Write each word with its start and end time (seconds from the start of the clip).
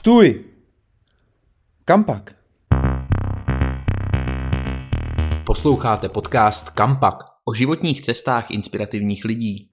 Stůj! 0.00 0.44
Kam 1.84 2.04
pak? 2.04 2.34
Posloucháte 5.46 6.08
podcast 6.08 6.70
Kampak 6.70 7.14
o 7.44 7.54
životních 7.54 8.02
cestách 8.02 8.50
inspirativních 8.50 9.24
lidí. 9.24 9.68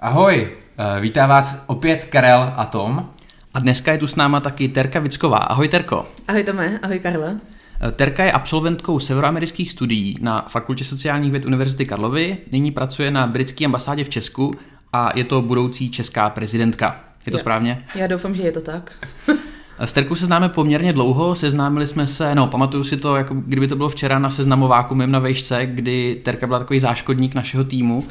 Ahoj, 0.00 0.48
eh, 0.78 1.00
vítá 1.00 1.26
vás 1.26 1.64
opět 1.66 2.04
Karel 2.04 2.52
a 2.56 2.66
Tom. 2.66 3.10
A 3.54 3.58
dneska 3.58 3.92
je 3.92 3.98
tu 3.98 4.06
s 4.06 4.16
náma 4.16 4.40
taky 4.40 4.68
Terka 4.68 5.00
Vicková. 5.00 5.38
Ahoj 5.38 5.68
Terko. 5.68 6.06
Ahoj 6.28 6.44
Tome, 6.44 6.78
ahoj 6.82 6.98
Karle. 6.98 7.40
Eh, 7.80 7.92
Terka 7.92 8.24
je 8.24 8.32
absolventkou 8.32 8.98
severoamerických 8.98 9.72
studií 9.72 10.16
na 10.20 10.46
Fakultě 10.48 10.84
sociálních 10.84 11.30
věd 11.30 11.44
Univerzity 11.44 11.86
Karlovy, 11.86 12.38
nyní 12.52 12.70
pracuje 12.70 13.10
na 13.10 13.26
britské 13.26 13.64
ambasádě 13.64 14.04
v 14.04 14.08
Česku 14.08 14.54
a 14.92 15.10
je 15.18 15.24
to 15.24 15.42
budoucí 15.42 15.90
česká 15.90 16.30
prezidentka. 16.30 17.07
Je 17.28 17.32
to 17.32 17.36
Jo. 17.36 17.40
správně? 17.40 17.84
Já 17.94 18.06
doufám, 18.06 18.34
že 18.34 18.42
je 18.42 18.52
to 18.52 18.60
tak. 18.60 18.92
S 19.78 19.92
Terkou 19.92 20.14
se 20.14 20.26
známe 20.26 20.48
poměrně 20.48 20.92
dlouho, 20.92 21.34
seznámili 21.34 21.86
jsme 21.86 22.06
se, 22.06 22.34
no 22.34 22.46
pamatuju 22.46 22.84
si 22.84 22.96
to, 22.96 23.16
jako 23.16 23.34
kdyby 23.34 23.68
to 23.68 23.76
bylo 23.76 23.88
včera 23.88 24.18
na 24.18 24.30
seznamováku 24.30 24.94
mým 24.94 25.10
na 25.10 25.18
vejšce, 25.18 25.66
kdy 25.66 26.20
Terka 26.24 26.46
byla 26.46 26.58
takový 26.58 26.80
záškodník 26.80 27.34
našeho 27.34 27.64
týmu 27.64 28.06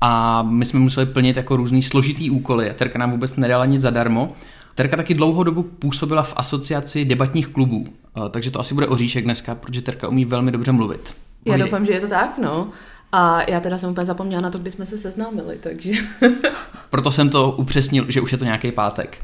a 0.00 0.42
my 0.42 0.64
jsme 0.64 0.80
museli 0.80 1.06
plnit 1.06 1.36
jako 1.36 1.56
různý 1.56 1.82
složitý 1.82 2.30
úkoly 2.30 2.70
a 2.70 2.74
Terka 2.74 2.98
nám 2.98 3.10
vůbec 3.10 3.36
nedala 3.36 3.64
nic 3.66 3.82
zadarmo. 3.82 4.32
Terka 4.74 4.96
taky 4.96 5.14
dlouhou 5.14 5.42
dobu 5.42 5.62
působila 5.62 6.22
v 6.22 6.34
asociaci 6.36 7.04
debatních 7.04 7.48
klubů, 7.48 7.84
eh, 7.86 8.20
takže 8.30 8.50
to 8.50 8.60
asi 8.60 8.74
bude 8.74 8.86
oříšek 8.86 9.24
dneska, 9.24 9.54
protože 9.54 9.82
Terka 9.82 10.08
umí 10.08 10.24
velmi 10.24 10.52
dobře 10.52 10.72
mluvit. 10.72 11.14
Já 11.46 11.56
doufám, 11.56 11.86
že 11.86 11.92
je 11.92 12.00
to 12.00 12.08
tak, 12.08 12.38
no. 12.42 12.68
A 13.12 13.50
já 13.50 13.60
teda 13.60 13.78
jsem 13.78 13.90
úplně 13.90 14.06
zapomněla 14.06 14.42
na 14.42 14.50
to, 14.50 14.58
kdy 14.58 14.70
jsme 14.70 14.86
se 14.86 14.98
seznámili, 14.98 15.58
takže... 15.60 15.92
Proto 16.90 17.10
jsem 17.10 17.30
to 17.30 17.52
upřesnil, 17.52 18.04
že 18.08 18.20
už 18.20 18.32
je 18.32 18.38
to 18.38 18.44
nějaký 18.44 18.72
pátek. 18.72 19.18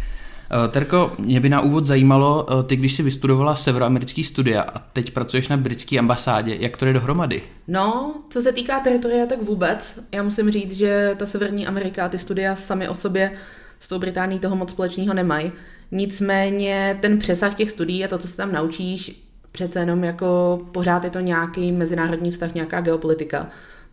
Eh, 0.50 0.68
Terko, 0.68 1.12
mě 1.18 1.40
by 1.40 1.48
na 1.48 1.60
úvod 1.60 1.84
zajímalo, 1.84 2.46
eh, 2.50 2.62
ty 2.62 2.76
když 2.76 2.94
jsi 2.94 3.02
vystudovala 3.02 3.54
severoamerický 3.54 4.24
studia 4.24 4.62
a 4.62 4.78
teď 4.78 5.10
pracuješ 5.10 5.48
na 5.48 5.56
britské 5.56 5.98
ambasádě, 5.98 6.56
jak 6.60 6.76
to 6.76 6.84
jde 6.84 6.92
dohromady? 6.92 7.42
No, 7.68 8.14
co 8.30 8.42
se 8.42 8.52
týká 8.52 8.80
teritoria, 8.80 9.26
tak 9.26 9.42
vůbec. 9.42 10.00
Já 10.12 10.22
musím 10.22 10.50
říct, 10.50 10.72
že 10.72 11.14
ta 11.18 11.26
Severní 11.26 11.66
Amerika 11.66 12.04
a 12.04 12.08
ty 12.08 12.18
studia 12.18 12.56
sami 12.56 12.88
o 12.88 12.94
sobě 12.94 13.32
s 13.80 13.88
tou 13.88 13.98
Británií 13.98 14.38
toho 14.38 14.56
moc 14.56 14.70
společného 14.70 15.14
nemají. 15.14 15.52
Nicméně 15.90 16.98
ten 17.00 17.18
přesah 17.18 17.54
těch 17.54 17.70
studií 17.70 18.04
a 18.04 18.08
to, 18.08 18.18
co 18.18 18.28
se 18.28 18.36
tam 18.36 18.52
naučíš, 18.52 19.28
přece 19.52 19.80
jenom 19.80 20.04
jako 20.04 20.60
pořád 20.72 21.04
je 21.04 21.10
to 21.10 21.20
nějaký 21.20 21.72
mezinárodní 21.72 22.30
vztah, 22.30 22.54
nějaká 22.54 22.80
geopolitika. 22.80 23.48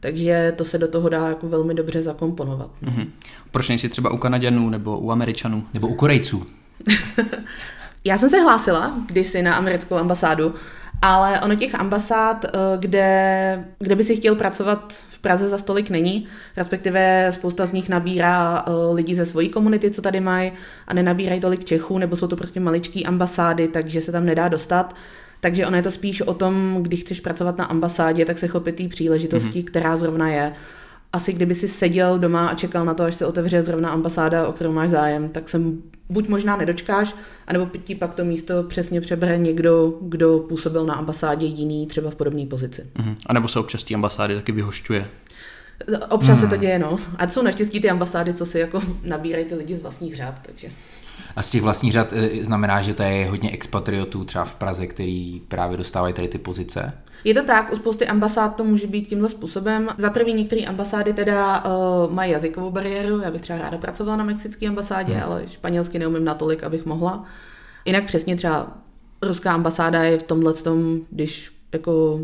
Takže 0.06 0.53
to 0.56 0.66
se 0.66 0.78
do 0.78 0.88
toho 0.88 1.09
dá 1.09 1.28
jako 1.28 1.48
velmi 1.48 1.73
dobře 1.73 2.02
zakomponovat. 2.02 2.70
Mhm. 2.81 3.11
Proč 3.52 3.70
nejsi 3.70 3.89
třeba 3.89 4.09
u 4.12 4.17
Kanaděnů 4.17 4.70
nebo 4.70 5.00
u 5.00 5.12
Američanů? 5.12 5.64
Nebo 5.73 5.88
u 5.88 5.94
Korejců. 5.94 6.44
Já 8.03 8.17
jsem 8.17 8.30
se 8.30 8.39
hlásila 8.39 8.94
kdysi 9.08 9.42
na 9.42 9.56
americkou 9.56 9.95
ambasádu, 9.95 10.53
ale 11.02 11.42
ono 11.42 11.56
těch 11.56 11.75
ambasád, 11.75 12.45
eh, 12.45 12.50
kde, 12.80 13.66
kde 13.80 13.95
by 13.95 14.03
si 14.03 14.16
chtěl 14.16 14.36
pracovat 14.36 14.94
v 15.09 15.20
Praze 15.20 15.47
za 15.47 15.58
stolik 15.58 15.89
není, 15.89 16.28
respektive 16.58 17.31
spousta 17.31 17.66
z 17.66 17.72
nich 17.72 17.90
nabírá 17.90 18.66
eh, 18.67 18.72
lidi 18.94 19.16
ze 19.16 19.25
svojí 19.25 19.50
komunity, 19.50 19.92
co 19.92 20.02
tady 20.02 20.19
mají 20.19 20.52
a 20.88 20.94
nenabírají 20.94 21.40
tolik 21.40 21.66
Čechů, 21.66 21.97
nebo 21.97 22.16
jsou 22.16 22.28
to 22.28 22.36
prostě 22.36 22.59
maličký 22.59 23.06
ambasády, 23.06 23.67
takže 23.67 24.02
se 24.02 24.12
tam 24.12 24.25
nedá 24.25 24.47
dostat. 24.47 24.95
Takže 25.45 25.67
ono 25.67 25.77
je 25.77 25.83
to 25.83 25.91
spíš 25.91 26.21
o 26.21 26.33
tom, 26.33 26.77
když 26.81 27.01
chceš 27.01 27.19
pracovat 27.19 27.57
na 27.57 27.65
ambasádě, 27.65 28.25
tak 28.25 28.38
se 28.38 28.47
chopit 28.47 28.75
té 28.75 28.88
příležitosti, 28.88 29.61
mm-hmm. 29.61 29.63
která 29.63 29.97
zrovna 29.97 30.29
je. 30.29 30.53
Asi 31.13 31.33
kdyby 31.33 31.55
si 31.55 31.67
seděl 31.67 32.19
doma 32.19 32.47
a 32.47 32.55
čekal 32.55 32.85
na 32.85 32.93
to, 32.93 33.03
až 33.03 33.15
se 33.15 33.25
otevře 33.25 33.61
zrovna 33.61 33.89
ambasáda, 33.89 34.47
o 34.47 34.51
kterou 34.51 34.71
máš 34.71 34.89
zájem, 34.89 35.29
tak 35.29 35.49
se 35.49 35.61
buď 36.09 36.27
možná 36.27 36.57
nedočkáš, 36.57 37.16
anebo 37.47 37.69
ti 37.83 37.95
pak 37.95 38.13
to 38.13 38.25
místo 38.25 38.63
přesně 38.63 39.01
přebere 39.01 39.38
někdo, 39.38 39.97
kdo 40.01 40.39
působil 40.39 40.85
na 40.85 40.93
ambasádě 40.93 41.45
jiný, 41.45 41.88
třeba 41.88 42.11
v 42.11 42.16
podobné 42.16 42.45
pozici. 42.45 42.88
Mhm. 42.97 43.16
A 43.25 43.34
nebo 43.34 43.47
se 43.47 43.59
občas 43.59 43.84
té 43.84 43.94
ambasády 43.94 44.35
taky 44.35 44.51
vyhošťuje. 44.51 45.07
Občas 46.09 46.39
se 46.39 46.47
to 46.47 46.57
děje, 46.57 46.79
no. 46.79 46.97
A 47.17 47.25
to 47.25 47.31
jsou 47.34 47.41
naštěstí 47.41 47.81
ty 47.81 47.89
ambasády, 47.89 48.34
co 48.34 48.45
si 48.45 48.59
jako 48.59 48.81
nabírají 49.03 49.45
ty 49.45 49.55
lidi 49.55 49.75
z 49.75 49.81
vlastních 49.81 50.16
řád, 50.16 50.41
takže... 50.41 50.72
A 51.35 51.41
z 51.41 51.50
těch 51.50 51.62
vlastních 51.62 51.94
řad 51.94 52.13
eh, 52.13 52.44
znamená, 52.44 52.81
že 52.81 52.94
to 52.94 53.03
je 53.03 53.29
hodně 53.29 53.51
expatriotů 53.51 54.25
třeba 54.25 54.46
v 54.46 54.56
Praze, 54.56 54.88
který 54.88 55.41
právě 55.47 55.78
dostávají 55.78 56.13
tady 56.13 56.28
ty 56.28 56.38
pozice. 56.38 56.94
Je 57.23 57.34
to 57.34 57.44
tak, 57.44 57.73
u 57.73 57.75
spousty 57.75 58.07
ambasád 58.07 58.56
to 58.56 58.63
může 58.63 58.88
být 58.88 59.07
tímhle 59.07 59.29
způsobem. 59.29 59.90
Za 59.97 60.09
prvý 60.09 60.34
některé 60.34 60.62
ambasády 60.62 61.13
teda 61.13 61.63
uh, 61.66 62.13
mají 62.13 62.31
jazykovou 62.31 62.72
bariéru, 62.72 63.19
já 63.19 63.31
bych 63.31 63.41
třeba 63.41 63.59
ráda 63.59 63.78
pracovala 63.78 64.18
na 64.18 64.23
mexické 64.23 64.68
ambasádě, 64.68 65.13
hmm. 65.13 65.23
ale 65.23 65.44
španělsky 65.47 66.00
neumím 66.00 66.25
natolik, 66.25 66.63
abych 66.63 66.85
mohla. 66.85 67.23
Jinak 67.85 68.06
přesně 68.06 68.35
třeba 68.35 68.78
ruská 69.22 69.53
ambasáda 69.53 70.03
je 70.03 70.17
v 70.17 70.23
tomhle 70.23 70.53
tom, 70.53 71.00
když 71.12 71.52
jako 71.73 72.19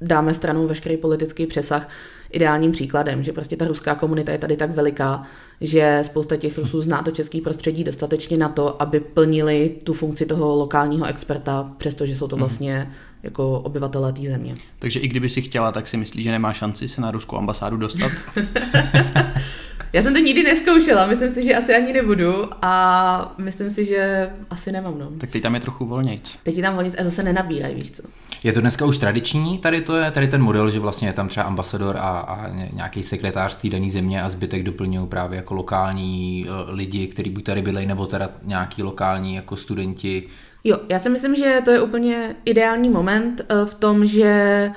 dáme 0.00 0.34
stranou 0.34 0.66
veškerý 0.66 0.96
politický 0.96 1.46
přesah, 1.46 1.88
ideálním 2.30 2.72
příkladem, 2.72 3.22
že 3.22 3.32
prostě 3.32 3.56
ta 3.56 3.66
ruská 3.66 3.94
komunita 3.94 4.32
je 4.32 4.38
tady 4.38 4.56
tak 4.56 4.70
veliká, 4.70 5.22
že 5.60 6.02
spousta 6.06 6.36
těch 6.36 6.58
Rusů 6.58 6.82
zná 6.82 7.02
to 7.02 7.10
český 7.10 7.40
prostředí 7.40 7.84
dostatečně 7.84 8.38
na 8.38 8.48
to, 8.48 8.82
aby 8.82 9.00
plnili 9.00 9.76
tu 9.84 9.92
funkci 9.92 10.26
toho 10.26 10.56
lokálního 10.56 11.06
experta, 11.06 11.72
přestože 11.76 12.16
jsou 12.16 12.28
to 12.28 12.36
vlastně 12.36 12.90
jako 13.22 13.60
obyvatelé 13.60 14.12
té 14.12 14.22
země. 14.22 14.54
Takže 14.78 15.00
i 15.00 15.08
kdyby 15.08 15.28
si 15.28 15.42
chtěla, 15.42 15.72
tak 15.72 15.88
si 15.88 15.96
myslíš, 15.96 16.24
že 16.24 16.30
nemá 16.30 16.52
šanci 16.52 16.88
se 16.88 17.00
na 17.00 17.10
ruskou 17.10 17.36
ambasádu 17.36 17.76
dostat? 17.76 18.12
Já 19.92 20.02
jsem 20.02 20.14
to 20.14 20.20
nikdy 20.20 20.42
neskoušela, 20.42 21.06
myslím 21.06 21.34
si, 21.34 21.44
že 21.44 21.54
asi 21.54 21.74
ani 21.74 21.92
nebudu 21.92 22.44
a 22.62 23.34
myslím 23.38 23.70
si, 23.70 23.84
že 23.84 24.30
asi 24.50 24.72
nemám, 24.72 24.98
no. 24.98 25.10
tak 25.18 25.30
teď 25.30 25.42
tam 25.42 25.54
je 25.54 25.60
trochu 25.60 25.86
volnějc. 25.86 26.38
Teď 26.42 26.54
ti 26.54 26.62
tam 26.62 26.84
nic 26.84 26.94
a 26.98 27.04
zase 27.04 27.22
nenabírají, 27.22 27.74
víš 27.74 27.90
co. 27.90 28.02
Je 28.42 28.52
to 28.52 28.60
dneska 28.60 28.84
už 28.84 28.98
tradiční, 28.98 29.58
tady 29.58 29.80
to 29.80 29.96
je 29.96 30.10
tady 30.10 30.28
ten 30.28 30.42
model, 30.42 30.70
že 30.70 30.80
vlastně 30.80 31.08
je 31.08 31.12
tam 31.12 31.28
třeba 31.28 31.46
ambasador 31.46 31.96
a, 31.96 32.00
a 32.00 32.48
ně- 32.48 32.70
nějaký 32.72 33.02
sekretář 33.02 33.56
té 33.56 33.68
dané 33.68 33.90
země 33.90 34.22
a 34.22 34.30
zbytek 34.30 34.62
doplňují 34.62 35.08
právě 35.08 35.36
jako 35.36 35.54
lokální 35.54 36.46
uh, 36.48 36.74
lidi, 36.74 37.06
kteří 37.06 37.30
buď 37.30 37.44
tady 37.44 37.62
bydlejí, 37.62 37.86
nebo 37.86 38.06
teda 38.06 38.28
nějaký 38.42 38.82
lokální 38.82 39.34
jako 39.34 39.56
studenti. 39.56 40.22
Jo, 40.64 40.78
já 40.88 40.98
si 40.98 41.10
myslím, 41.10 41.34
že 41.34 41.60
to 41.64 41.70
je 41.70 41.80
úplně 41.80 42.36
ideální 42.44 42.88
moment 42.88 43.40
eh, 43.40 43.66
v 43.66 43.74
tom, 43.74 44.06
že 44.06 44.70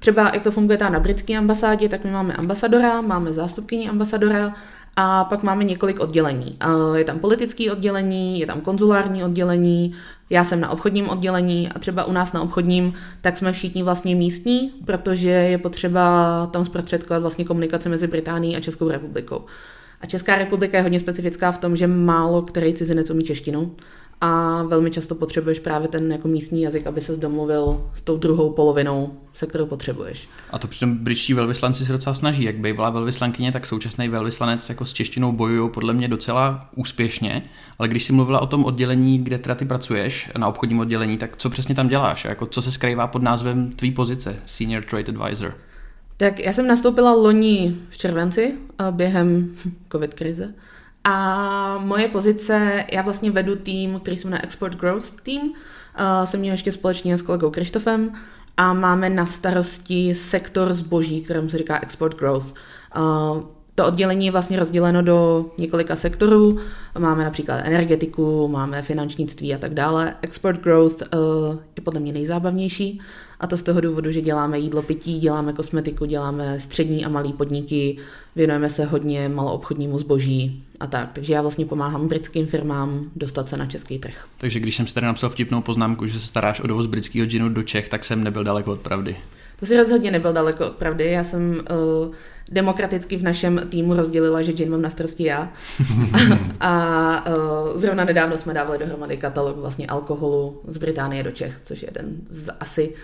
třeba 0.00 0.30
jak 0.34 0.42
to 0.42 0.50
funguje 0.50 0.78
tam 0.78 0.92
na 0.92 1.00
britské 1.00 1.36
ambasádě, 1.36 1.88
tak 1.88 2.04
my 2.04 2.10
máme 2.10 2.34
ambasadora, 2.34 3.00
máme 3.00 3.32
zástupkyni 3.32 3.88
ambasadora 3.88 4.54
a 4.96 5.24
pak 5.24 5.42
máme 5.42 5.64
několik 5.64 6.00
oddělení. 6.00 6.56
Je 6.94 7.04
tam 7.04 7.18
politické 7.18 7.72
oddělení, 7.72 8.40
je 8.40 8.46
tam 8.46 8.60
konzulární 8.60 9.24
oddělení, 9.24 9.92
já 10.30 10.44
jsem 10.44 10.60
na 10.60 10.70
obchodním 10.70 11.08
oddělení 11.08 11.68
a 11.68 11.78
třeba 11.78 12.04
u 12.04 12.12
nás 12.12 12.32
na 12.32 12.40
obchodním, 12.40 12.92
tak 13.20 13.38
jsme 13.38 13.52
všichni 13.52 13.82
vlastně 13.82 14.14
místní, 14.14 14.72
protože 14.84 15.30
je 15.30 15.58
potřeba 15.58 16.46
tam 16.46 16.64
zprostředkovat 16.64 17.22
vlastně 17.22 17.44
komunikace 17.44 17.88
mezi 17.88 18.06
Británií 18.06 18.56
a 18.56 18.60
Českou 18.60 18.88
republikou. 18.88 19.44
A 20.00 20.06
Česká 20.06 20.38
republika 20.38 20.76
je 20.76 20.82
hodně 20.82 21.00
specifická 21.00 21.52
v 21.52 21.58
tom, 21.58 21.76
že 21.76 21.86
málo 21.86 22.42
který 22.42 22.74
cizinec 22.74 23.10
umí 23.10 23.22
češtinu 23.22 23.74
a 24.20 24.62
velmi 24.62 24.90
často 24.90 25.14
potřebuješ 25.14 25.58
právě 25.58 25.88
ten 25.88 26.12
jako 26.12 26.28
místní 26.28 26.62
jazyk, 26.62 26.86
aby 26.86 27.00
se 27.00 27.16
domluvil 27.16 27.90
s 27.94 28.00
tou 28.00 28.16
druhou 28.16 28.52
polovinou, 28.52 29.14
se 29.34 29.46
kterou 29.46 29.66
potřebuješ. 29.66 30.28
A 30.50 30.58
to 30.58 30.68
přitom 30.68 30.96
britští 30.96 31.34
velvyslanci 31.34 31.86
se 31.86 31.92
docela 31.92 32.14
snaží. 32.14 32.44
Jak 32.44 32.56
bývalá 32.56 32.90
velvyslankyně, 32.90 33.52
tak 33.52 33.66
současný 33.66 34.08
velvyslanec 34.08 34.68
jako 34.68 34.86
s 34.86 34.92
češtinou 34.92 35.32
bojují 35.32 35.70
podle 35.70 35.92
mě 35.92 36.08
docela 36.08 36.68
úspěšně. 36.76 37.42
Ale 37.78 37.88
když 37.88 38.04
jsi 38.04 38.12
mluvila 38.12 38.40
o 38.40 38.46
tom 38.46 38.64
oddělení, 38.64 39.18
kde 39.18 39.38
teda 39.38 39.54
ty 39.54 39.64
pracuješ, 39.64 40.30
na 40.38 40.48
obchodním 40.48 40.80
oddělení, 40.80 41.18
tak 41.18 41.36
co 41.36 41.50
přesně 41.50 41.74
tam 41.74 41.88
děláš? 41.88 42.24
Jako 42.24 42.46
co 42.46 42.62
se 42.62 42.72
skrývá 42.72 43.06
pod 43.06 43.22
názvem 43.22 43.72
tvý 43.72 43.90
pozice, 43.90 44.36
Senior 44.44 44.84
Trade 44.84 45.12
Advisor? 45.12 45.54
Tak 46.16 46.40
já 46.40 46.52
jsem 46.52 46.66
nastoupila 46.66 47.12
loni 47.12 47.76
v 47.90 47.98
červenci 47.98 48.54
během 48.90 49.50
covid 49.92 50.14
krize. 50.14 50.54
A 51.04 51.78
moje 51.78 52.08
pozice, 52.08 52.84
já 52.92 53.02
vlastně 53.02 53.30
vedu 53.30 53.56
tým, 53.56 54.00
který 54.00 54.16
se 54.16 54.26
jmenuje 54.26 54.42
Export 54.42 54.76
Growth 54.76 55.10
Team. 55.22 55.42
Uh, 55.48 55.54
jsem 56.24 56.40
měla 56.40 56.54
ještě 56.54 56.72
společně 56.72 57.18
s 57.18 57.22
kolegou 57.22 57.50
Krištofem 57.50 58.12
a 58.56 58.72
máme 58.72 59.10
na 59.10 59.26
starosti 59.26 60.14
sektor 60.14 60.72
zboží, 60.72 61.22
kterému 61.22 61.48
se 61.48 61.58
říká 61.58 61.80
Export 61.82 62.18
Growth. 62.18 62.54
Uh, 62.96 63.42
to 63.74 63.86
oddělení 63.86 64.26
je 64.26 64.32
vlastně 64.32 64.58
rozděleno 64.58 65.02
do 65.02 65.46
několika 65.58 65.96
sektorů. 65.96 66.58
Máme 66.98 67.24
například 67.24 67.56
energetiku, 67.56 68.48
máme 68.48 68.82
finančnictví 68.82 69.54
a 69.54 69.58
tak 69.58 69.74
dále. 69.74 70.14
Export 70.22 70.60
growth 70.60 71.02
uh, 71.02 71.56
je 71.76 71.82
podle 71.84 72.00
mě 72.00 72.12
nejzábavnější 72.12 73.00
a 73.40 73.46
to 73.46 73.56
z 73.56 73.62
toho 73.62 73.80
důvodu, 73.80 74.12
že 74.12 74.20
děláme 74.20 74.58
jídlo, 74.58 74.82
pití, 74.82 75.18
děláme 75.18 75.52
kosmetiku, 75.52 76.04
děláme 76.04 76.60
střední 76.60 77.04
a 77.04 77.08
malý 77.08 77.32
podniky, 77.32 77.96
věnujeme 78.36 78.70
se 78.70 78.84
hodně 78.84 79.28
maloobchodnímu 79.28 79.98
zboží 79.98 80.64
a 80.80 80.86
tak. 80.86 81.12
Takže 81.12 81.34
já 81.34 81.42
vlastně 81.42 81.66
pomáhám 81.66 82.08
britským 82.08 82.46
firmám 82.46 83.10
dostat 83.16 83.48
se 83.48 83.56
na 83.56 83.66
český 83.66 83.98
trh. 83.98 84.26
Takže 84.38 84.60
když 84.60 84.76
jsem 84.76 84.86
si 84.86 84.94
tady 84.94 85.06
napsal 85.06 85.30
vtipnou 85.30 85.62
poznámku, 85.62 86.06
že 86.06 86.20
se 86.20 86.26
staráš 86.26 86.60
o 86.60 86.66
dovoz 86.66 86.86
britského 86.86 87.26
džinu 87.26 87.48
do 87.48 87.62
Čech, 87.62 87.88
tak 87.88 88.04
jsem 88.04 88.24
nebyl 88.24 88.44
daleko 88.44 88.72
od 88.72 88.80
pravdy. 88.80 89.16
To 89.60 89.66
si 89.66 89.76
rozhodně 89.76 90.10
nebyl 90.10 90.32
daleko 90.32 90.66
od 90.66 90.72
pravdy. 90.72 91.10
Já 91.10 91.24
jsem 91.24 91.50
uh, 91.50 92.14
demokraticky 92.52 93.16
v 93.16 93.22
našem 93.22 93.60
týmu 93.68 93.94
rozdělila, 93.94 94.42
že 94.42 94.52
gin 94.52 94.70
mám 94.70 94.82
na 94.82 94.90
starosti 94.90 95.24
já. 95.24 95.52
a 96.60 97.26
uh, 97.26 97.76
zrovna 97.76 98.04
nedávno 98.04 98.36
jsme 98.36 98.54
dávali 98.54 98.78
dohromady 98.78 99.16
katalog 99.16 99.56
vlastně 99.56 99.86
alkoholu 99.86 100.60
z 100.66 100.76
Británie 100.78 101.22
do 101.22 101.30
Čech, 101.30 101.60
což 101.64 101.82
je 101.82 101.88
jeden 101.88 102.16
z 102.28 102.50
asi 102.60 102.94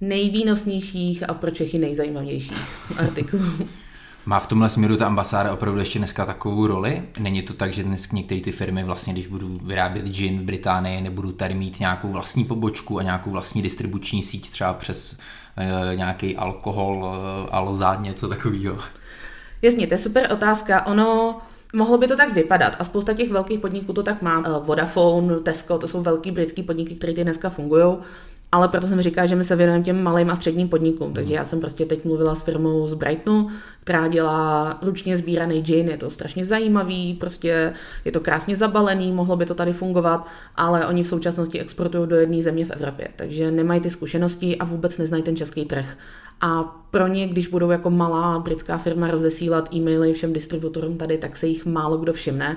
nejvýnosnějších 0.00 1.30
a 1.30 1.34
pro 1.34 1.50
Čechy 1.50 1.78
nejzajímavějších 1.78 2.98
artiklů. 2.98 3.40
Má 4.26 4.40
v 4.40 4.46
tomhle 4.46 4.68
směru 4.68 4.96
ta 4.96 5.06
ambasáda 5.06 5.52
opravdu 5.52 5.80
ještě 5.80 5.98
dneska 5.98 6.26
takovou 6.26 6.66
roli? 6.66 7.02
Není 7.18 7.42
to 7.42 7.54
tak, 7.54 7.72
že 7.72 7.84
dnes 7.84 8.12
některé 8.12 8.40
ty 8.40 8.52
firmy 8.52 8.84
vlastně, 8.84 9.12
když 9.12 9.26
budu 9.26 9.58
vyrábět 9.64 10.06
gin 10.06 10.38
v 10.38 10.42
Británii, 10.42 11.00
nebudu 11.00 11.32
tady 11.32 11.54
mít 11.54 11.80
nějakou 11.80 12.12
vlastní 12.12 12.44
pobočku 12.44 12.98
a 12.98 13.02
nějakou 13.02 13.30
vlastní 13.30 13.62
distribuční 13.62 14.22
síť 14.22 14.50
třeba 14.50 14.74
přes 14.74 15.18
nějaký 15.94 16.36
alkohol, 16.36 17.06
e, 17.06 17.50
alza, 17.50 17.94
něco 17.94 18.28
takového? 18.28 18.76
Jasně, 19.62 19.86
to 19.86 19.94
je 19.94 19.98
super 19.98 20.32
otázka. 20.32 20.86
Ono, 20.86 21.40
Mohlo 21.74 21.98
by 21.98 22.08
to 22.08 22.16
tak 22.16 22.32
vypadat 22.32 22.76
a 22.78 22.84
spousta 22.84 23.14
těch 23.14 23.30
velkých 23.30 23.60
podniků 23.60 23.92
to 23.92 24.02
tak 24.02 24.22
má. 24.22 24.42
Eh, 24.46 24.64
Vodafone, 24.64 25.40
Tesco, 25.40 25.78
to 25.78 25.88
jsou 25.88 26.02
velký 26.02 26.30
britský 26.30 26.62
podniky, 26.62 26.94
které 26.94 27.12
ty 27.12 27.24
dneska 27.24 27.50
fungují 27.50 27.96
ale 28.52 28.68
proto 28.68 28.86
jsem 28.86 29.00
říkala, 29.00 29.26
že 29.26 29.36
my 29.36 29.44
se 29.44 29.56
věnujeme 29.56 29.84
těm 29.84 30.02
malým 30.02 30.30
a 30.30 30.36
středním 30.36 30.68
podnikům. 30.68 31.08
Mm. 31.08 31.14
Takže 31.14 31.34
já 31.34 31.44
jsem 31.44 31.60
prostě 31.60 31.84
teď 31.84 32.04
mluvila 32.04 32.34
s 32.34 32.42
firmou 32.42 32.86
z 32.86 32.94
Brightonu, 32.94 33.48
která 33.80 34.08
dělá 34.08 34.78
ručně 34.82 35.16
sbíraný 35.16 35.62
gin, 35.62 35.88
je 35.88 35.96
to 35.96 36.10
strašně 36.10 36.44
zajímavý, 36.44 37.14
prostě 37.14 37.72
je 38.04 38.12
to 38.12 38.20
krásně 38.20 38.56
zabalený, 38.56 39.12
mohlo 39.12 39.36
by 39.36 39.46
to 39.46 39.54
tady 39.54 39.72
fungovat, 39.72 40.26
ale 40.54 40.86
oni 40.86 41.02
v 41.02 41.06
současnosti 41.06 41.60
exportují 41.60 42.08
do 42.08 42.16
jedné 42.16 42.42
země 42.42 42.66
v 42.66 42.70
Evropě, 42.70 43.08
takže 43.16 43.50
nemají 43.50 43.80
ty 43.80 43.90
zkušenosti 43.90 44.56
a 44.58 44.64
vůbec 44.64 44.98
neznají 44.98 45.22
ten 45.22 45.36
český 45.36 45.64
trh. 45.64 45.96
A 46.40 46.62
pro 46.90 47.06
ně, 47.06 47.28
když 47.28 47.48
budou 47.48 47.70
jako 47.70 47.90
malá 47.90 48.38
britská 48.38 48.78
firma 48.78 49.10
rozesílat 49.10 49.74
e-maily 49.74 50.12
všem 50.12 50.32
distributorům 50.32 50.96
tady, 50.96 51.18
tak 51.18 51.36
se 51.36 51.46
jich 51.46 51.66
málo 51.66 51.96
kdo 51.96 52.12
všimne. 52.12 52.56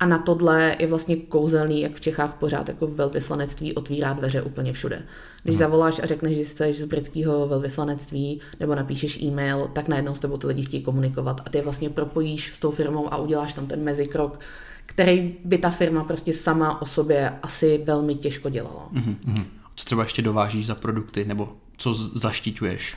A 0.00 0.06
na 0.06 0.18
tohle 0.18 0.76
je 0.78 0.86
vlastně 0.86 1.16
kouzelný, 1.16 1.80
jak 1.80 1.92
v 1.94 2.00
Čechách 2.00 2.34
pořád 2.34 2.68
jako 2.68 2.86
velvyslanectví 2.86 3.74
otvírá 3.74 4.12
dveře 4.12 4.42
úplně 4.42 4.72
všude. 4.72 5.02
Když 5.42 5.56
hmm. 5.56 5.58
zavoláš 5.58 6.00
a 6.02 6.06
řekneš, 6.06 6.36
že 6.36 6.44
jsi 6.44 6.72
z 6.72 6.84
britského 6.84 7.48
velvyslanectví 7.48 8.40
nebo 8.60 8.74
napíšeš 8.74 9.22
e-mail, 9.22 9.70
tak 9.72 9.88
najednou 9.88 10.14
s 10.14 10.18
tebou 10.18 10.36
ty 10.36 10.46
lidi 10.46 10.62
chtějí 10.62 10.82
komunikovat 10.82 11.40
a 11.46 11.50
ty 11.50 11.60
vlastně 11.60 11.90
propojíš 11.90 12.54
s 12.54 12.60
tou 12.60 12.70
firmou 12.70 13.12
a 13.12 13.16
uděláš 13.16 13.54
tam 13.54 13.66
ten 13.66 13.84
mezikrok, 13.84 14.40
který 14.86 15.36
by 15.44 15.58
ta 15.58 15.70
firma 15.70 16.04
prostě 16.04 16.32
sama 16.32 16.82
o 16.82 16.86
sobě 16.86 17.32
asi 17.42 17.82
velmi 17.84 18.14
těžko 18.14 18.50
dělala. 18.50 18.88
Mm-hmm. 18.92 19.44
Co 19.74 19.84
třeba 19.84 20.02
ještě 20.02 20.22
dovážíš 20.22 20.66
za 20.66 20.74
produkty 20.74 21.24
nebo 21.24 21.56
co 21.76 21.94
zaštiťuješ? 21.94 22.96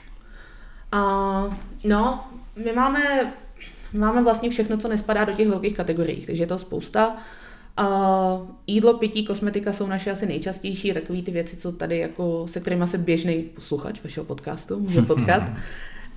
Uh, 0.93 1.53
no, 1.83 2.23
my 2.65 2.73
máme 2.73 3.33
máme 3.93 4.23
vlastně 4.23 4.49
všechno, 4.49 4.77
co 4.77 4.87
nespadá 4.87 5.25
do 5.25 5.33
těch 5.33 5.47
velkých 5.47 5.73
kategorií, 5.73 6.25
takže 6.25 6.43
je 6.43 6.47
to 6.47 6.57
spousta. 6.57 7.17
Uh, 7.79 8.47
jídlo, 8.67 8.93
pití, 8.93 9.25
kosmetika 9.25 9.73
jsou 9.73 9.87
naše 9.87 10.11
asi 10.11 10.25
nejčastější, 10.25 10.93
takové 10.93 11.21
ty 11.21 11.31
věci, 11.31 11.57
co 11.57 11.71
tady 11.71 11.97
jako, 11.97 12.47
se 12.47 12.59
kterými 12.59 12.87
se 12.87 12.97
běžný 12.97 13.41
posluchač 13.41 14.03
vašeho 14.03 14.25
podcastu 14.25 14.79
může 14.79 15.01
potkat. 15.07 15.43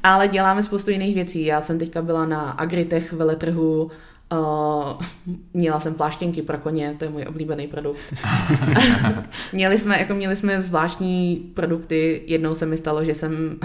Ale 0.03 0.29
děláme 0.29 0.63
spoustu 0.63 0.91
jiných 0.91 1.15
věcí. 1.15 1.45
Já 1.45 1.61
jsem 1.61 1.79
teďka 1.79 2.03
byla 2.03 2.27
na 2.27 2.51
Agritech 2.51 3.13
veletrhu, 3.13 3.91
Uh, 4.33 5.03
měla 5.55 5.81
jsem 5.81 5.95
pláštěnky 5.95 6.43
pro 6.43 6.59
koně, 6.59 6.95
to 6.99 7.05
je 7.05 7.11
můj 7.11 7.25
oblíbený 7.29 7.67
produkt. 7.67 8.01
měli, 9.53 9.79
jsme, 9.79 9.99
jako 9.99 10.15
měli 10.15 10.37
jsme 10.37 10.63
zvláštní 10.63 11.51
produkty, 11.55 12.23
jednou 12.27 12.55
se 12.55 12.67
mi 12.67 12.77
stalo, 12.77 13.05
že 13.05 13.15
jsem 13.15 13.59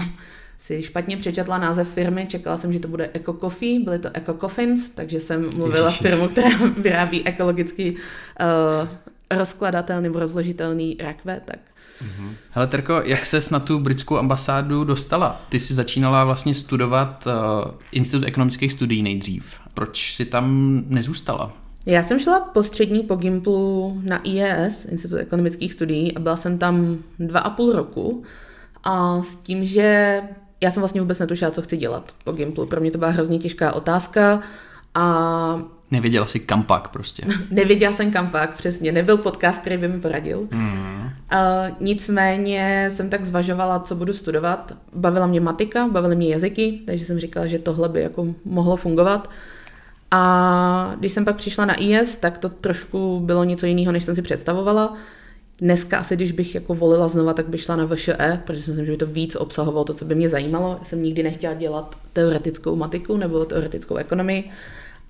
si 0.60 0.82
špatně 0.82 1.16
přečetla 1.16 1.58
název 1.58 1.88
firmy, 1.88 2.26
čekala 2.26 2.56
jsem, 2.56 2.72
že 2.72 2.80
to 2.80 2.88
bude 2.88 3.10
Eco 3.14 3.32
Coffee, 3.32 3.80
byly 3.80 3.98
to 3.98 4.08
Eco 4.14 4.34
Coffins, 4.34 4.88
takže 4.88 5.20
jsem 5.20 5.54
mluvila 5.56 5.86
Ježiši. 5.86 5.98
s 5.98 6.02
firmou, 6.02 6.28
která 6.28 6.48
vyrábí 6.78 7.26
ekologicky 7.26 7.94
uh, 7.94 8.88
rozkladatelný 9.38 10.02
nebo 10.02 10.18
rozložitelný 10.18 10.96
rakve, 11.00 11.40
tak 11.44 11.58
Mm-hmm. 12.00 12.30
Hele 12.50 12.66
Terko, 12.66 13.02
jak 13.04 13.26
ses 13.26 13.50
na 13.50 13.60
tu 13.60 13.78
britskou 13.78 14.18
ambasádu 14.18 14.84
dostala? 14.84 15.42
Ty 15.48 15.60
jsi 15.60 15.74
začínala 15.74 16.24
vlastně 16.24 16.54
studovat 16.54 17.26
uh, 17.26 17.70
Institut 17.92 18.26
ekonomických 18.26 18.72
studií 18.72 19.02
nejdřív. 19.02 19.54
Proč 19.74 20.14
si 20.14 20.24
tam 20.24 20.76
nezůstala? 20.88 21.52
Já 21.86 22.02
jsem 22.02 22.20
šla 22.20 22.40
postřední 22.40 23.02
po 23.02 23.16
Gimplu 23.16 24.00
na 24.04 24.18
IES, 24.22 24.84
Institut 24.84 25.16
ekonomických 25.16 25.72
studií, 25.72 26.16
a 26.16 26.20
byla 26.20 26.36
jsem 26.36 26.58
tam 26.58 26.98
dva 27.18 27.40
a 27.40 27.50
půl 27.50 27.72
roku. 27.72 28.24
A 28.84 29.22
s 29.22 29.36
tím, 29.36 29.66
že 29.66 30.20
já 30.60 30.70
jsem 30.70 30.80
vlastně 30.80 31.00
vůbec 31.00 31.18
netušila, 31.18 31.50
co 31.50 31.62
chci 31.62 31.76
dělat 31.76 32.12
po 32.24 32.32
Gimplu. 32.32 32.66
Pro 32.66 32.80
mě 32.80 32.90
to 32.90 32.98
byla 32.98 33.10
hrozně 33.10 33.38
těžká 33.38 33.72
otázka 33.72 34.40
a... 34.94 35.62
Nevěděla 35.90 36.26
jsi 36.26 36.40
kam 36.40 36.62
pak 36.62 36.88
prostě. 36.88 37.22
Nevěděla 37.50 37.92
jsem 37.92 38.12
kam 38.12 38.30
pak, 38.30 38.56
přesně. 38.56 38.92
Nebyl 38.92 39.16
podcast, 39.16 39.60
který 39.60 39.76
by 39.76 39.88
mi 39.88 40.00
poradil. 40.00 40.48
Mm. 40.50 41.10
Uh, 41.32 41.76
nicméně 41.80 42.88
jsem 42.92 43.10
tak 43.10 43.24
zvažovala, 43.24 43.80
co 43.80 43.94
budu 43.94 44.12
studovat. 44.12 44.72
Bavila 44.92 45.26
mě 45.26 45.40
matika, 45.40 45.88
bavily 45.88 46.16
mě 46.16 46.28
jazyky, 46.28 46.80
takže 46.86 47.04
jsem 47.04 47.18
říkala, 47.18 47.46
že 47.46 47.58
tohle 47.58 47.88
by 47.88 48.00
jako 48.00 48.26
mohlo 48.44 48.76
fungovat. 48.76 49.30
A 50.10 50.94
když 50.98 51.12
jsem 51.12 51.24
pak 51.24 51.36
přišla 51.36 51.64
na 51.64 51.74
IS, 51.80 52.16
tak 52.16 52.38
to 52.38 52.48
trošku 52.48 53.20
bylo 53.20 53.44
něco 53.44 53.66
jiného, 53.66 53.92
než 53.92 54.04
jsem 54.04 54.14
si 54.14 54.22
představovala. 54.22 54.96
Dneska 55.60 55.98
asi, 55.98 56.16
když 56.16 56.32
bych 56.32 56.54
jako 56.54 56.74
volila 56.74 57.08
znova, 57.08 57.34
tak 57.34 57.48
bych 57.48 57.62
šla 57.62 57.76
na 57.76 57.86
VŠE, 57.86 58.40
protože 58.46 58.62
si 58.62 58.70
myslím, 58.70 58.86
že 58.86 58.92
by 58.92 58.98
to 58.98 59.06
víc 59.06 59.36
obsahovalo 59.36 59.84
to, 59.84 59.94
co 59.94 60.04
by 60.04 60.14
mě 60.14 60.28
zajímalo. 60.28 60.76
Já 60.78 60.84
jsem 60.84 61.02
nikdy 61.02 61.22
nechtěla 61.22 61.54
dělat 61.54 61.98
teoretickou 62.12 62.76
matiku 62.76 63.16
nebo 63.16 63.44
teoretickou 63.44 63.96
ekonomii 63.96 64.50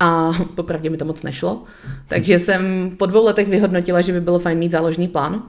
a 0.00 0.32
popravdě 0.55 0.91
mi 0.91 0.97
to 0.97 1.05
moc 1.05 1.23
nešlo. 1.23 1.64
Takže 2.08 2.38
jsem 2.38 2.93
po 2.97 3.06
dvou 3.06 3.25
letech 3.25 3.49
vyhodnotila, 3.49 4.00
že 4.00 4.12
by 4.12 4.20
bylo 4.20 4.38
fajn 4.38 4.58
mít 4.58 4.73
záložný 4.73 5.08
plán 5.08 5.43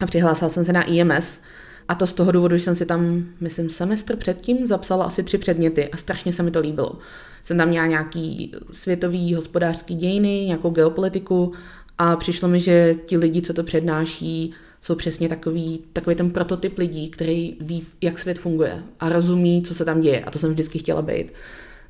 a 0.00 0.06
přihlásila 0.06 0.50
jsem 0.50 0.64
se 0.64 0.72
na 0.72 0.82
IMS. 0.82 1.40
A 1.88 1.94
to 1.94 2.06
z 2.06 2.12
toho 2.12 2.32
důvodu, 2.32 2.56
že 2.56 2.62
jsem 2.62 2.74
si 2.74 2.86
tam, 2.86 3.24
myslím, 3.40 3.70
semestr 3.70 4.16
předtím 4.16 4.66
zapsala 4.66 5.04
asi 5.04 5.22
tři 5.22 5.38
předměty 5.38 5.88
a 5.88 5.96
strašně 5.96 6.32
se 6.32 6.42
mi 6.42 6.50
to 6.50 6.60
líbilo. 6.60 6.98
Jsem 7.42 7.58
tam 7.58 7.68
měla 7.68 7.86
nějaký 7.86 8.52
světový 8.72 9.34
hospodářský 9.34 9.94
dějiny, 9.94 10.44
nějakou 10.46 10.70
geopolitiku 10.70 11.52
a 11.98 12.16
přišlo 12.16 12.48
mi, 12.48 12.60
že 12.60 12.94
ti 13.06 13.16
lidi, 13.16 13.42
co 13.42 13.52
to 13.54 13.64
přednáší, 13.64 14.52
jsou 14.80 14.94
přesně 14.94 15.28
takový, 15.28 15.84
takový 15.92 16.16
ten 16.16 16.30
prototyp 16.30 16.78
lidí, 16.78 17.08
který 17.10 17.56
ví, 17.60 17.86
jak 18.00 18.18
svět 18.18 18.38
funguje 18.38 18.82
a 19.00 19.08
rozumí, 19.08 19.62
co 19.62 19.74
se 19.74 19.84
tam 19.84 20.00
děje. 20.00 20.24
A 20.24 20.30
to 20.30 20.38
jsem 20.38 20.50
vždycky 20.50 20.78
chtěla 20.78 21.02
být. 21.02 21.32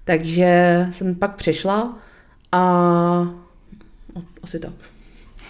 Takže 0.04 0.86
jsem 0.90 1.14
pak 1.14 1.36
přešla 1.36 1.98
a 2.52 2.62
no, 4.14 4.24
asi 4.42 4.58
tak. 4.58 4.72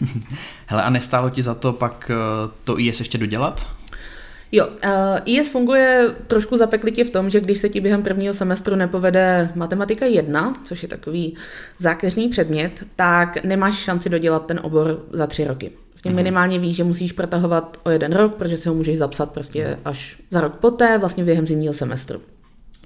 Hele, 0.67 0.83
a 0.83 0.91
nestálo 0.91 1.31
ti 1.31 1.43
za 1.43 1.55
to 1.55 1.73
pak 1.73 2.11
eh, 2.11 2.51
to 2.65 2.79
IS 2.79 2.99
ještě 2.99 3.19
dodělat? 3.19 3.76
Jo, 4.53 4.67
uh, 4.67 4.73
eh, 4.83 5.23
IS 5.25 5.49
funguje 5.49 6.15
trošku 6.27 6.57
zapeklitě 6.57 7.05
v 7.05 7.11
tom, 7.11 7.31
že 7.31 7.41
když 7.41 7.59
se 7.59 7.69
ti 7.69 7.81
během 7.81 8.03
prvního 8.03 8.35
semestru 8.35 8.77
nepovede 8.77 9.51
matematika 9.55 10.07
1, 10.07 10.55
což 10.65 10.83
je 10.83 10.89
takový 10.89 11.37
zákeřný 11.79 12.29
předmět, 12.29 12.85
tak 12.97 13.45
nemáš 13.45 13.75
šanci 13.75 14.09
dodělat 14.09 14.47
ten 14.47 14.61
obor 14.63 15.05
za 15.13 15.27
tři 15.27 15.45
roky. 15.45 15.73
Vlastně 15.93 16.11
mm. 16.11 16.17
minimálně 16.17 16.59
víš, 16.59 16.77
že 16.77 16.85
musíš 16.85 17.13
protahovat 17.13 17.77
o 17.83 17.91
jeden 17.91 18.13
rok, 18.13 18.35
protože 18.35 18.57
si 18.57 18.69
ho 18.69 18.75
můžeš 18.75 18.99
zapsat 18.99 19.31
prostě 19.31 19.79
až 19.85 20.23
za 20.31 20.41
rok 20.41 20.57
poté, 20.57 20.99
vlastně 20.99 21.25
během 21.25 21.47
zimního 21.47 21.75
semestru. 21.75 22.21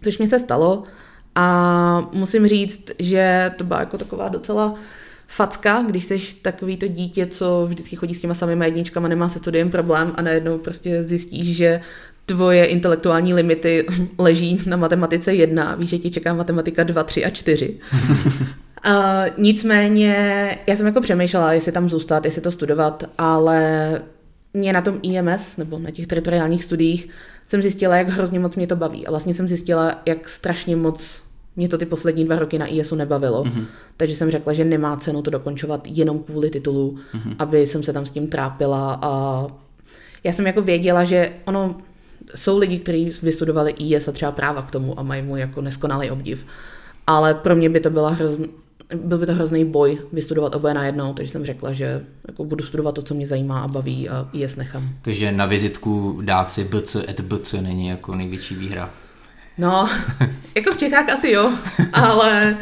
Což 0.02 0.18
mi 0.18 0.28
se 0.28 0.38
stalo 0.38 0.84
a 1.34 2.08
musím 2.12 2.46
říct, 2.46 2.90
že 2.98 3.52
to 3.56 3.64
byla 3.64 3.80
jako 3.80 3.98
taková 3.98 4.28
docela 4.28 4.74
facka, 5.30 5.82
když 5.82 6.04
jsi 6.04 6.18
takový 6.42 6.76
to 6.76 6.86
dítě, 6.86 7.26
co 7.26 7.66
vždycky 7.68 7.96
chodí 7.96 8.14
s 8.14 8.20
těma 8.20 8.34
samými 8.34 8.64
jedničkama, 8.64 9.08
nemá 9.08 9.28
se 9.28 9.38
studiem 9.38 9.70
problém 9.70 10.12
a 10.14 10.22
najednou 10.22 10.58
prostě 10.58 11.02
zjistíš, 11.02 11.56
že 11.56 11.80
tvoje 12.26 12.64
intelektuální 12.64 13.34
limity 13.34 13.86
leží 14.18 14.58
na 14.66 14.76
matematice 14.76 15.34
jedna, 15.34 15.74
víš, 15.74 15.90
že 15.90 15.98
ti 15.98 16.10
čeká 16.10 16.34
matematika 16.34 16.84
2, 16.84 17.02
3 17.04 17.24
a 17.24 17.30
4. 17.30 17.78
Uh, 17.92 18.92
nicméně, 19.38 20.14
já 20.66 20.76
jsem 20.76 20.86
jako 20.86 21.00
přemýšlela, 21.00 21.52
jestli 21.52 21.72
tam 21.72 21.88
zůstat, 21.88 22.24
jestli 22.24 22.42
to 22.42 22.50
studovat, 22.50 23.04
ale 23.18 24.02
mě 24.54 24.72
na 24.72 24.82
tom 24.82 24.98
IMS, 25.02 25.56
nebo 25.56 25.78
na 25.78 25.90
těch 25.90 26.06
teritoriálních 26.06 26.64
studiích, 26.64 27.08
jsem 27.46 27.62
zjistila, 27.62 27.96
jak 27.96 28.08
hrozně 28.08 28.40
moc 28.40 28.56
mě 28.56 28.66
to 28.66 28.76
baví. 28.76 29.06
A 29.06 29.10
vlastně 29.10 29.34
jsem 29.34 29.48
zjistila, 29.48 30.02
jak 30.06 30.28
strašně 30.28 30.76
moc 30.76 31.22
mě 31.60 31.68
to 31.68 31.78
ty 31.78 31.86
poslední 31.86 32.24
dva 32.24 32.38
roky 32.38 32.58
na 32.58 32.66
ISu 32.66 32.96
nebavilo, 32.96 33.44
mm-hmm. 33.44 33.64
takže 33.96 34.16
jsem 34.16 34.30
řekla, 34.30 34.52
že 34.52 34.64
nemá 34.64 34.96
cenu 34.96 35.22
to 35.22 35.30
dokončovat 35.30 35.88
jenom 35.90 36.18
kvůli 36.18 36.50
titulu, 36.50 36.98
mm-hmm. 37.14 37.34
aby 37.38 37.66
jsem 37.66 37.82
se 37.82 37.92
tam 37.92 38.06
s 38.06 38.10
tím 38.10 38.28
trápila 38.28 38.98
a 39.02 39.46
já 40.24 40.32
jsem 40.32 40.46
jako 40.46 40.62
věděla, 40.62 41.04
že 41.04 41.32
ono 41.44 41.76
jsou 42.34 42.58
lidi, 42.58 42.78
kteří 42.78 43.10
vystudovali 43.22 43.74
IS 43.78 44.08
a 44.08 44.12
třeba 44.12 44.32
práva 44.32 44.62
k 44.62 44.70
tomu 44.70 44.98
a 45.00 45.02
mají 45.02 45.22
mu 45.22 45.36
jako 45.36 45.60
neskonalý 45.60 46.10
obdiv, 46.10 46.46
ale 47.06 47.34
pro 47.34 47.56
mě 47.56 47.68
by 47.68 47.80
to 47.80 47.90
byla 47.90 48.10
hrozn, 48.10 48.44
byl 48.94 49.18
by 49.18 49.26
to 49.26 49.34
hrozný 49.34 49.64
boj 49.64 49.98
vystudovat 50.12 50.54
oboje 50.54 50.74
najednou, 50.74 51.14
takže 51.14 51.32
jsem 51.32 51.44
řekla, 51.44 51.72
že 51.72 52.04
jako 52.28 52.44
budu 52.44 52.64
studovat 52.64 52.94
to, 52.94 53.02
co 53.02 53.14
mě 53.14 53.26
zajímá 53.26 53.60
a 53.60 53.68
baví 53.68 54.08
a 54.08 54.28
IS 54.32 54.56
nechám. 54.56 54.88
Takže 55.02 55.32
na 55.32 55.46
vizitku 55.46 56.20
dát 56.24 56.50
si 56.50 56.64
BC 56.64 56.96
et 57.08 57.20
BC 57.20 57.52
není 57.52 57.88
jako 57.88 58.14
největší 58.14 58.54
výhra. 58.54 58.90
No, 59.60 59.88
jako 60.54 60.72
v 60.72 60.76
Čechách 60.76 61.08
asi 61.08 61.30
jo, 61.30 61.52
ale, 61.92 62.56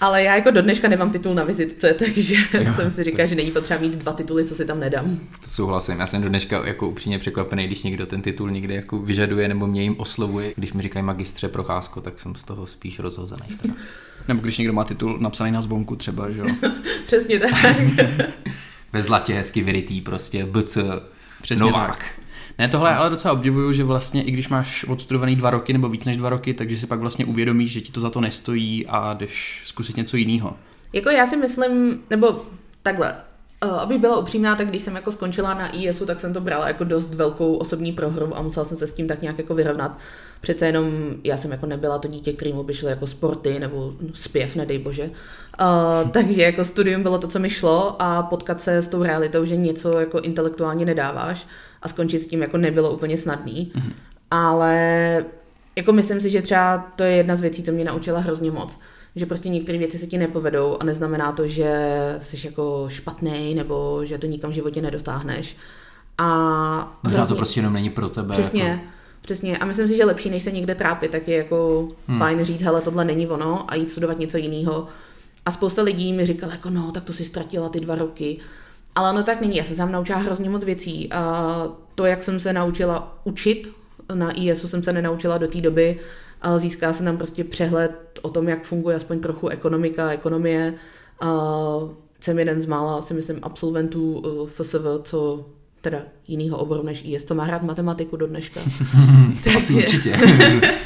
ale 0.00 0.22
já 0.22 0.34
jako 0.36 0.50
do 0.50 0.62
dneška 0.62 0.88
nemám 0.88 1.10
titul 1.10 1.34
na 1.34 1.44
vizitce, 1.44 1.94
takže 1.94 2.36
jo, 2.52 2.72
jsem 2.76 2.90
si 2.90 3.04
říkala, 3.04 3.26
že 3.26 3.34
není 3.34 3.50
potřeba 3.50 3.80
mít 3.80 3.92
dva 3.92 4.12
tituly, 4.12 4.44
co 4.44 4.54
si 4.54 4.64
tam 4.64 4.80
nedám. 4.80 5.18
To 5.42 5.48
souhlasím, 5.48 6.00
já 6.00 6.06
jsem 6.06 6.22
do 6.22 6.28
dneška 6.28 6.66
jako 6.66 6.88
upřímně 6.88 7.18
překvapený, 7.18 7.66
když 7.66 7.82
někdo 7.82 8.06
ten 8.06 8.22
titul 8.22 8.50
někde 8.50 8.74
jako 8.74 8.98
vyžaduje 8.98 9.48
nebo 9.48 9.66
mě 9.66 9.82
jim 9.82 9.94
oslovuje. 9.98 10.52
Když 10.56 10.72
mi 10.72 10.82
říkají 10.82 11.04
magistře 11.04 11.48
Procházko, 11.48 12.00
tak 12.00 12.20
jsem 12.20 12.34
z 12.34 12.44
toho 12.44 12.66
spíš 12.66 12.98
rozhozený. 12.98 13.46
Nebo 14.28 14.40
když 14.40 14.58
někdo 14.58 14.72
má 14.72 14.84
titul 14.84 15.18
napsaný 15.20 15.52
na 15.52 15.62
zvonku 15.62 15.96
třeba, 15.96 16.30
že 16.30 16.38
jo? 16.38 16.46
Přesně 17.06 17.38
tak. 17.38 17.52
Ve 18.92 19.02
zlatě 19.02 19.34
hezky 19.34 19.62
vyrytý 19.62 20.00
prostě, 20.00 20.46
BC, 20.46 20.78
Přesně 21.42 21.66
Novák. 21.66 21.96
tak. 21.96 22.21
Ne, 22.58 22.68
tohle 22.68 22.94
ale 22.94 23.10
docela 23.10 23.34
obdivuju, 23.34 23.72
že 23.72 23.84
vlastně 23.84 24.22
i 24.22 24.30
když 24.30 24.48
máš 24.48 24.84
odstudovaný 24.84 25.36
dva 25.36 25.50
roky 25.50 25.72
nebo 25.72 25.88
víc 25.88 26.04
než 26.04 26.16
dva 26.16 26.28
roky, 26.28 26.54
takže 26.54 26.76
si 26.76 26.86
pak 26.86 27.00
vlastně 27.00 27.24
uvědomíš, 27.24 27.72
že 27.72 27.80
ti 27.80 27.92
to 27.92 28.00
za 28.00 28.10
to 28.10 28.20
nestojí 28.20 28.86
a 28.86 29.14
jdeš 29.14 29.62
zkusit 29.64 29.96
něco 29.96 30.16
jiného. 30.16 30.56
Jako 30.92 31.10
já 31.10 31.26
si 31.26 31.36
myslím, 31.36 32.00
nebo 32.10 32.40
takhle, 32.82 33.14
uh, 33.64 33.80
aby 33.80 33.98
byla 33.98 34.18
upřímná, 34.18 34.56
tak 34.56 34.68
když 34.68 34.82
jsem 34.82 34.96
jako 34.96 35.12
skončila 35.12 35.54
na 35.54 35.76
ISu, 35.76 36.06
tak 36.06 36.20
jsem 36.20 36.32
to 36.32 36.40
brala 36.40 36.68
jako 36.68 36.84
dost 36.84 37.14
velkou 37.14 37.54
osobní 37.54 37.92
prohru 37.92 38.36
a 38.36 38.42
musela 38.42 38.64
jsem 38.64 38.76
se 38.76 38.86
s 38.86 38.92
tím 38.92 39.08
tak 39.08 39.22
nějak 39.22 39.38
jako 39.38 39.54
vyrovnat. 39.54 39.98
Přece 40.40 40.66
jenom 40.66 40.86
já 41.24 41.36
jsem 41.36 41.50
jako 41.50 41.66
nebyla 41.66 41.98
to 41.98 42.08
dítě, 42.08 42.32
kterému 42.32 42.62
by 42.62 42.74
šly 42.74 42.90
jako 42.90 43.06
sporty 43.06 43.60
nebo 43.60 43.92
zpěv, 44.14 44.56
nedej 44.56 44.78
bože. 44.78 45.04
Uh, 45.04 46.10
takže 46.12 46.42
jako 46.42 46.64
studium 46.64 47.02
bylo 47.02 47.18
to, 47.18 47.28
co 47.28 47.38
mi 47.38 47.50
šlo 47.50 48.02
a 48.02 48.22
potkat 48.22 48.60
se 48.60 48.76
s 48.76 48.88
tou 48.88 49.02
realitou, 49.02 49.44
že 49.44 49.56
něco 49.56 50.00
jako 50.00 50.20
intelektuálně 50.20 50.86
nedáváš 50.86 51.46
a 51.82 51.88
skončit 51.88 52.18
s 52.18 52.26
tím 52.26 52.42
jako 52.42 52.56
nebylo 52.56 52.90
úplně 52.90 53.18
snadný. 53.18 53.72
Mm-hmm. 53.74 53.92
Ale 54.30 55.24
jako 55.76 55.92
myslím 55.92 56.20
si, 56.20 56.30
že 56.30 56.42
třeba 56.42 56.78
to 56.96 57.02
je 57.02 57.12
jedna 57.12 57.36
z 57.36 57.40
věcí, 57.40 57.62
co 57.62 57.72
mě 57.72 57.84
naučila 57.84 58.20
hrozně 58.20 58.50
moc. 58.50 58.78
Že 59.16 59.26
prostě 59.26 59.48
některé 59.48 59.78
věci 59.78 59.98
se 59.98 60.06
ti 60.06 60.18
nepovedou 60.18 60.76
a 60.80 60.84
neznamená 60.84 61.32
to, 61.32 61.46
že 61.46 61.72
jsi 62.22 62.46
jako 62.46 62.84
špatný 62.88 63.54
nebo 63.54 64.00
že 64.04 64.18
to 64.18 64.26
nikam 64.26 64.50
v 64.50 64.54
životě 64.54 64.82
nedotáhneš. 64.82 65.56
A 66.18 66.98
Možná 67.02 67.26
to 67.26 67.34
prostě 67.34 67.60
jenom 67.60 67.72
není 67.72 67.90
pro 67.90 68.08
tebe. 68.08 68.32
Přesně. 68.32 68.62
Jako... 68.62 68.82
Přesně. 69.22 69.58
A 69.58 69.64
myslím 69.64 69.88
si, 69.88 69.96
že 69.96 70.04
lepší, 70.04 70.30
než 70.30 70.42
se 70.42 70.50
někde 70.50 70.74
trápit, 70.74 71.10
tak 71.10 71.28
je 71.28 71.36
jako 71.36 71.88
hmm. 72.08 72.18
fajn 72.18 72.44
říct, 72.44 72.62
hele, 72.62 72.80
tohle 72.80 73.04
není 73.04 73.26
ono 73.26 73.70
a 73.70 73.74
jít 73.74 73.90
studovat 73.90 74.18
něco 74.18 74.36
jiného. 74.36 74.88
A 75.46 75.50
spousta 75.50 75.82
lidí 75.82 76.12
mi 76.12 76.26
říkala, 76.26 76.52
jako 76.52 76.70
no, 76.70 76.92
tak 76.92 77.04
to 77.04 77.12
si 77.12 77.24
ztratila 77.24 77.68
ty 77.68 77.80
dva 77.80 77.94
roky. 77.94 78.38
Ale 78.94 79.10
ono 79.10 79.22
tak 79.22 79.40
není. 79.40 79.56
Já 79.56 79.64
se 79.64 79.76
tam 79.76 79.92
naučila 79.92 80.18
hrozně 80.18 80.50
moc 80.50 80.64
věcí. 80.64 81.12
A 81.12 81.66
to, 81.94 82.04
jak 82.04 82.22
jsem 82.22 82.40
se 82.40 82.52
naučila 82.52 83.18
učit, 83.24 83.72
na 84.14 84.38
ISu 84.38 84.68
jsem 84.68 84.82
se 84.82 84.92
nenaučila 84.92 85.38
do 85.38 85.48
té 85.48 85.60
doby, 85.60 86.00
ale 86.42 86.58
získá 86.58 86.92
se 86.92 87.04
tam 87.04 87.16
prostě 87.16 87.44
přehled 87.44 87.92
o 88.22 88.30
tom, 88.30 88.48
jak 88.48 88.64
funguje 88.64 88.96
aspoň 88.96 89.20
trochu 89.20 89.48
ekonomika, 89.48 90.10
ekonomie. 90.10 90.74
A 91.20 91.30
jsem 92.20 92.38
jeden 92.38 92.60
z 92.60 92.66
mála, 92.66 93.02
si 93.02 93.14
myslím, 93.14 93.38
absolventů 93.42 94.22
FSV, 94.46 94.84
co 95.02 95.46
teda 95.82 95.98
jinýho 96.28 96.58
oboru 96.58 96.82
než 96.82 97.02
IS, 97.04 97.24
co 97.24 97.34
má 97.34 97.46
rád 97.46 97.62
matematiku 97.62 98.16
do 98.16 98.26
dneška. 98.26 98.60
Asi 99.56 99.74
určitě. 99.74 100.18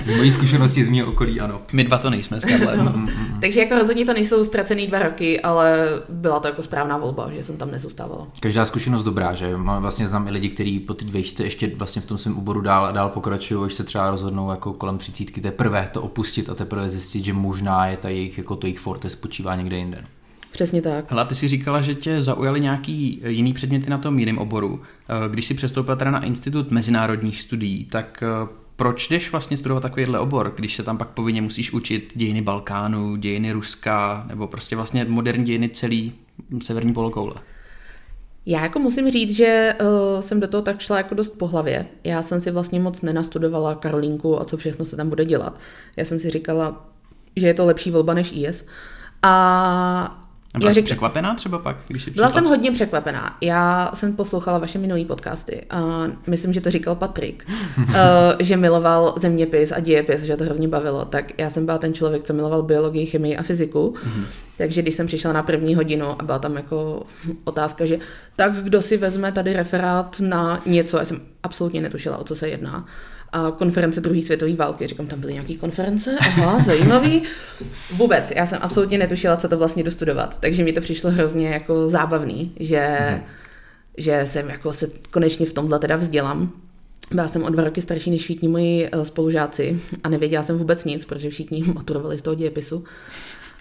z, 0.04 0.10
z 0.12 0.16
mojí 0.16 0.30
zkušenosti 0.30 0.84
z 0.84 0.88
mého 0.88 1.08
okolí, 1.08 1.40
ano. 1.40 1.60
My 1.72 1.84
dva 1.84 1.98
to 1.98 2.10
nejsme 2.10 2.40
s 2.40 2.44
Karlem. 2.44 2.84
no. 2.84 3.08
Takže 3.40 3.60
jako 3.60 3.74
rozhodně 3.74 4.04
to 4.06 4.12
nejsou 4.12 4.44
ztracený 4.44 4.86
dva 4.86 4.98
roky, 4.98 5.40
ale 5.40 5.76
byla 6.08 6.40
to 6.40 6.48
jako 6.48 6.62
správná 6.62 6.98
volba, 6.98 7.30
že 7.34 7.42
jsem 7.42 7.56
tam 7.56 7.70
nezůstávala. 7.70 8.28
Každá 8.40 8.64
zkušenost 8.64 9.02
dobrá, 9.02 9.34
že? 9.34 9.56
Mám 9.56 9.82
vlastně 9.82 10.08
znám 10.08 10.28
i 10.28 10.30
lidi, 10.30 10.48
kteří 10.48 10.80
po 10.80 10.94
té 10.94 11.04
vejšce 11.04 11.44
ještě 11.44 11.70
vlastně 11.76 12.02
v 12.02 12.06
tom 12.06 12.18
svém 12.18 12.38
oboru 12.38 12.60
dál 12.60 12.84
a 12.84 12.92
dál 12.92 13.08
pokračují, 13.08 13.64
až 13.64 13.74
se 13.74 13.84
třeba 13.84 14.10
rozhodnou 14.10 14.50
jako 14.50 14.72
kolem 14.72 14.98
třicítky 14.98 15.40
teprve 15.40 15.88
to 15.92 16.02
opustit 16.02 16.50
a 16.50 16.54
teprve 16.54 16.88
zjistit, 16.88 17.24
že 17.24 17.32
možná 17.32 17.86
je 17.86 17.96
ta 17.96 18.08
jejich, 18.08 18.38
jako 18.38 18.56
to 18.56 18.66
jejich 18.66 18.78
forte 18.78 19.10
spočívá 19.10 19.54
někde 19.54 19.76
jinde. 19.76 20.04
Přesně 20.56 20.82
tak. 20.82 21.10
Hele, 21.10 21.24
ty 21.24 21.34
si 21.34 21.48
říkala, 21.48 21.80
že 21.80 21.94
tě 21.94 22.22
zaujaly 22.22 22.60
nějaký 22.60 23.22
jiný 23.26 23.52
předměty 23.52 23.90
na 23.90 23.98
tom 23.98 24.18
jiném 24.18 24.38
oboru. 24.38 24.82
Když 25.30 25.46
si 25.46 25.54
přestoupila 25.54 25.96
teda 25.96 26.10
na 26.10 26.24
Institut 26.24 26.70
mezinárodních 26.70 27.40
studií, 27.40 27.84
tak 27.84 28.24
proč 28.76 29.08
jdeš 29.08 29.32
vlastně 29.32 29.56
studovat 29.56 29.80
takovýhle 29.80 30.18
obor, 30.18 30.52
když 30.56 30.74
se 30.76 30.82
tam 30.82 30.98
pak 30.98 31.08
povinně 31.08 31.42
musíš 31.42 31.72
učit 31.72 32.12
dějiny 32.14 32.42
Balkánu, 32.42 33.16
dějiny 33.16 33.52
Ruska, 33.52 34.24
nebo 34.28 34.46
prostě 34.46 34.76
vlastně 34.76 35.06
moderní 35.08 35.44
dějiny 35.44 35.68
celý 35.68 36.12
severní 36.62 36.92
polokoule? 36.92 37.34
Já 38.46 38.62
jako 38.62 38.78
musím 38.78 39.10
říct, 39.10 39.36
že 39.36 39.74
uh, 39.80 40.20
jsem 40.20 40.40
do 40.40 40.48
toho 40.48 40.62
tak 40.62 40.80
šla 40.80 40.96
jako 40.96 41.14
dost 41.14 41.30
po 41.30 41.46
hlavě. 41.46 41.86
Já 42.04 42.22
jsem 42.22 42.40
si 42.40 42.50
vlastně 42.50 42.80
moc 42.80 43.02
nenastudovala 43.02 43.74
Karolínku 43.74 44.40
a 44.40 44.44
co 44.44 44.56
všechno 44.56 44.84
se 44.84 44.96
tam 44.96 45.08
bude 45.08 45.24
dělat. 45.24 45.58
Já 45.96 46.04
jsem 46.04 46.20
si 46.20 46.30
říkala, 46.30 46.88
že 47.36 47.46
je 47.46 47.54
to 47.54 47.66
lepší 47.66 47.90
volba 47.90 48.14
než 48.14 48.32
IS. 48.34 48.66
A 49.22 50.22
byla 50.58 50.70
jsi 50.70 50.74
řík... 50.74 50.84
překvapená 50.84 51.34
třeba 51.34 51.58
pak? 51.58 51.76
Když 51.88 52.04
jsi 52.04 52.10
Byla 52.10 52.30
jsem 52.30 52.44
hodně 52.44 52.72
překvapená. 52.72 53.36
Já 53.40 53.90
jsem 53.94 54.16
poslouchala 54.16 54.58
vaše 54.58 54.78
minulý 54.78 55.04
podcasty 55.04 55.62
a 55.70 56.04
myslím, 56.26 56.52
že 56.52 56.60
to 56.60 56.70
říkal 56.70 56.94
Patrik, 56.94 57.46
uh, 57.78 57.94
že 58.40 58.56
miloval 58.56 59.14
zeměpis 59.16 59.72
a 59.72 59.80
dějepis, 59.80 60.22
že 60.22 60.36
to 60.36 60.44
hrozně 60.44 60.68
bavilo. 60.68 61.04
Tak 61.04 61.38
já 61.38 61.50
jsem 61.50 61.66
byla 61.66 61.78
ten 61.78 61.94
člověk, 61.94 62.24
co 62.24 62.32
miloval 62.32 62.62
biologii, 62.62 63.06
chemii 63.06 63.36
a 63.36 63.42
fyziku. 63.42 63.94
Mm-hmm. 63.96 64.24
Takže 64.58 64.82
když 64.82 64.94
jsem 64.94 65.06
přišla 65.06 65.32
na 65.32 65.42
první 65.42 65.74
hodinu 65.74 66.22
a 66.22 66.24
byla 66.24 66.38
tam 66.38 66.56
jako 66.56 67.02
otázka, 67.44 67.84
že 67.84 67.98
tak 68.36 68.52
kdo 68.52 68.82
si 68.82 68.96
vezme 68.96 69.32
tady 69.32 69.52
referát 69.52 70.20
na 70.20 70.62
něco, 70.66 70.98
já 70.98 71.04
jsem 71.04 71.20
absolutně 71.42 71.80
netušila, 71.80 72.16
o 72.16 72.24
co 72.24 72.36
se 72.36 72.48
jedná 72.48 72.76
a 72.76 73.15
konference 73.56 74.00
druhé 74.00 74.22
světové 74.22 74.54
války. 74.54 74.86
Říkám, 74.86 75.06
tam 75.06 75.20
byly 75.20 75.32
nějaké 75.32 75.54
konference? 75.54 76.16
Aha, 76.20 76.58
zajímavý. 76.58 77.22
Vůbec, 77.92 78.32
já 78.36 78.46
jsem 78.46 78.58
absolutně 78.62 78.98
netušila, 78.98 79.36
co 79.36 79.48
to 79.48 79.58
vlastně 79.58 79.84
dostudovat, 79.84 80.36
takže 80.40 80.64
mi 80.64 80.72
to 80.72 80.80
přišlo 80.80 81.10
hrozně 81.10 81.48
jako 81.48 81.88
zábavný, 81.88 82.52
že, 82.60 82.96
hmm. 83.10 83.20
že 83.96 84.22
jsem 84.24 84.50
jako 84.50 84.72
se 84.72 84.90
konečně 85.10 85.46
v 85.46 85.52
tomhle 85.52 85.78
teda 85.78 85.96
vzdělám. 85.96 86.52
Byla 87.10 87.28
jsem 87.28 87.42
o 87.42 87.50
dva 87.50 87.64
roky 87.64 87.82
starší 87.82 88.10
než 88.10 88.22
všichni 88.22 88.48
moji 88.48 88.90
spolužáci 89.02 89.80
a 90.04 90.08
nevěděla 90.08 90.42
jsem 90.42 90.58
vůbec 90.58 90.84
nic, 90.84 91.04
protože 91.04 91.30
všichni 91.30 91.64
maturovali 91.74 92.18
z 92.18 92.22
toho 92.22 92.34
dějepisu. 92.34 92.84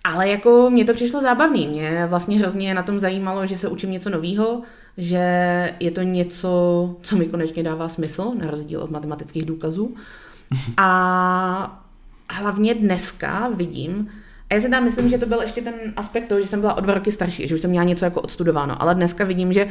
Ale 0.04 0.30
jako 0.30 0.70
mě 0.70 0.86
to 0.86 0.94
přišlo 0.94 1.22
zábavný. 1.22 1.68
Mě 1.68 2.06
vlastně 2.10 2.40
hrozně 2.40 2.74
na 2.74 2.84
tom 2.84 3.00
zajímalo, 3.00 3.46
že 3.46 3.58
se 3.58 3.68
učím 3.68 3.92
něco 3.92 4.10
nového, 4.10 4.62
že 4.98 5.74
je 5.80 5.92
to 5.92 6.02
něco, 6.02 6.96
co 7.02 7.16
mi 7.16 7.26
konečně 7.26 7.64
dává 7.64 7.90
smysl, 7.90 8.32
na 8.38 8.52
rozdíl 8.52 8.82
od 8.82 8.92
matematických 8.92 9.46
důkazů. 9.46 9.96
A 10.78 11.86
hlavně 12.30 12.76
dneska 12.76 13.50
vidím, 13.50 14.10
a 14.50 14.54
já 14.54 14.62
si 14.62 14.70
tam 14.70 14.84
myslím, 14.84 15.10
že 15.10 15.18
to 15.18 15.26
byl 15.26 15.42
ještě 15.42 15.62
ten 15.62 15.74
aspekt 15.96 16.28
toho, 16.28 16.42
že 16.42 16.48
jsem 16.48 16.62
byla 16.62 16.74
o 16.74 16.82
dva 16.82 16.94
roky 16.94 17.12
starší, 17.12 17.48
že 17.48 17.56
už 17.56 17.62
jsem 17.62 17.70
měla 17.70 17.86
něco 17.86 18.06
jako 18.06 18.22
odstudováno, 18.22 18.82
ale 18.82 18.96
dneska 18.96 19.24
vidím, 19.24 19.54
že 19.54 19.68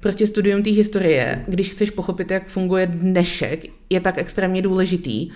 prostě 0.00 0.26
studium 0.26 0.62
té 0.62 0.70
historie, 0.70 1.44
když 1.48 1.70
chceš 1.70 1.90
pochopit, 1.90 2.30
jak 2.30 2.46
funguje 2.46 2.86
dnešek, 2.86 3.64
je 3.90 4.00
tak 4.00 4.18
extrémně 4.18 4.62
důležitý, 4.62 5.30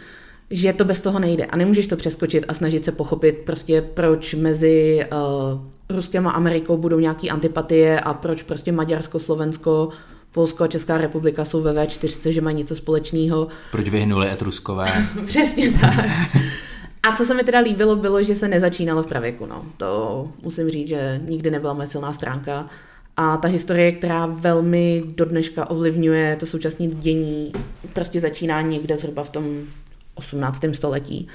že 0.51 0.73
to 0.73 0.85
bez 0.85 1.01
toho 1.01 1.19
nejde 1.19 1.45
a 1.45 1.57
nemůžeš 1.57 1.87
to 1.87 1.97
přeskočit 1.97 2.45
a 2.49 2.55
snažit 2.55 2.85
se 2.85 2.93
pochopit 2.93 3.39
prostě 3.39 3.83
proč 3.83 4.35
mezi 4.35 5.07
uh, 5.13 5.61
Ruskem 5.91 6.27
a 6.27 6.31
Amerikou 6.31 6.77
budou 6.77 6.99
nějaký 6.99 7.31
antipatie 7.31 8.01
a 8.01 8.15
proč 8.15 8.43
prostě 8.43 8.73
Maďarsko, 8.73 9.19
Slovensko, 9.19 9.89
Polsko 10.33 10.65
a 10.65 10.67
Česká 10.67 10.99
republika 10.99 11.45
jsou 11.45 11.63
ve 11.63 11.73
V4, 11.73 12.31
že 12.31 12.41
mají 12.41 12.57
něco 12.57 12.77
společného. 12.77 13.49
Proč 13.71 13.89
vyhnuli 13.89 14.31
etruskové? 14.31 14.87
Přesně 15.27 15.73
tak. 15.73 16.07
A 17.03 17.17
co 17.17 17.25
se 17.25 17.35
mi 17.35 17.45
teda 17.45 17.59
líbilo, 17.59 17.97
bylo, 17.97 18.23
že 18.23 18.37
se 18.37 18.49
nezačínalo 18.49 19.03
v 19.03 19.07
pravěku. 19.07 19.47
No. 19.47 19.67
To 19.77 20.29
musím 20.43 20.71
říct, 20.71 20.89
že 20.89 21.21
nikdy 21.25 21.51
nebyla 21.51 21.75
moje 21.75 21.89
silná 21.89 22.13
stránka. 22.13 22.67
A 23.17 23.37
ta 23.37 23.49
historie, 23.49 23.93
která 23.93 24.27
velmi 24.27 25.03
do 25.07 25.25
dneška 25.25 25.71
ovlivňuje 25.71 26.37
to 26.37 26.47
současné 26.47 26.87
dění, 26.87 27.53
prostě 27.93 28.21
začíná 28.21 28.61
někde 28.61 28.97
zhruba 28.97 29.25
v 29.25 29.31
tom 29.31 29.45
18. 30.17 30.65
století, 30.73 31.29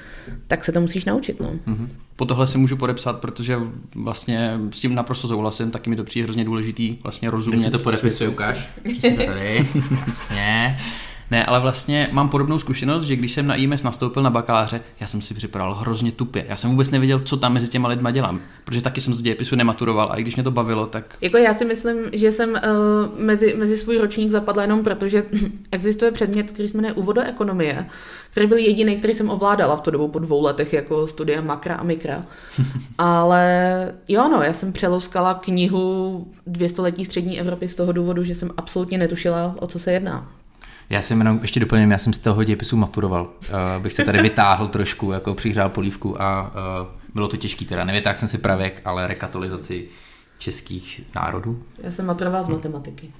tak 0.48 0.66
se 0.66 0.72
to 0.72 0.82
musíš 0.82 1.06
naučit. 1.06 1.40
No. 1.40 1.52
Mm-hmm. 1.68 1.88
Po 2.16 2.26
tohle 2.26 2.48
si 2.48 2.58
můžu 2.58 2.78
podepsat, 2.78 3.20
protože 3.20 3.58
vlastně 3.96 4.60
s 4.72 4.80
tím 4.80 4.96
naprosto 4.96 5.28
souhlasím, 5.28 5.72
taky 5.72 5.90
mi 5.90 5.96
to 5.96 6.04
přijde 6.04 6.24
hrozně 6.24 6.44
důležitý 6.44 6.98
vlastně 7.04 7.30
rozumět. 7.30 7.58
Když 7.58 7.66
si 7.66 7.72
to 7.72 7.80
podepisuje, 7.80 8.30
ukáž. 8.30 8.70
tady, 9.02 9.68
jasně. 10.02 10.80
Ne, 11.32 11.46
ale 11.46 11.60
vlastně 11.60 12.10
mám 12.12 12.30
podobnou 12.30 12.60
zkušenost, 12.60 13.04
že 13.04 13.16
když 13.16 13.32
jsem 13.32 13.48
na 13.48 13.56
IMS 13.56 13.84
nastoupil 13.84 14.24
na 14.24 14.30
bakaláře, 14.30 14.82
já 15.00 15.08
jsem 15.08 15.22
si 15.22 15.34
připadal 15.34 15.74
hrozně 15.74 16.12
tupě. 16.12 16.46
Já 16.50 16.58
jsem 16.58 16.70
vůbec 16.70 16.92
nevěděl, 16.92 17.20
co 17.20 17.38
tam 17.38 17.54
mezi 17.54 17.68
těma 17.68 17.90
lidma 17.90 18.12
dělám, 18.12 18.40
protože 18.64 18.82
taky 18.82 19.02
jsem 19.02 19.14
z 19.14 19.22
dějepisu 19.22 19.56
nematuroval 19.56 20.12
a 20.12 20.16
i 20.16 20.22
když 20.22 20.36
mě 20.36 20.44
to 20.44 20.52
bavilo, 20.52 20.86
tak 20.86 21.16
Jako 21.22 21.38
já 21.38 21.54
si 21.54 21.66
myslím, 21.66 21.98
že 22.14 22.32
jsem 22.32 22.50
uh, 22.50 22.58
mezi, 23.26 23.56
mezi 23.58 23.78
svůj 23.78 23.98
ročník 23.98 24.32
zapadla 24.32 24.62
jenom 24.62 24.84
proto, 24.84 25.08
že 25.08 25.24
existuje 25.72 26.12
předmět, 26.12 26.52
který 26.52 26.70
se 26.70 26.78
jmenuje 26.78 26.94
Úvodo 26.94 27.22
ekonomie, 27.22 27.86
který 28.32 28.48
byl 28.48 28.58
jediný, 28.58 28.96
který 28.96 29.14
jsem 29.14 29.30
ovládala 29.30 29.76
v 29.76 29.82
tu 29.82 29.92
dobu 29.92 30.08
po 30.08 30.20
dvou 30.20 30.42
letech 30.42 30.74
jako 30.74 31.08
studia 31.08 31.42
makra 31.42 31.76
a 31.76 31.84
mikra. 31.84 32.26
Ale 32.98 33.94
jo, 34.08 34.30
no, 34.30 34.42
já 34.42 34.54
jsem 34.54 34.74
přelouskala 34.74 35.34
knihu 35.34 36.28
Dvě 36.48 36.70
století 36.70 37.06
střední 37.06 37.40
Evropy 37.40 37.68
z 37.68 37.76
toho 37.76 37.92
důvodu, 37.92 38.24
že 38.24 38.36
jsem 38.36 38.52
absolutně 38.58 38.98
netušila, 38.98 39.56
o 39.60 39.68
co 39.68 39.80
se 39.80 39.92
jedná. 39.92 40.41
Já 40.92 41.02
jsem 41.02 41.20
jenom 41.20 41.40
ještě 41.42 41.60
doplním, 41.60 41.92
já 41.92 41.98
jsem 41.98 42.14
z 42.14 42.20
toho 42.20 42.44
dějepisu 42.44 42.78
maturoval. 42.78 43.24
Uh, 43.24 43.84
bych 43.84 43.94
se 43.94 44.06
tady 44.06 44.22
vytáhl 44.22 44.68
trošku, 44.68 45.12
jako 45.12 45.34
přihřál 45.34 45.70
polívku 45.70 46.22
a 46.22 46.52
uh, 46.82 46.88
bylo 47.14 47.28
to 47.28 47.38
těžký 47.38 47.66
teda. 47.66 47.84
Nevytáhl 47.84 48.16
jsem 48.16 48.28
si 48.28 48.38
pravěk, 48.38 48.82
ale 48.86 49.08
rekatolizaci 49.08 49.88
českých 50.38 51.02
národů. 51.16 51.64
Já 51.84 51.92
jsem 51.92 52.06
maturovala 52.06 52.44
z 52.44 52.50
matematiky. 52.50 53.12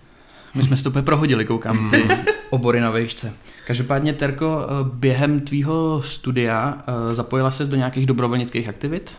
my 0.56 0.64
jsme 0.64 0.78
si 0.78 0.84
to 0.84 0.90
úplně 0.90 1.04
prohodili, 1.04 1.46
koukám 1.46 1.90
ty 1.90 2.08
obory 2.50 2.82
na 2.82 2.90
vejšce. 2.90 3.34
Každopádně, 3.68 4.14
Terko, 4.14 4.66
eh, 4.66 4.90
během 4.94 5.40
tvýho 5.40 6.02
studia 6.02 6.84
eh, 6.88 7.16
zapojila 7.16 7.52
ses 7.52 7.68
do 7.68 7.78
nějakých 7.78 8.06
dobrovolnických 8.06 8.70
aktivit? 8.70 9.16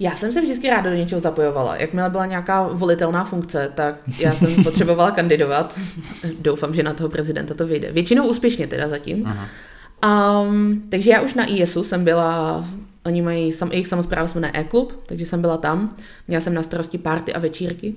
Já 0.00 0.16
jsem 0.16 0.32
se 0.32 0.40
vždycky 0.40 0.70
ráda 0.70 0.90
do 0.90 0.96
něčeho 0.96 1.20
zapojovala. 1.20 1.76
Jakmile 1.76 2.10
byla 2.10 2.26
nějaká 2.26 2.62
volitelná 2.62 3.24
funkce, 3.24 3.72
tak 3.74 3.94
já 4.18 4.32
jsem 4.34 4.64
potřebovala 4.64 5.10
kandidovat. 5.10 5.78
Doufám, 6.40 6.74
že 6.74 6.82
na 6.82 6.94
toho 6.94 7.08
prezidenta 7.08 7.54
to 7.54 7.66
vyjde. 7.66 7.92
Většinou 7.92 8.26
úspěšně 8.26 8.66
teda 8.66 8.88
zatím. 8.88 9.26
Aha. 9.26 9.48
Um, 10.44 10.82
takže 10.90 11.10
já 11.10 11.20
už 11.20 11.34
na 11.34 11.44
ISu 11.50 11.84
jsem 11.84 12.04
byla, 12.04 12.64
oni 13.04 13.22
mají, 13.22 13.52
sam, 13.52 13.72
jejich 13.72 13.88
samozpráva 13.88 14.28
se 14.28 14.34
jmenuje 14.34 14.52
E-klub, 14.54 15.02
takže 15.06 15.26
jsem 15.26 15.40
byla 15.40 15.56
tam. 15.56 15.96
Měla 16.28 16.40
jsem 16.40 16.54
na 16.54 16.62
starosti 16.62 16.98
party 16.98 17.32
a 17.32 17.38
večírky. 17.38 17.94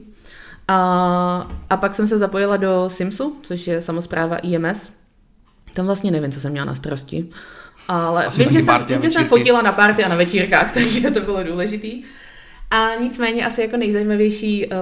A, 0.68 1.48
a 1.70 1.78
pak 1.78 1.96
jsem 1.96 2.08
se 2.08 2.18
zapojila 2.18 2.58
do 2.58 2.86
SIMSu, 2.88 3.36
což 3.42 3.68
je 3.68 3.82
samozpráva 3.82 4.38
IMS. 4.38 4.90
Tam 5.74 5.86
vlastně 5.86 6.12
nevím, 6.12 6.32
co 6.32 6.40
jsem 6.40 6.52
měla 6.52 6.66
na 6.66 6.76
starosti. 6.76 7.30
Ale 7.88 8.26
Asi 8.26 8.44
vím, 8.44 8.54
že, 8.54 8.62
jsem, 8.62 8.86
vím, 8.86 9.02
že 9.02 9.10
jsem 9.10 9.28
fotila 9.28 9.62
na 9.62 9.72
party 9.72 10.04
a 10.04 10.10
na 10.10 10.16
večírkách, 10.16 10.74
takže 10.74 11.12
to 11.12 11.22
bylo 11.22 11.44
důležitý. 11.44 12.04
A 12.72 12.96
nicméně 12.96 13.46
asi 13.46 13.62
jako 13.62 13.78
nejzajímavější 13.78 14.66
uh, 14.66 14.74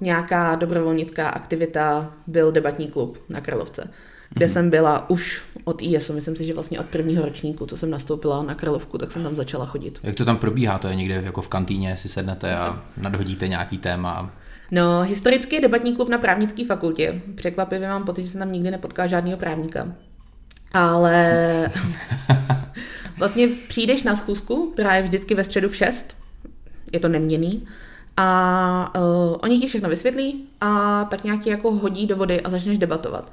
nějaká 0.00 0.54
dobrovolnická 0.54 1.28
aktivita 1.28 2.12
byl 2.26 2.52
debatní 2.52 2.88
klub 2.88 3.18
na 3.28 3.40
Karlovce, 3.40 3.90
kde 4.30 4.46
mm-hmm. 4.46 4.52
jsem 4.52 4.70
byla 4.70 5.10
už 5.10 5.44
od 5.64 5.82
ISu, 5.82 6.12
myslím 6.12 6.36
si, 6.36 6.44
že 6.44 6.54
vlastně 6.54 6.80
od 6.80 6.86
prvního 6.86 7.24
ročníku, 7.24 7.66
co 7.66 7.76
jsem 7.76 7.90
nastoupila 7.90 8.42
na 8.42 8.54
Karlovku, 8.54 8.98
tak 8.98 9.12
jsem 9.12 9.22
tam 9.22 9.36
začala 9.36 9.66
chodit. 9.66 9.98
Jak 10.02 10.14
to 10.14 10.24
tam 10.24 10.38
probíhá? 10.38 10.78
To 10.78 10.88
je 10.88 10.94
někde 10.94 11.22
jako 11.24 11.42
v 11.42 11.48
kantýně, 11.48 11.96
si 11.96 12.08
sednete 12.08 12.56
a 12.56 12.82
nadhodíte 12.96 13.48
nějaký 13.48 13.78
téma. 13.78 14.32
No, 14.70 15.02
historicky 15.02 15.56
je 15.56 15.60
debatní 15.60 15.96
klub 15.96 16.08
na 16.08 16.18
právnické 16.18 16.64
fakultě. 16.64 17.22
Překvapivě 17.34 17.88
mám 17.88 18.04
pocit, 18.04 18.24
že 18.24 18.30
jsem 18.30 18.38
tam 18.38 18.52
nikdy 18.52 18.70
nepotkala 18.70 19.06
žádného 19.06 19.38
právníka. 19.38 19.88
Ale 20.72 21.70
vlastně 23.18 23.48
přijdeš 23.68 24.02
na 24.02 24.16
schůzku, 24.16 24.70
která 24.72 24.94
je 24.94 25.02
vždycky 25.02 25.34
ve 25.34 25.44
středu 25.44 25.68
v 25.68 25.76
6, 25.76 26.16
je 26.92 27.00
to 27.00 27.08
neměný, 27.08 27.66
a 28.16 28.92
uh, 28.96 29.36
oni 29.42 29.58
ti 29.58 29.66
všechno 29.66 29.88
vysvětlí 29.88 30.48
a 30.60 31.04
tak 31.04 31.24
nějak 31.24 31.42
ti 31.42 31.50
jako 31.50 31.70
hodí 31.70 32.06
do 32.06 32.16
vody 32.16 32.40
a 32.40 32.50
začneš 32.50 32.78
debatovat. 32.78 33.32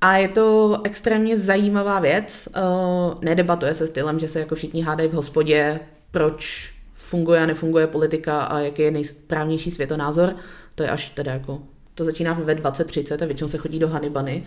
A 0.00 0.16
je 0.16 0.28
to 0.28 0.80
extrémně 0.84 1.38
zajímavá 1.38 2.00
věc. 2.00 2.48
Uh, 2.56 3.14
nedebatuje 3.24 3.74
se 3.74 3.86
stylem, 3.86 4.18
že 4.18 4.28
se 4.28 4.40
jako 4.40 4.54
všichni 4.54 4.82
hádají 4.82 5.08
v 5.08 5.12
hospodě, 5.12 5.80
proč 6.10 6.72
funguje 6.94 7.40
a 7.40 7.46
nefunguje 7.46 7.86
politika 7.86 8.42
a 8.42 8.58
jaký 8.58 8.82
je 8.82 8.90
nejsprávnější 8.90 9.70
světonázor. 9.70 10.36
To 10.74 10.82
je 10.82 10.90
až 10.90 11.10
teda 11.10 11.32
jako 11.32 11.62
to 11.96 12.04
začíná 12.04 12.32
ve 12.32 12.54
20.30 12.54 13.22
a 13.22 13.26
většinou 13.26 13.50
se 13.50 13.58
chodí 13.58 13.78
do 13.78 13.88
Hanibany. 13.88 14.44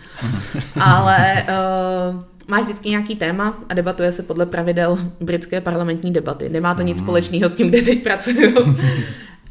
Ale 0.80 1.42
uh, 1.42 2.22
máš 2.48 2.62
vždycky 2.62 2.90
nějaký 2.90 3.16
téma 3.16 3.58
a 3.68 3.74
debatuje 3.74 4.12
se 4.12 4.22
podle 4.22 4.46
pravidel 4.46 4.98
britské 5.20 5.60
parlamentní 5.60 6.12
debaty. 6.12 6.48
Nemá 6.48 6.74
to 6.74 6.82
nic 6.82 6.98
společného 6.98 7.48
s 7.48 7.54
tím, 7.54 7.68
kde 7.68 7.82
teď 7.82 8.02
pracuju. 8.02 8.76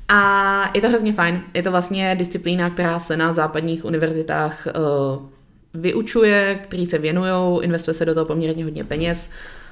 A 0.07 0.71
je 0.75 0.81
to 0.81 0.89
hrozně 0.89 1.13
fajn. 1.13 1.41
Je 1.53 1.63
to 1.63 1.71
vlastně 1.71 2.15
disciplína, 2.19 2.69
která 2.69 2.99
se 2.99 3.17
na 3.17 3.33
západních 3.33 3.85
univerzitách 3.85 4.67
uh, 4.67 5.25
vyučuje, 5.73 6.59
který 6.63 6.85
se 6.85 6.97
věnují, 6.97 7.63
investuje 7.63 7.93
se 7.93 8.05
do 8.05 8.13
toho 8.13 8.25
poměrně 8.25 8.63
hodně 8.63 8.83
peněz. 8.83 9.29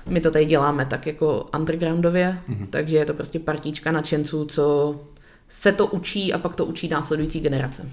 My 0.10 0.22
to 0.22 0.31
tady 0.31 0.46
děláme 0.46 0.86
tak 0.86 1.07
jako 1.07 1.46
undergroundově, 1.60 2.38
mm-hmm. 2.50 2.67
takže 2.69 2.98
je 2.98 3.05
to 3.05 3.13
prostě 3.13 3.39
partička 3.39 3.91
nadšenců, 3.91 4.46
co 4.46 4.96
se 5.50 5.72
to 5.72 5.88
učí 5.88 6.34
a 6.34 6.38
pak 6.38 6.55
to 6.55 6.65
učí 6.65 6.88
následující 6.88 7.39
generace. 7.39 7.89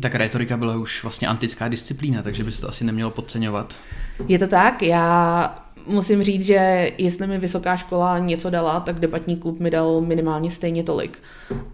Tak 0.00 0.14
retorika 0.14 0.56
byla 0.56 0.76
už 0.76 1.02
vlastně 1.02 1.28
antická 1.28 1.68
disciplína, 1.68 2.22
takže 2.22 2.44
bys 2.44 2.60
to 2.60 2.68
asi 2.68 2.84
nemělo 2.84 3.10
podceňovat. 3.10 3.74
Je 4.28 4.38
to 4.38 4.46
tak, 4.46 4.82
já 4.82 5.64
musím 5.86 6.22
říct, 6.22 6.42
že 6.42 6.90
jestli 6.98 7.26
mi 7.26 7.38
vysoká 7.38 7.76
škola 7.76 8.18
něco 8.18 8.50
dala, 8.50 8.80
tak 8.80 9.00
debatní 9.00 9.36
klub 9.36 9.60
mi 9.60 9.70
dal 9.70 10.00
minimálně 10.00 10.50
stejně 10.50 10.82
tolik. 10.82 11.18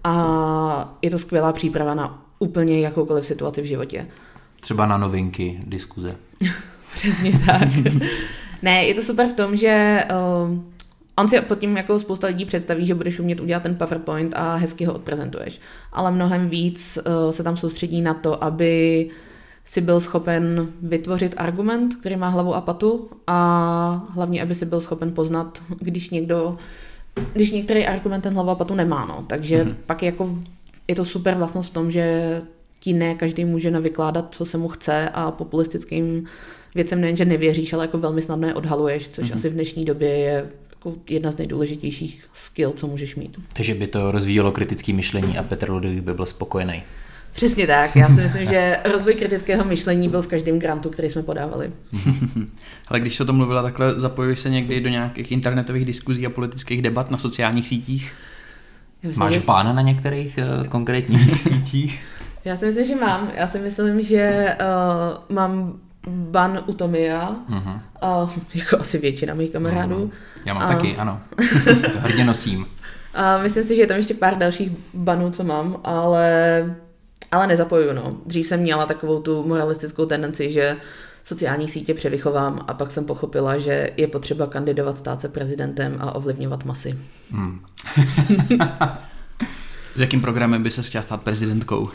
A 0.05 0.99
je 1.03 1.11
to 1.11 1.19
skvělá 1.19 1.53
příprava 1.53 1.95
na 1.95 2.23
úplně 2.39 2.81
jakoukoliv 2.81 3.27
situaci 3.27 3.63
v 3.63 3.65
životě. 3.65 4.07
Třeba 4.61 4.87
na 4.87 4.99
novinky, 4.99 5.61
diskuze. 5.67 6.17
Přesně 6.95 7.33
tak. 7.47 7.69
ne, 8.63 8.85
je 8.85 8.95
to 8.95 9.03
super 9.03 9.29
v 9.29 9.35
tom, 9.35 9.57
že 9.57 10.05
uh, 10.11 10.59
on 11.19 11.29
si 11.29 11.41
pod 11.41 11.59
tím 11.59 11.77
jako 11.77 11.99
spousta 11.99 12.27
lidí 12.27 12.45
představí, 12.45 12.87
že 12.87 12.95
budeš 12.95 13.21
umět 13.21 13.41
udělat 13.41 13.63
ten 13.63 13.75
PowerPoint 13.75 14.35
a 14.37 14.55
hezky 14.55 14.85
ho 14.85 14.95
odprezentuješ. 14.95 15.61
Ale 15.93 16.11
mnohem 16.11 16.49
víc 16.49 16.99
uh, 16.99 17.31
se 17.31 17.43
tam 17.43 17.57
soustředí 17.57 18.01
na 18.03 18.15
to, 18.15 18.45
aby 18.45 19.11
si 19.65 19.81
byl 19.81 20.01
schopen 20.01 20.69
vytvořit 20.83 21.35
argument, 21.37 21.95
který 21.95 22.17
má 22.17 22.29
hlavu 22.29 22.55
a 22.55 22.61
patu 22.61 23.11
a 23.27 24.09
hlavně, 24.11 24.43
aby 24.43 24.55
si 24.55 24.67
byl 24.67 24.81
schopen 24.81 25.13
poznat, 25.13 25.63
když 25.79 26.11
někdo, 26.11 26.57
když 27.33 27.53
některý 27.53 27.87
argument 27.87 28.21
ten 28.21 28.35
hlavu 28.35 28.51
a 28.51 28.55
patu 28.55 28.75
nemá, 28.75 29.07
no. 29.07 29.25
Takže 29.29 29.65
mm-hmm. 29.65 29.75
pak 29.87 30.03
jako 30.03 30.39
je 30.89 30.95
to 30.95 31.05
super 31.05 31.35
vlastnost 31.35 31.71
v 31.71 31.75
tom, 31.75 31.91
že 31.91 32.43
ti 32.81 32.93
ne 32.93 33.15
každý 33.15 33.45
může 33.45 33.71
navykládat, 33.71 34.35
co 34.35 34.47
se 34.47 34.59
mu 34.59 34.69
chce 34.69 35.09
a 35.09 35.31
populistickým 35.31 36.25
věcem 36.75 37.01
nejenže 37.01 37.25
nevěříš, 37.25 37.73
ale 37.73 37.85
jako 37.85 37.99
velmi 37.99 38.23
snadno 38.23 38.49
je 38.49 38.55
odhaluješ, 38.55 39.09
což 39.09 39.31
mm-hmm. 39.31 39.35
asi 39.35 39.49
v 39.49 39.53
dnešní 39.53 39.85
době 39.85 40.09
je 40.09 40.51
jako 40.85 40.99
jedna 41.11 41.31
z 41.31 41.37
nejdůležitějších 41.37 42.25
skill, 42.33 42.73
co 42.77 42.87
můžeš 42.87 43.17
mít. 43.17 43.41
Takže 43.53 43.75
by 43.75 43.87
to 43.87 44.11
rozvíjelo 44.11 44.53
kritické 44.53 44.93
myšlení 44.93 45.39
a 45.39 45.43
Petr 45.43 45.71
Ludvík 45.71 46.01
by 46.03 46.15
byl 46.15 46.27
spokojený. 46.27 46.83
Přesně 47.33 47.67
tak. 47.67 47.97
Já 47.97 48.07
si 48.09 48.21
myslím, 48.21 48.47
že 48.47 48.77
rozvoj 48.93 49.15
kritického 49.15 49.65
myšlení 49.65 50.09
byl 50.09 50.23
v 50.23 50.27
každém 50.27 50.59
grantu, 50.59 50.91
který 50.91 51.11
jsme 51.11 51.23
podávali. 51.23 51.71
Ale 52.89 53.01
když 53.01 53.17
se 53.17 53.23
o 53.23 53.27
tom 53.27 53.37
mluvila, 53.37 53.63
takhle 53.63 54.01
zapojuješ 54.01 54.41
se 54.41 54.51
někdy 54.51 54.81
do 54.81 54.89
nějakých 54.89 55.33
internetových 55.33 55.85
diskuzí 55.85 56.27
a 56.27 56.31
politických 56.31 56.83
debat 56.83 57.11
na 57.11 57.19
sociálních 57.19 57.69
sítích? 57.69 58.13
Myslím, 59.03 59.21
Máš 59.25 59.35
že- 59.35 59.41
pána 59.41 59.73
na 59.73 59.83
některých 59.83 60.39
uh, 60.61 60.67
konkrétních 60.69 61.41
sítích? 61.43 62.03
Já 62.45 62.57
si 62.57 62.67
myslím, 62.67 62.87
že 62.87 62.97
mám. 62.97 63.31
Já 63.37 63.47
si 63.47 63.59
myslím, 63.59 64.03
že 64.03 64.49
uh, 64.61 65.37
mám 65.37 65.79
ban 66.09 66.65
u 66.67 66.75
Tomia, 66.75 67.37
Mhm. 67.49 67.81
uh, 68.23 68.31
jako 68.55 68.81
asi 68.81 68.99
většina 68.99 69.35
mých 69.35 69.51
kamarádů. 69.51 70.11
Já 70.45 70.55
mám 70.55 70.63
A- 70.63 70.69
taky, 70.69 70.97
ano. 70.97 71.21
To 71.93 72.01
hrdě 72.01 72.25
nosím. 72.25 72.67
A 73.15 73.39
myslím 73.39 73.65
si, 73.65 73.77
že 73.77 73.83
je 73.83 73.87
tam 73.87 73.97
ještě 73.97 74.15
pár 74.15 74.39
dalších 74.39 74.73
banů, 74.95 75.31
co 75.31 75.45
mám, 75.45 75.77
ale, 75.85 76.77
ale 77.33 77.47
nezapojuju. 77.47 77.93
No. 77.93 78.17
Dřív 78.27 78.47
jsem 78.47 78.61
měla 78.61 78.87
takovou 78.87 79.21
tu 79.23 79.43
moralistickou 79.49 80.07
tendenci, 80.07 80.51
že 80.51 80.77
sociální 81.25 81.69
sítě 81.69 81.95
převychovám 81.95 82.65
a 82.69 82.75
pak 82.75 82.91
jsem 82.91 83.05
pochopila, 83.05 83.59
že 83.59 83.91
je 83.97 84.07
potřeba 84.07 84.47
kandidovat, 84.47 84.99
stát 84.99 85.21
se 85.21 85.29
prezidentem 85.29 85.97
a 86.01 86.15
ovlivňovat 86.15 86.65
masy. 86.65 86.99
Hmm. 87.31 87.61
S 89.97 90.01
jakým 90.01 90.21
programem 90.21 90.63
by 90.63 90.71
se 90.71 90.83
chtěla 90.83 91.03
stát 91.03 91.23
prezidentkou? 91.23 91.89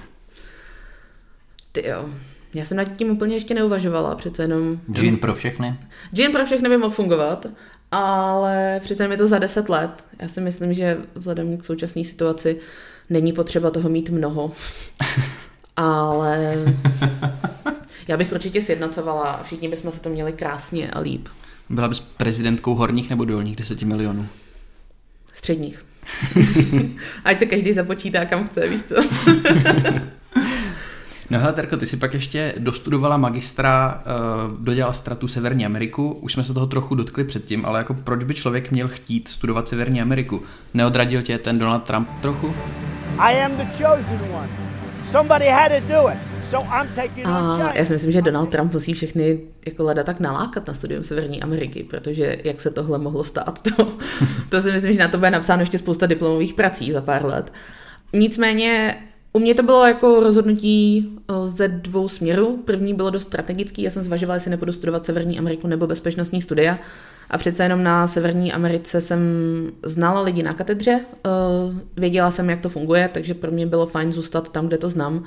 Ty 1.72 1.88
jo. 1.88 2.10
Já 2.56 2.66
jsem 2.66 2.78
nad 2.78 2.98
tím 2.98 3.10
úplně 3.10 3.36
ještě 3.36 3.54
neuvažovala, 3.54 4.16
přece 4.16 4.44
jenom... 4.44 4.80
Gin 4.92 5.18
pro 5.18 5.36
všechny? 5.36 5.76
Gin 6.12 6.32
pro 6.32 6.46
všechny 6.46 6.70
by 6.70 6.78
mohl 6.78 6.94
fungovat, 6.94 7.46
ale 7.92 8.80
přece 8.84 9.04
jenom 9.04 9.12
je 9.12 9.18
to 9.18 9.28
za 9.28 9.40
10 9.40 9.70
let. 9.70 10.06
Já 10.20 10.28
si 10.28 10.42
myslím, 10.42 10.74
že 10.74 10.98
vzhledem 11.16 11.58
k 11.58 11.64
současné 11.64 12.04
situaci 12.04 12.60
není 13.10 13.34
potřeba 13.34 13.72
toho 13.72 13.90
mít 13.90 14.10
mnoho. 14.10 14.52
ale 15.76 16.56
já 18.08 18.18
bych 18.18 18.32
určitě 18.32 18.62
sjednocovala 18.62 19.44
všichni 19.44 19.70
bychom 19.70 19.92
se 19.92 20.02
to 20.02 20.10
měli 20.10 20.34
krásně 20.34 20.92
a 20.92 21.00
líp. 21.00 21.28
Byla 21.70 21.88
bys 21.88 22.00
prezidentkou 22.00 22.76
horních 22.76 23.10
nebo 23.10 23.26
dolních 23.26 23.56
10 23.56 23.82
milionů? 23.82 24.28
Středních. 25.34 25.86
Ať 27.26 27.40
se 27.40 27.46
každý 27.46 27.74
započítá, 27.74 28.26
kam 28.26 28.48
chce, 28.48 28.68
víš 28.68 28.84
co? 28.84 28.96
No 31.30 31.40
hele, 31.40 31.54
Terko, 31.54 31.78
ty 31.78 31.86
si 31.86 31.98
pak 31.98 32.14
ještě 32.14 32.54
dostudovala 32.58 33.18
magistra, 33.18 34.04
uh, 34.48 34.58
dodělala 34.60 34.94
stratu 34.94 35.28
Severní 35.28 35.66
Ameriku. 35.66 36.12
Už 36.12 36.34
jsme 36.34 36.44
se 36.44 36.54
toho 36.54 36.68
trochu 36.68 36.96
dotkli 36.96 37.24
předtím, 37.24 37.66
ale 37.66 37.80
jako 37.80 37.94
proč 37.94 38.24
by 38.24 38.34
člověk 38.34 38.72
měl 38.72 38.88
chtít 38.88 39.28
studovat 39.28 39.68
Severní 39.68 40.02
Ameriku? 40.02 40.44
Neodradil 40.74 41.22
tě 41.22 41.38
ten 41.38 41.60
Donald 41.60 41.84
Trump 41.84 42.10
trochu? 42.22 42.56
I 43.18 43.42
am 43.42 43.58
the 43.58 43.64
chosen 43.64 44.20
one. 44.34 44.50
Somebody 45.12 45.46
had 45.46 45.72
to 45.72 45.94
do 45.94 46.10
it. 46.10 46.18
So 46.46 46.68
I'm 46.82 46.88
taking 46.96 47.28
on 47.28 47.34
A 47.34 47.72
já 47.76 47.86
si 47.86 47.94
myslím, 47.94 48.12
že 48.12 48.22
Donald 48.22 48.50
Trump 48.50 48.74
musí 48.74 48.94
všechny 48.94 49.40
jako 49.66 49.84
leda 49.84 50.04
tak 50.04 50.20
nalákat 50.20 50.68
na 50.68 50.74
studium 50.74 51.04
Severní 51.04 51.44
Ameriky, 51.44 51.84
protože 51.84 52.38
jak 52.44 52.62
se 52.62 52.72
tohle 52.72 52.98
mohlo 52.98 53.24
stát, 53.24 53.62
to, 53.62 53.98
to 54.50 54.62
si 54.62 54.72
myslím, 54.72 54.94
že 54.94 55.00
na 55.00 55.08
to 55.08 55.18
bude 55.18 55.32
napsáno 55.32 55.62
ještě 55.62 55.78
spousta 55.78 56.06
diplomových 56.06 56.54
prací 56.54 56.92
za 56.92 57.02
pár 57.02 57.26
let. 57.26 57.54
Nicméně 58.14 58.96
u 59.36 59.40
mě 59.40 59.56
to 59.56 59.64
bylo 59.64 59.86
jako 59.86 60.20
rozhodnutí 60.20 61.10
eh, 61.30 61.48
ze 61.48 61.68
dvou 61.68 62.10
směrů. 62.10 62.60
První 62.66 62.94
bylo 62.94 63.10
dost 63.10 63.24
strategický, 63.24 63.82
já 63.82 63.92
jsem 63.92 64.04
zvažovala, 64.04 64.36
jestli 64.36 64.52
nepůjdu 64.52 64.74
studovat 64.74 65.06
Severní 65.06 65.40
Ameriku 65.40 65.68
nebo 65.68 65.88
bezpečnostní 65.88 66.42
studia. 66.42 66.80
A 67.30 67.38
přece 67.38 67.64
jenom 67.64 67.84
na 67.84 68.08
Severní 68.08 68.54
Americe 68.54 69.02
jsem 69.02 69.20
znala 69.84 70.22
lidi 70.22 70.44
na 70.44 70.54
katedře, 70.54 71.00
eh, 71.26 71.30
věděla 71.98 72.32
jsem, 72.32 72.50
jak 72.50 72.62
to 72.62 72.70
funguje, 72.70 73.10
takže 73.14 73.34
pro 73.34 73.52
mě 73.52 73.66
bylo 73.66 73.88
fajn 73.88 74.12
zůstat 74.12 74.52
tam, 74.52 74.68
kde 74.68 74.78
to 74.78 74.90
znám. 74.90 75.24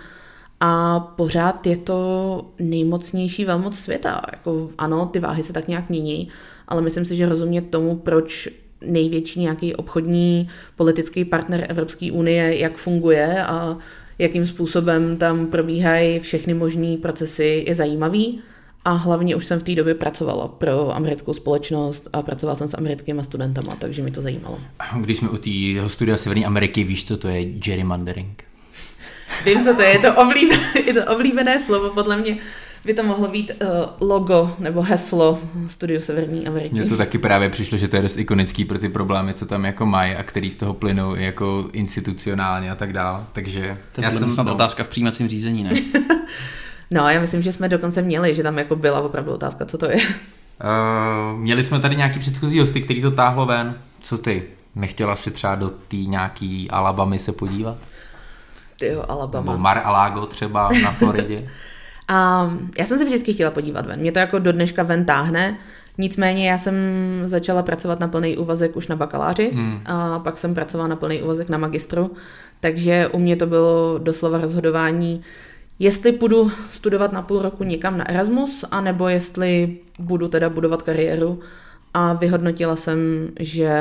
A 0.61 1.01
pořád 1.01 1.66
je 1.66 1.77
to 1.77 2.51
nejmocnější 2.59 3.44
velmoc 3.44 3.79
světa. 3.79 4.23
Jako, 4.33 4.71
ano, 4.79 5.07
ty 5.07 5.21
váhy 5.21 5.42
se 5.42 5.53
tak 5.53 5.68
nějak 5.68 5.88
mění, 5.88 6.29
ale 6.68 6.83
myslím 6.83 7.05
si, 7.05 7.16
že 7.16 7.29
rozumět 7.29 7.71
tomu, 7.71 7.97
proč 7.97 8.49
největší 8.81 9.41
nějaký 9.41 9.77
obchodní 9.77 10.49
politický 10.77 11.25
partner 11.25 11.67
Evropské 11.69 12.12
unie, 12.12 12.59
jak 12.59 12.77
funguje 12.77 13.45
a 13.45 13.79
jakým 14.19 14.47
způsobem 14.47 15.17
tam 15.17 15.47
probíhají 15.47 16.21
všechny 16.21 16.55
možné 16.55 16.97
procesy, 16.97 17.64
je 17.69 17.75
zajímavý. 17.75 18.41
A 18.85 18.91
hlavně 18.93 19.37
už 19.37 19.47
jsem 19.47 19.61
v 19.61 19.62
té 19.62 19.75
době 19.75 19.95
pracovala 19.95 20.49
pro 20.49 20.97
americkou 20.97 21.33
společnost 21.33 22.09
a 22.12 22.23
pracovala 22.23 22.57
jsem 22.57 22.69
s 22.69 22.77
americkými 22.77 23.25
studentama, 23.25 23.77
takže 23.77 24.03
mi 24.03 24.11
to 24.11 24.23
zajímalo. 24.23 24.61
Když 25.01 25.17
jsme 25.17 25.29
u 25.29 25.37
tého 25.37 25.88
studia 25.88 26.17
Severní 26.17 26.45
Ameriky, 26.47 26.85
víš, 26.85 27.05
co 27.05 27.17
to 27.17 27.29
je 27.29 27.45
gerrymandering? 27.45 28.45
Vím, 29.45 29.64
co 29.64 29.75
to 29.75 29.83
je, 29.83 29.88
je 29.88 29.99
to 29.99 30.14
oblíbené, 30.14 30.73
je 30.87 30.95
to 30.95 31.14
oblíbené 31.14 31.62
slovo, 31.67 31.91
podle 31.91 32.17
mě 32.17 32.37
by 32.85 32.95
to 32.95 33.03
mohlo 33.03 33.29
být 33.29 33.51
uh, 33.62 33.69
logo 34.09 34.55
nebo 34.59 34.83
heslo 34.83 35.38
Studiu 35.67 36.01
Severní 36.01 36.47
Ameriky. 36.47 36.75
Mně 36.75 36.85
to 36.85 36.97
taky 36.97 37.19
právě 37.19 37.51
přišlo, 37.51 37.79
že 37.79 37.88
to 37.88 37.97
je 37.97 38.03
dost 38.03 38.17
ikonický 38.17 38.64
pro 38.64 38.79
ty 38.79 38.88
problémy, 38.88 39.35
co 39.35 39.47
tam 39.47 39.64
jako 39.64 39.87
mají 39.87 40.14
a 40.14 40.23
který 40.23 40.51
z 40.51 40.57
toho 40.57 40.75
plynou 40.75 41.14
jako 41.14 41.69
institucionálně 41.73 42.71
a 42.71 42.75
tak 42.75 42.93
dále. 42.93 43.25
Takže 43.33 43.79
To 43.93 44.01
je 44.01 44.12
jsem 44.12 44.33
snad 44.33 44.47
otázka 44.47 44.85
v 44.85 44.88
přijímacím 44.88 45.29
řízení, 45.29 45.64
ne? 45.64 45.71
No, 46.91 47.09
já 47.09 47.21
myslím, 47.21 47.43
že 47.43 47.53
jsme 47.53 47.69
dokonce 47.69 48.03
měli, 48.03 48.35
že 48.35 48.43
tam 48.43 48.59
jako 48.59 48.77
byla 48.77 49.01
opravdu 49.01 49.33
otázka, 49.33 49.64
co 49.67 49.79
to 49.79 49.91
je. 49.91 49.97
Uh, 49.97 51.38
měli 51.38 51.64
jsme 51.64 51.81
tady 51.81 51.97
nějaký 51.97 52.19
předchozí 52.19 52.61
hosty, 52.61 52.81
který 52.83 53.03
to 53.03 53.11
táhlo 53.11 53.47
ven. 53.47 53.75
Co 54.01 54.19
ty? 54.19 54.43
Nechtěla 54.75 55.17
si 55.17 55.31
třeba 55.31 55.55
do 55.55 55.71
té 55.71 55.97
nějaký 55.97 56.71
Alabamy 56.71 57.19
se 57.19 57.33
podívat? 57.33 57.77
Ty 58.79 58.87
jo, 58.87 58.95
Nebo 58.95 59.11
Alabama. 59.12 59.57
Mar-a-Lago 59.57 60.27
třeba 60.27 60.69
na 60.83 60.93
Floridě? 60.93 61.51
A 62.09 62.51
já 62.79 62.87
jsem 62.87 62.99
se 62.99 63.05
vždycky 63.05 63.33
chtěla 63.33 63.51
podívat 63.51 63.87
ven. 63.87 64.01
Mě 64.01 64.12
to 64.12 64.18
jako 64.18 64.38
do 64.38 64.53
dneška 64.53 64.83
ven 64.83 65.05
táhne. 65.05 65.59
Nicméně 65.99 66.51
já 66.51 66.59
jsem 66.59 66.75
začala 67.25 67.62
pracovat 67.62 68.01
na 68.01 68.09
plný 68.09 68.37
úvazek 68.37 68.77
už 68.77 68.88
na 68.88 68.97
bakaláři 68.97 69.51
hmm. 69.55 69.81
a 69.87 70.18
pak 70.18 70.38
jsem 70.38 70.55
pracovala 70.55 70.88
na 70.88 70.97
plný 70.97 71.23
úvazek 71.23 71.49
na 71.49 71.59
magistru. 71.59 72.11
Takže 72.61 73.09
u 73.09 73.18
mě 73.18 73.37
to 73.37 73.47
bylo 73.47 73.99
doslova 73.99 74.38
rozhodování, 74.38 75.23
jestli 75.79 76.12
půjdu 76.12 76.51
studovat 76.71 77.12
na 77.12 77.23
půl 77.23 77.42
roku 77.42 77.64
někam 77.64 77.99
na 77.99 78.11
Erasmus, 78.11 78.64
anebo 78.71 79.09
jestli 79.09 79.77
budu 79.99 80.29
teda 80.29 80.51
budovat 80.51 80.83
kariéru. 80.83 81.40
A 81.94 82.12
vyhodnotila 82.12 82.77
jsem, 82.77 83.29
že 83.40 83.73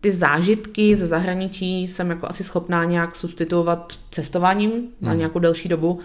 ty 0.00 0.12
zážitky 0.12 0.96
ze 0.96 1.06
zahraničí 1.06 1.86
jsem 1.86 2.10
jako 2.10 2.26
asi 2.30 2.44
schopná 2.44 2.84
nějak 2.84 3.16
substituovat 3.16 3.92
cestováním 4.10 4.72
na 5.00 5.14
nějakou 5.14 5.38
delší 5.38 5.68
dobu 5.68 6.00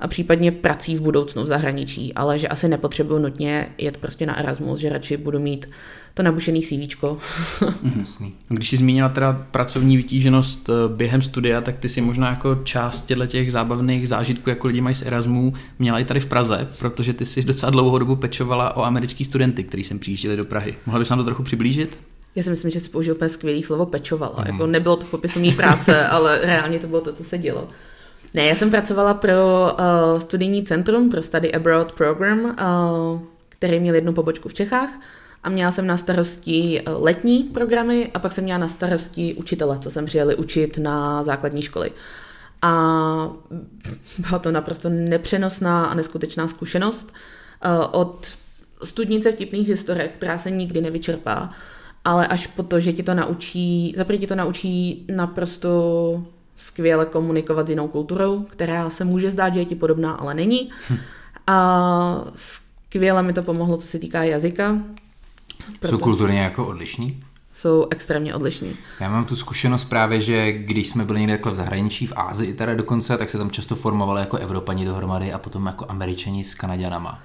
a 0.00 0.08
případně 0.08 0.52
prací 0.52 0.96
v 0.96 1.00
budoucnu 1.00 1.42
v 1.42 1.46
zahraničí, 1.46 2.14
ale 2.14 2.38
že 2.38 2.48
asi 2.48 2.68
nepotřebuju 2.68 3.18
nutně 3.18 3.68
jet 3.78 3.96
prostě 3.96 4.26
na 4.26 4.38
Erasmus, 4.38 4.78
že 4.78 4.88
radši 4.88 5.16
budu 5.16 5.38
mít 5.38 5.66
to 6.14 6.22
nabušený 6.22 6.62
CVčko. 6.62 7.18
Jasný. 7.98 8.34
Když 8.48 8.70
jsi 8.70 8.76
zmínila 8.76 9.08
teda 9.08 9.46
pracovní 9.50 9.96
vytíženost 9.96 10.68
eh, 10.68 10.72
během 10.96 11.22
studia, 11.22 11.60
tak 11.60 11.80
ty 11.80 11.88
si 11.88 12.00
možná 12.00 12.30
jako 12.30 12.54
část 12.64 13.06
těchto 13.06 13.26
těch 13.26 13.52
zábavných 13.52 14.08
zážitků, 14.08 14.50
jako 14.50 14.66
lidi 14.66 14.80
mají 14.80 14.94
z 14.94 15.02
Erasmu, 15.02 15.52
měla 15.78 15.98
i 15.98 16.04
tady 16.04 16.20
v 16.20 16.26
Praze, 16.26 16.68
protože 16.78 17.14
ty 17.14 17.26
jsi 17.26 17.42
docela 17.42 17.70
dlouhou 17.70 17.98
dobu 17.98 18.16
pečovala 18.16 18.76
o 18.76 18.82
americký 18.82 19.24
studenty, 19.24 19.64
kteří 19.64 19.84
sem 19.84 19.98
přijížděli 19.98 20.36
do 20.36 20.44
Prahy. 20.44 20.74
Mohla 20.86 20.98
bys 20.98 21.10
nám 21.10 21.18
to 21.18 21.24
trochu 21.24 21.42
přiblížit? 21.42 21.98
Já 22.36 22.42
si 22.42 22.50
myslím, 22.50 22.70
že 22.70 22.80
si 22.80 22.88
použil 22.88 23.14
úplně 23.14 23.28
skvělý 23.28 23.62
slovo 23.62 23.86
pečovala. 23.86 24.36
Mm. 24.40 24.46
Jako 24.46 24.66
nebylo 24.66 24.96
to 24.96 25.04
v 25.04 25.10
popisu 25.10 25.40
mý 25.40 25.52
práce, 25.52 26.06
ale 26.08 26.40
reálně 26.42 26.78
to 26.78 26.86
bylo 26.86 27.00
to, 27.00 27.12
co 27.12 27.24
se 27.24 27.38
dělo. 27.38 27.68
Ne, 28.34 28.46
já 28.46 28.54
jsem 28.54 28.70
pracovala 28.70 29.14
pro 29.14 29.32
uh, 29.32 30.18
studijní 30.18 30.64
centrum, 30.64 31.10
pro 31.10 31.22
Study 31.22 31.54
Abroad 31.54 31.92
Program, 31.92 32.44
uh, 32.44 33.20
který 33.48 33.80
měl 33.80 33.94
jednu 33.94 34.12
pobočku 34.12 34.48
v 34.48 34.54
Čechách 34.54 34.90
a 35.42 35.50
měla 35.50 35.72
jsem 35.72 35.86
na 35.86 35.96
starosti 35.96 36.82
uh, 36.88 37.04
letní 37.04 37.42
programy 37.42 38.10
a 38.14 38.18
pak 38.18 38.32
jsem 38.32 38.44
měla 38.44 38.58
na 38.58 38.68
starosti 38.68 39.34
učitele, 39.34 39.78
co 39.78 39.90
jsem 39.90 40.06
přijeli 40.06 40.34
učit 40.34 40.78
na 40.78 41.24
základní 41.24 41.62
školy. 41.62 41.92
A 42.62 42.72
byla 44.18 44.38
to 44.38 44.52
naprosto 44.52 44.88
nepřenosná 44.88 45.86
a 45.86 45.94
neskutečná 45.94 46.48
zkušenost 46.48 47.12
od 47.92 48.26
studnice 48.82 49.32
vtipných 49.32 49.68
historek, 49.68 50.14
která 50.14 50.38
se 50.38 50.50
nikdy 50.50 50.80
nevyčerpá, 50.80 51.50
ale 52.04 52.26
až 52.26 52.46
po 52.46 52.62
to, 52.62 52.80
že 52.80 52.92
ti 52.92 53.02
to 53.02 53.14
naučí, 53.14 53.94
zaprvé 53.96 54.18
ti 54.18 54.26
to 54.26 54.34
naučí 54.34 55.06
naprosto 55.14 56.22
skvěle 56.56 57.06
komunikovat 57.06 57.66
s 57.66 57.70
jinou 57.70 57.88
kulturou, 57.88 58.42
která 58.42 58.90
se 58.90 59.04
může 59.04 59.30
zdát, 59.30 59.54
že 59.54 59.60
je 59.60 59.64
ti 59.64 59.74
podobná, 59.74 60.12
ale 60.12 60.34
není. 60.34 60.70
A 61.46 62.24
skvěle 62.36 63.22
mi 63.22 63.32
to 63.32 63.42
pomohlo, 63.42 63.76
co 63.76 63.86
se 63.86 63.98
týká 63.98 64.22
jazyka. 64.22 64.78
Jsou 65.84 65.98
kulturně 65.98 66.40
jako 66.40 66.66
odlišní? 66.66 67.24
Jsou 67.52 67.86
extrémně 67.90 68.34
odlišní. 68.34 68.76
Já 69.00 69.10
mám 69.10 69.24
tu 69.24 69.36
zkušenost 69.36 69.84
právě, 69.84 70.20
že 70.20 70.52
když 70.52 70.88
jsme 70.88 71.04
byli 71.04 71.20
někde 71.20 71.50
v 71.50 71.54
zahraničí, 71.54 72.06
v 72.06 72.12
Ázii 72.16 72.54
teda 72.54 72.74
dokonce, 72.74 73.16
tak 73.16 73.30
se 73.30 73.38
tam 73.38 73.50
často 73.50 73.74
formovali 73.74 74.20
jako 74.20 74.36
Evropani 74.36 74.84
dohromady 74.84 75.32
a 75.32 75.38
potom 75.38 75.66
jako 75.66 75.86
Američani 75.88 76.44
s 76.44 76.54
Kanaďanama. 76.54 77.22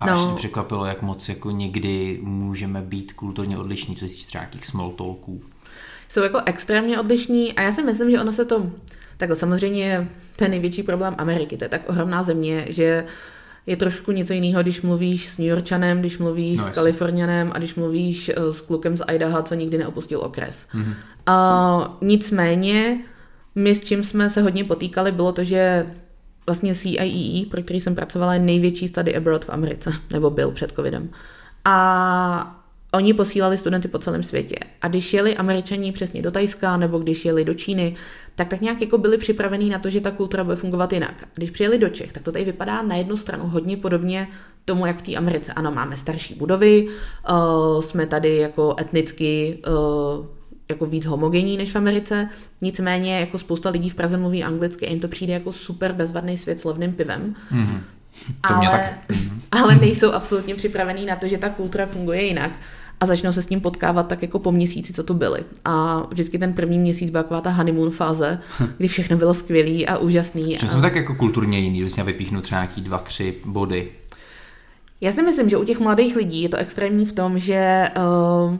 A 0.00 0.06
no. 0.06 0.14
až 0.14 0.26
mě 0.26 0.34
překvapilo, 0.34 0.84
jak 0.84 1.02
moc 1.02 1.28
jako 1.28 1.50
někdy 1.50 2.20
můžeme 2.22 2.82
být 2.82 3.12
kulturně 3.12 3.58
odlišní, 3.58 3.96
co 3.96 4.08
se 4.08 4.14
týče 4.14 4.26
třeba 4.26 4.42
nějakých 4.42 4.66
small 4.66 4.90
talků. 4.90 5.42
Jsou 6.12 6.22
jako 6.22 6.40
extrémně 6.46 7.00
odlišní 7.00 7.52
a 7.52 7.62
já 7.62 7.72
si 7.72 7.82
myslím, 7.82 8.10
že 8.10 8.20
ono 8.20 8.32
se 8.32 8.44
to... 8.44 8.66
Takhle 9.16 9.36
samozřejmě 9.36 10.08
to 10.36 10.44
je 10.44 10.50
největší 10.50 10.82
problém 10.82 11.14
Ameriky, 11.18 11.56
to 11.56 11.64
je 11.64 11.68
tak 11.68 11.82
ohromná 11.88 12.22
země, 12.22 12.66
že 12.68 13.04
je 13.66 13.76
trošku 13.76 14.12
něco 14.12 14.32
jiného, 14.32 14.62
když 14.62 14.82
mluvíš 14.82 15.28
s 15.28 15.38
New 15.38 15.48
Yorkčanem, 15.48 16.00
když 16.00 16.18
mluvíš 16.18 16.58
no, 16.58 16.64
s 16.64 16.68
Kalifornianem 16.68 17.52
a 17.54 17.58
když 17.58 17.74
mluvíš 17.74 18.30
s 18.50 18.60
klukem 18.60 18.96
z 18.96 19.02
Idaha, 19.12 19.42
co 19.42 19.54
nikdy 19.54 19.78
neopustil 19.78 20.20
okres. 20.20 20.68
Mm-hmm. 20.74 20.94
A 21.26 21.98
nicméně, 22.00 23.00
my 23.54 23.74
s 23.74 23.80
čím 23.80 24.04
jsme 24.04 24.30
se 24.30 24.42
hodně 24.42 24.64
potýkali, 24.64 25.12
bylo 25.12 25.32
to, 25.32 25.44
že 25.44 25.86
vlastně 26.46 26.74
CIEE, 26.74 27.46
pro 27.46 27.62
který 27.62 27.80
jsem 27.80 27.94
pracovala, 27.94 28.34
je 28.34 28.40
největší 28.40 28.88
study 28.88 29.16
abroad 29.16 29.44
v 29.44 29.50
Americe, 29.50 29.92
nebo 30.12 30.30
byl 30.30 30.50
před 30.50 30.72
covidem. 30.72 31.10
A 31.64 32.61
oni 32.94 33.14
posílali 33.14 33.58
studenty 33.58 33.88
po 33.88 33.98
celém 33.98 34.22
světě. 34.22 34.56
A 34.82 34.88
když 34.88 35.12
jeli 35.12 35.36
američani 35.36 35.92
přesně 35.92 36.22
do 36.22 36.30
Tajska, 36.30 36.76
nebo 36.76 36.98
když 36.98 37.24
jeli 37.24 37.44
do 37.44 37.54
Číny, 37.54 37.94
tak 38.34 38.48
tak 38.48 38.60
nějak 38.60 38.80
jako 38.80 38.98
byli 38.98 39.18
připravení 39.18 39.70
na 39.70 39.78
to, 39.78 39.90
že 39.90 40.00
ta 40.00 40.10
kultura 40.10 40.44
bude 40.44 40.56
fungovat 40.56 40.92
jinak. 40.92 41.28
Když 41.34 41.50
přijeli 41.50 41.78
do 41.78 41.88
Čech, 41.88 42.12
tak 42.12 42.22
to 42.22 42.32
tady 42.32 42.44
vypadá 42.44 42.82
na 42.82 42.96
jednu 42.96 43.16
stranu 43.16 43.46
hodně 43.46 43.76
podobně 43.76 44.28
tomu, 44.64 44.86
jak 44.86 44.98
v 44.98 45.02
té 45.02 45.14
Americe. 45.14 45.52
Ano, 45.52 45.72
máme 45.72 45.96
starší 45.96 46.34
budovy, 46.34 46.86
uh, 47.30 47.80
jsme 47.80 48.06
tady 48.06 48.36
jako 48.36 48.74
etnicky 48.80 49.58
uh, 49.68 50.26
jako 50.68 50.86
víc 50.86 51.06
homogenní 51.06 51.56
než 51.56 51.72
v 51.72 51.76
Americe, 51.76 52.28
nicméně 52.60 53.20
jako 53.20 53.38
spousta 53.38 53.70
lidí 53.70 53.90
v 53.90 53.94
Praze 53.94 54.16
mluví 54.16 54.44
anglicky 54.44 54.86
a 54.86 54.90
jim 54.90 55.00
to 55.00 55.08
přijde 55.08 55.32
jako 55.32 55.52
super 55.52 55.92
bezvadný 55.92 56.36
svět 56.36 56.60
s 56.60 56.64
levným 56.64 56.92
pivem. 56.92 57.34
Mm-hmm. 57.52 57.80
To 58.48 58.54
ale, 58.54 58.70
tak... 58.70 59.16
ale 59.62 59.74
nejsou 59.74 60.12
absolutně 60.12 60.54
připravení 60.54 61.06
na 61.06 61.16
to, 61.16 61.28
že 61.28 61.38
ta 61.38 61.48
kultura 61.48 61.86
funguje 61.86 62.22
jinak 62.22 62.50
a 63.02 63.06
začnou 63.06 63.32
se 63.32 63.42
s 63.42 63.48
ním 63.48 63.60
potkávat 63.60 64.08
tak 64.08 64.22
jako 64.22 64.38
po 64.38 64.52
měsíci, 64.52 64.92
co 64.92 65.02
tu 65.02 65.14
byli. 65.14 65.44
A 65.64 66.06
vždycky 66.10 66.38
ten 66.38 66.52
první 66.52 66.78
měsíc 66.78 67.10
byla 67.10 67.22
taková 67.22 67.40
ta 67.40 67.50
honeymoon 67.50 67.90
fáze, 67.90 68.38
kdy 68.78 68.88
všechno 68.88 69.16
bylo 69.16 69.34
skvělý 69.34 69.86
a 69.86 69.98
úžasný. 69.98 70.56
Že 70.60 70.66
a... 70.66 70.68
jsme 70.68 70.80
tak 70.80 70.96
jako 70.96 71.14
kulturně 71.14 71.58
jiný, 71.58 71.80
když 71.80 71.96
já 71.96 72.04
vypíchnu 72.04 72.40
třeba 72.40 72.60
nějaký 72.60 72.80
dva, 72.80 72.98
tři 72.98 73.34
body. 73.44 73.88
Já 75.00 75.12
si 75.12 75.22
myslím, 75.22 75.48
že 75.48 75.56
u 75.56 75.64
těch 75.64 75.80
mladých 75.80 76.16
lidí 76.16 76.42
je 76.42 76.48
to 76.48 76.56
extrémní 76.56 77.06
v 77.06 77.12
tom, 77.12 77.38
že 77.38 77.88
uh, 77.96 78.56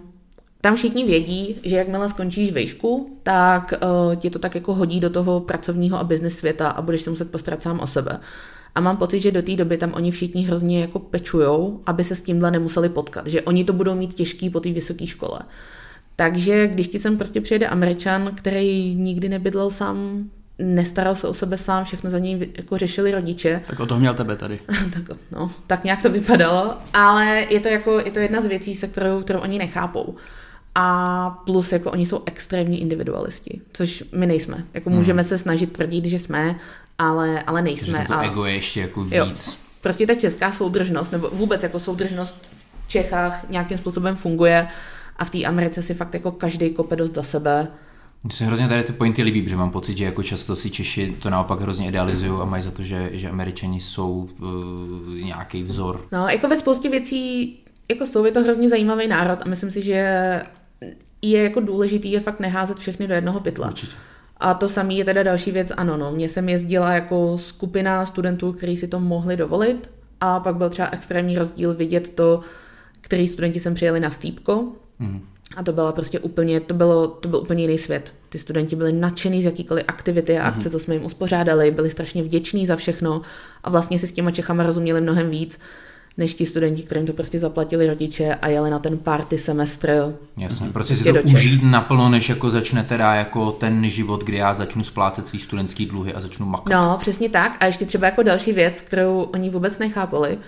tam 0.60 0.76
všichni 0.76 1.04
vědí, 1.04 1.56
že 1.64 1.76
jakmile 1.76 2.08
skončíš 2.08 2.52
výšku, 2.52 3.18
tak 3.22 3.74
uh, 3.82 4.14
ti 4.14 4.30
to 4.30 4.38
tak 4.38 4.54
jako 4.54 4.74
hodí 4.74 5.00
do 5.00 5.10
toho 5.10 5.40
pracovního 5.40 5.98
a 5.98 6.04
business 6.04 6.38
světa 6.38 6.68
a 6.68 6.82
budeš 6.82 7.00
se 7.00 7.10
muset 7.10 7.30
postarat 7.30 7.62
sám 7.62 7.80
o 7.80 7.86
sebe. 7.86 8.20
A 8.74 8.80
mám 8.80 8.96
pocit, 8.96 9.20
že 9.20 9.32
do 9.32 9.42
té 9.42 9.56
doby 9.56 9.78
tam 9.78 9.92
oni 9.94 10.10
všichni 10.10 10.42
hrozně 10.42 10.80
jako 10.80 10.98
pečujou, 10.98 11.80
aby 11.86 12.04
se 12.04 12.14
s 12.14 12.22
tímhle 12.22 12.50
nemuseli 12.50 12.88
potkat, 12.88 13.26
že 13.26 13.42
oni 13.42 13.64
to 13.64 13.72
budou 13.72 13.94
mít 13.94 14.14
těžký 14.14 14.50
po 14.50 14.60
té 14.60 14.72
vysoké 14.72 15.06
škole. 15.06 15.40
Takže 16.16 16.68
když 16.68 16.88
ti 16.88 16.98
sem 16.98 17.16
prostě 17.16 17.40
přijede 17.40 17.66
Američan, 17.66 18.32
který 18.34 18.94
nikdy 18.94 19.28
nebydlel 19.28 19.70
sám, 19.70 20.24
nestaral 20.58 21.14
se 21.14 21.28
o 21.28 21.34
sebe 21.34 21.58
sám, 21.58 21.84
všechno 21.84 22.10
za 22.10 22.18
něj 22.18 22.48
jako 22.56 22.78
řešili 22.78 23.12
rodiče, 23.12 23.62
Tak 23.66 23.80
o 23.80 23.86
toho 23.86 24.00
měl 24.00 24.14
tebe 24.14 24.36
tady. 24.36 24.60
tak, 24.92 25.18
no, 25.32 25.50
tak 25.66 25.84
nějak 25.84 26.02
to 26.02 26.10
vypadalo, 26.10 26.74
ale 26.94 27.46
je 27.50 27.60
to, 27.60 27.68
jako, 27.68 27.98
je 27.98 28.10
to 28.10 28.18
jedna 28.18 28.40
z 28.40 28.46
věcí, 28.46 28.74
se 28.74 28.88
kterou, 28.88 29.22
kterou 29.22 29.40
oni 29.40 29.58
nechápou. 29.58 30.14
A 30.74 31.30
plus 31.46 31.72
jako 31.72 31.90
oni 31.90 32.06
jsou 32.06 32.22
extrémní 32.26 32.80
individualisti, 32.80 33.60
což 33.72 34.04
my 34.12 34.26
nejsme. 34.26 34.64
Jako 34.74 34.90
můžeme 34.90 35.24
se 35.24 35.38
snažit 35.38 35.72
tvrdit, 35.72 36.04
že 36.04 36.18
jsme, 36.18 36.56
ale, 36.98 37.42
ale 37.42 37.62
nejsme. 37.62 38.04
to 38.06 38.14
a, 38.14 38.22
ego 38.22 38.44
je 38.44 38.54
ještě 38.54 38.80
jako 38.80 39.06
jo, 39.10 39.26
víc. 39.26 39.58
prostě 39.80 40.06
ta 40.06 40.14
česká 40.14 40.52
soudržnost, 40.52 41.12
nebo 41.12 41.30
vůbec 41.32 41.62
jako 41.62 41.78
soudržnost 41.78 42.46
v 42.86 42.88
Čechách 42.88 43.44
nějakým 43.50 43.78
způsobem 43.78 44.16
funguje 44.16 44.68
a 45.16 45.24
v 45.24 45.30
té 45.30 45.44
Americe 45.44 45.82
si 45.82 45.94
fakt 45.94 46.14
jako 46.14 46.30
každý 46.32 46.70
kope 46.70 46.96
dost 46.96 47.14
za 47.14 47.22
sebe. 47.22 47.68
Mně 48.24 48.32
se 48.32 48.44
hrozně 48.44 48.68
tady 48.68 48.82
ty 48.82 48.92
pointy 48.92 49.22
líbí, 49.22 49.42
protože 49.42 49.56
mám 49.56 49.70
pocit, 49.70 49.96
že 49.96 50.04
jako 50.04 50.22
často 50.22 50.56
si 50.56 50.70
Češi 50.70 51.16
to 51.18 51.30
naopak 51.30 51.60
hrozně 51.60 51.88
idealizují 51.88 52.40
a 52.40 52.44
mají 52.44 52.62
za 52.62 52.70
to, 52.70 52.82
že, 52.82 53.10
že 53.12 53.28
Američani 53.28 53.80
jsou 53.80 54.28
uh, 54.40 54.48
nějaký 55.24 55.62
vzor. 55.62 56.06
No, 56.12 56.28
jako 56.28 56.48
ve 56.48 56.56
spoustě 56.56 56.90
věcí, 56.90 57.56
jako 57.90 58.06
jsou, 58.06 58.24
je 58.24 58.32
to 58.32 58.40
hrozně 58.40 58.68
zajímavý 58.68 59.08
národ 59.08 59.38
a 59.42 59.48
myslím 59.48 59.70
si, 59.70 59.82
že 59.82 60.42
je 61.22 61.42
jako 61.42 61.60
důležitý 61.60 62.12
je 62.12 62.20
fakt 62.20 62.40
neházet 62.40 62.78
všechny 62.78 63.06
do 63.06 63.14
jednoho 63.14 63.40
pytle. 63.40 63.66
Určitě. 63.66 63.92
A 64.36 64.54
to 64.54 64.68
samé 64.68 64.94
je 64.94 65.04
teda 65.04 65.22
další 65.22 65.50
věc, 65.50 65.72
ano, 65.76 65.96
no. 65.96 66.12
Mně 66.12 66.28
jsem 66.28 66.48
jezdila 66.48 66.92
jako 66.92 67.38
skupina 67.38 68.06
studentů, 68.06 68.52
kteří 68.52 68.76
si 68.76 68.88
to 68.88 69.00
mohli 69.00 69.36
dovolit 69.36 69.90
a 70.20 70.40
pak 70.40 70.56
byl 70.56 70.70
třeba 70.70 70.88
extrémní 70.92 71.38
rozdíl 71.38 71.74
vidět 71.74 72.10
to, 72.14 72.40
který 73.00 73.28
studenti 73.28 73.60
sem 73.60 73.74
přijeli 73.74 74.00
na 74.00 74.10
stýpko 74.10 74.68
Mhm. 74.98 75.20
a 75.56 75.62
to 75.62 75.72
byla 75.72 75.92
prostě 75.92 76.20
úplně, 76.20 76.60
to, 76.60 76.74
bylo, 76.74 77.08
to 77.08 77.28
byl 77.28 77.38
úplně 77.38 77.62
jiný 77.64 77.78
svět. 77.78 78.14
Ty 78.28 78.38
studenti 78.38 78.76
byli 78.76 78.92
nadšený 78.92 79.42
z 79.42 79.44
jakýkoliv 79.44 79.84
aktivity 79.88 80.38
a 80.38 80.44
akce, 80.48 80.70
co 80.70 80.78
jsme 80.78 80.94
jim 80.94 81.04
uspořádali, 81.04 81.70
byli 81.70 81.90
strašně 81.90 82.22
vděční 82.22 82.66
za 82.66 82.76
všechno 82.76 83.22
a 83.64 83.70
vlastně 83.70 83.98
si 83.98 84.06
s 84.06 84.12
těma 84.12 84.30
Čechama 84.30 84.62
rozuměli 84.66 85.00
mnohem 85.00 85.30
víc, 85.30 85.58
než 86.16 86.34
ti 86.34 86.46
studenti, 86.46 86.82
kterým 86.82 87.06
to 87.06 87.12
prostě 87.12 87.38
zaplatili 87.38 87.86
rodiče 87.86 88.34
a 88.34 88.48
jeli 88.48 88.70
na 88.70 88.78
ten 88.78 88.98
party 88.98 89.38
semestr. 89.38 90.14
Jasně, 90.38 90.68
prostě 90.72 90.96
si 90.96 91.04
to 91.04 91.12
do 91.12 91.22
Čech. 91.22 91.32
užít 91.34 91.62
naplno, 91.62 92.08
než 92.08 92.28
jako 92.28 92.50
začne 92.50 92.84
teda 92.84 93.14
jako 93.14 93.52
ten 93.52 93.90
život, 93.90 94.24
kdy 94.24 94.36
já 94.36 94.54
začnu 94.54 94.84
splácet 94.84 95.28
svý 95.28 95.38
studentský 95.38 95.86
dluhy 95.86 96.14
a 96.14 96.20
začnu 96.20 96.46
makat. 96.46 96.72
No, 96.72 96.96
přesně 97.00 97.28
tak. 97.28 97.56
A 97.60 97.66
ještě 97.66 97.84
třeba 97.86 98.06
jako 98.06 98.22
další 98.22 98.52
věc, 98.52 98.80
kterou 98.80 99.22
oni 99.22 99.50
vůbec 99.50 99.78
nechápali, 99.78 100.38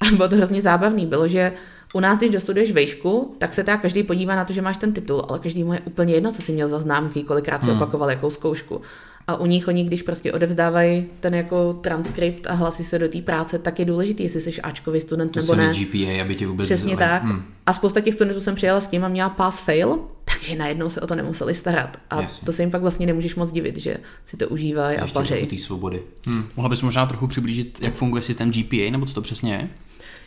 a 0.00 0.16
bylo 0.16 0.28
to 0.28 0.36
hrozně 0.36 0.62
zábavný, 0.62 1.06
bylo, 1.06 1.28
že 1.28 1.52
u 1.94 2.00
nás, 2.00 2.18
když 2.18 2.30
dostuduješ 2.30 2.72
vejšku, 2.72 3.34
tak 3.38 3.54
se 3.54 3.64
teda 3.64 3.76
každý 3.76 4.02
podívá 4.02 4.36
na 4.36 4.44
to, 4.44 4.52
že 4.52 4.62
máš 4.62 4.76
ten 4.76 4.92
titul, 4.92 5.26
ale 5.28 5.38
každý 5.38 5.64
mu 5.64 5.72
je 5.72 5.80
úplně 5.80 6.14
jedno, 6.14 6.32
co 6.32 6.42
jsi 6.42 6.52
měl 6.52 6.68
za 6.68 6.78
známky, 6.78 7.22
kolikrát 7.22 7.62
si 7.62 7.70
Hmm. 7.70 7.76
opakoval 7.76 8.10
jakou 8.10 8.30
zkoušku. 8.30 8.80
A 9.28 9.36
u 9.36 9.46
nich 9.46 9.68
oni, 9.68 9.84
když 9.84 10.02
prostě 10.02 10.32
odevzdávají 10.32 11.06
ten 11.20 11.34
jako 11.34 11.72
transkript 11.72 12.46
a 12.46 12.52
hlasí 12.54 12.84
se 12.84 12.98
do 12.98 13.08
té 13.08 13.22
práce, 13.22 13.58
tak 13.58 13.78
je 13.78 13.84
důležitý, 13.84 14.22
jestli 14.22 14.40
jsi 14.40 14.60
Ačkový 14.62 15.00
student 15.00 15.32
To 15.32 15.40
nebo 15.40 15.54
ne. 15.54 15.72
GPA, 15.74 16.22
aby 16.22 16.34
tě 16.34 16.46
vůbec 16.46 16.66
Přesně 16.66 16.94
vzali. 16.96 17.10
tak. 17.10 17.22
Hm. 17.24 17.42
A 17.66 17.72
spousta 17.72 18.00
těch 18.00 18.14
studentů 18.14 18.40
jsem 18.40 18.54
přijela 18.54 18.80
s 18.80 18.88
tím 18.88 19.04
a 19.04 19.08
měla 19.08 19.28
pass 19.30 19.60
fail, 19.60 19.98
takže 20.24 20.56
najednou 20.56 20.88
se 20.90 21.00
o 21.00 21.06
to 21.06 21.14
nemuseli 21.14 21.54
starat. 21.54 21.96
A 22.10 22.22
Jasně. 22.22 22.46
to 22.46 22.52
se 22.52 22.62
jim 22.62 22.70
pak 22.70 22.80
vlastně 22.82 23.06
nemůžeš 23.06 23.34
moc 23.34 23.52
divit, 23.52 23.76
že 23.76 23.96
si 24.26 24.36
to 24.36 24.48
užívají 24.48 24.98
a 24.98 25.06
pařejí. 25.06 25.46
té 25.46 25.58
svobody. 25.58 26.02
Hm. 26.28 26.44
Mohla 26.56 26.68
bys 26.68 26.82
možná 26.82 27.06
trochu 27.06 27.26
přiblížit, 27.26 27.78
jak 27.82 27.94
funguje 27.94 28.22
systém 28.22 28.50
GPA, 28.52 28.90
nebo 28.90 29.06
co 29.06 29.14
to 29.14 29.20
přesně 29.22 29.54
je? 29.54 29.68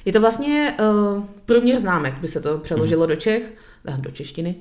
Je 0.05 0.13
to 0.13 0.21
vlastně 0.21 0.73
uh, 1.17 1.23
průměr 1.45 1.79
známek, 1.79 2.13
by 2.13 2.27
se 2.27 2.41
to 2.41 2.57
přeložilo 2.57 3.05
do 3.05 3.15
Čech, 3.15 3.53
eh, 3.87 3.97
do 3.99 4.11
češtiny. 4.11 4.55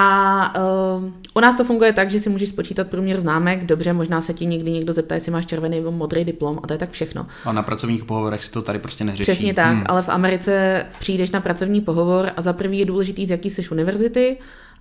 A 0.00 0.52
uh, 0.96 1.10
u 1.34 1.40
nás 1.40 1.56
to 1.56 1.64
funguje 1.64 1.92
tak, 1.92 2.10
že 2.10 2.20
si 2.20 2.28
můžeš 2.28 2.48
spočítat 2.48 2.88
průměr 2.88 3.18
známek, 3.18 3.64
dobře, 3.64 3.92
možná 3.92 4.20
se 4.20 4.34
ti 4.34 4.46
někdy 4.46 4.70
někdo 4.70 4.92
zeptá, 4.92 5.14
jestli 5.14 5.32
máš 5.32 5.46
červený 5.46 5.76
nebo 5.76 5.92
modrý 5.92 6.24
diplom 6.24 6.60
a 6.62 6.66
to 6.66 6.74
je 6.74 6.78
tak 6.78 6.90
všechno. 6.90 7.26
A 7.44 7.52
na 7.52 7.62
pracovních 7.62 8.04
pohovorech 8.04 8.44
se 8.44 8.50
to 8.50 8.62
tady 8.62 8.78
prostě 8.78 9.04
neřeší. 9.04 9.22
Přesně 9.22 9.54
tak, 9.54 9.72
hmm. 9.72 9.84
ale 9.86 10.02
v 10.02 10.08
Americe 10.08 10.84
přijdeš 10.98 11.30
na 11.30 11.40
pracovní 11.40 11.80
pohovor 11.80 12.30
a 12.36 12.42
za 12.42 12.52
prvý 12.52 12.78
je 12.78 12.84
důležitý, 12.84 13.26
z 13.26 13.30
jaký 13.30 13.50
jsi 13.50 13.68
univerzity 13.68 14.36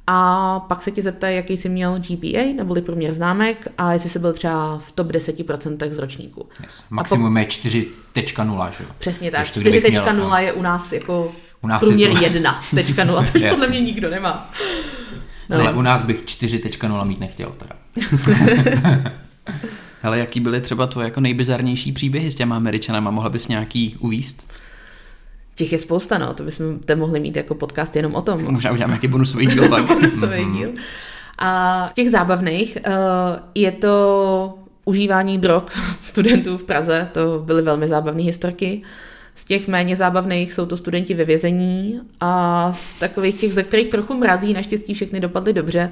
a 0.07 0.59
pak 0.59 0.81
se 0.81 0.91
ti 0.91 1.01
zeptají, 1.01 1.35
jaký 1.35 1.57
jsi 1.57 1.69
měl 1.69 1.99
GPA, 1.99 2.53
neboli 2.55 2.81
průměr 2.81 3.11
známek 3.11 3.67
a 3.77 3.93
jestli 3.93 4.09
jsi 4.09 4.19
byl 4.19 4.33
třeba 4.33 4.77
v 4.77 4.91
top 4.91 5.07
10% 5.07 5.89
z 5.89 5.97
ročníku. 5.97 6.45
Yes. 6.63 6.83
Maximum 6.89 7.37
je 7.37 7.45
4.0, 7.45 8.71
že 8.77 8.83
jo? 8.83 8.89
Přesně 8.97 9.31
tak. 9.31 9.41
Když 9.41 9.51
to 9.51 9.59
kdybych 9.59 9.89
měl, 9.89 10.05
4.0 10.05 10.29
no. 10.29 10.37
je 10.37 10.53
u 10.53 10.61
nás 10.61 10.91
jako 10.93 11.31
U 11.61 11.67
nás 11.67 11.79
průměr 11.79 12.11
to- 12.11 12.17
1.0, 12.17 13.25
což 13.25 13.41
Jasně. 13.41 13.49
podle 13.49 13.67
mě 13.67 13.81
nikdo 13.81 14.09
nemá. 14.09 14.49
No. 15.49 15.59
Ale 15.59 15.73
u 15.73 15.81
nás 15.81 16.03
bych 16.03 16.23
4.0 16.23 17.05
mít 17.05 17.19
nechtěl 17.19 17.51
teda. 17.57 17.75
Hele, 20.01 20.19
jaký 20.19 20.39
byly 20.39 20.61
třeba 20.61 20.87
tvoje 20.87 21.05
jako 21.05 21.21
nejbizarnější 21.21 21.91
příběhy 21.91 22.31
s 22.31 22.35
těma 22.35 22.55
Američanama? 22.55 23.11
Mohla 23.11 23.29
bys 23.29 23.47
nějaký 23.47 23.95
uvíst? 23.99 24.53
Těch 25.55 25.71
je 25.71 25.77
spousta, 25.77 26.17
no, 26.17 26.33
to 26.33 26.43
bychom 26.43 26.79
to 26.79 26.95
mohli 26.95 27.19
mít 27.19 27.35
jako 27.35 27.55
podcast 27.55 27.95
jenom 27.95 28.15
o 28.15 28.21
tom. 28.21 28.43
Možná 28.53 28.71
uděláme 28.71 28.91
nějaký 28.91 29.07
bonusový 29.07 29.47
díl 29.47 29.69
pak. 29.69 29.85
bonusový 29.85 30.45
díl. 30.45 30.69
A 31.37 31.87
z 31.87 31.93
těch 31.93 32.09
zábavných 32.09 32.77
uh, 32.87 32.93
je 33.55 33.71
to 33.71 34.53
užívání 34.85 35.37
drog 35.37 35.63
studentů 36.01 36.57
v 36.57 36.63
Praze, 36.63 37.09
to 37.11 37.41
byly 37.45 37.61
velmi 37.61 37.87
zábavné 37.87 38.23
historky. 38.23 38.81
Z 39.37 39.45
těch 39.45 39.67
méně 39.67 39.95
zábavných 39.95 40.53
jsou 40.53 40.65
to 40.65 40.77
studenti 40.77 41.13
ve 41.13 41.25
vězení 41.25 41.99
a 42.19 42.73
z 42.73 42.99
takových 42.99 43.39
těch, 43.39 43.53
ze 43.53 43.63
kterých 43.63 43.89
trochu 43.89 44.13
mrazí, 44.13 44.53
naštěstí 44.53 44.93
všechny 44.93 45.19
dopadly 45.19 45.53
dobře, 45.53 45.91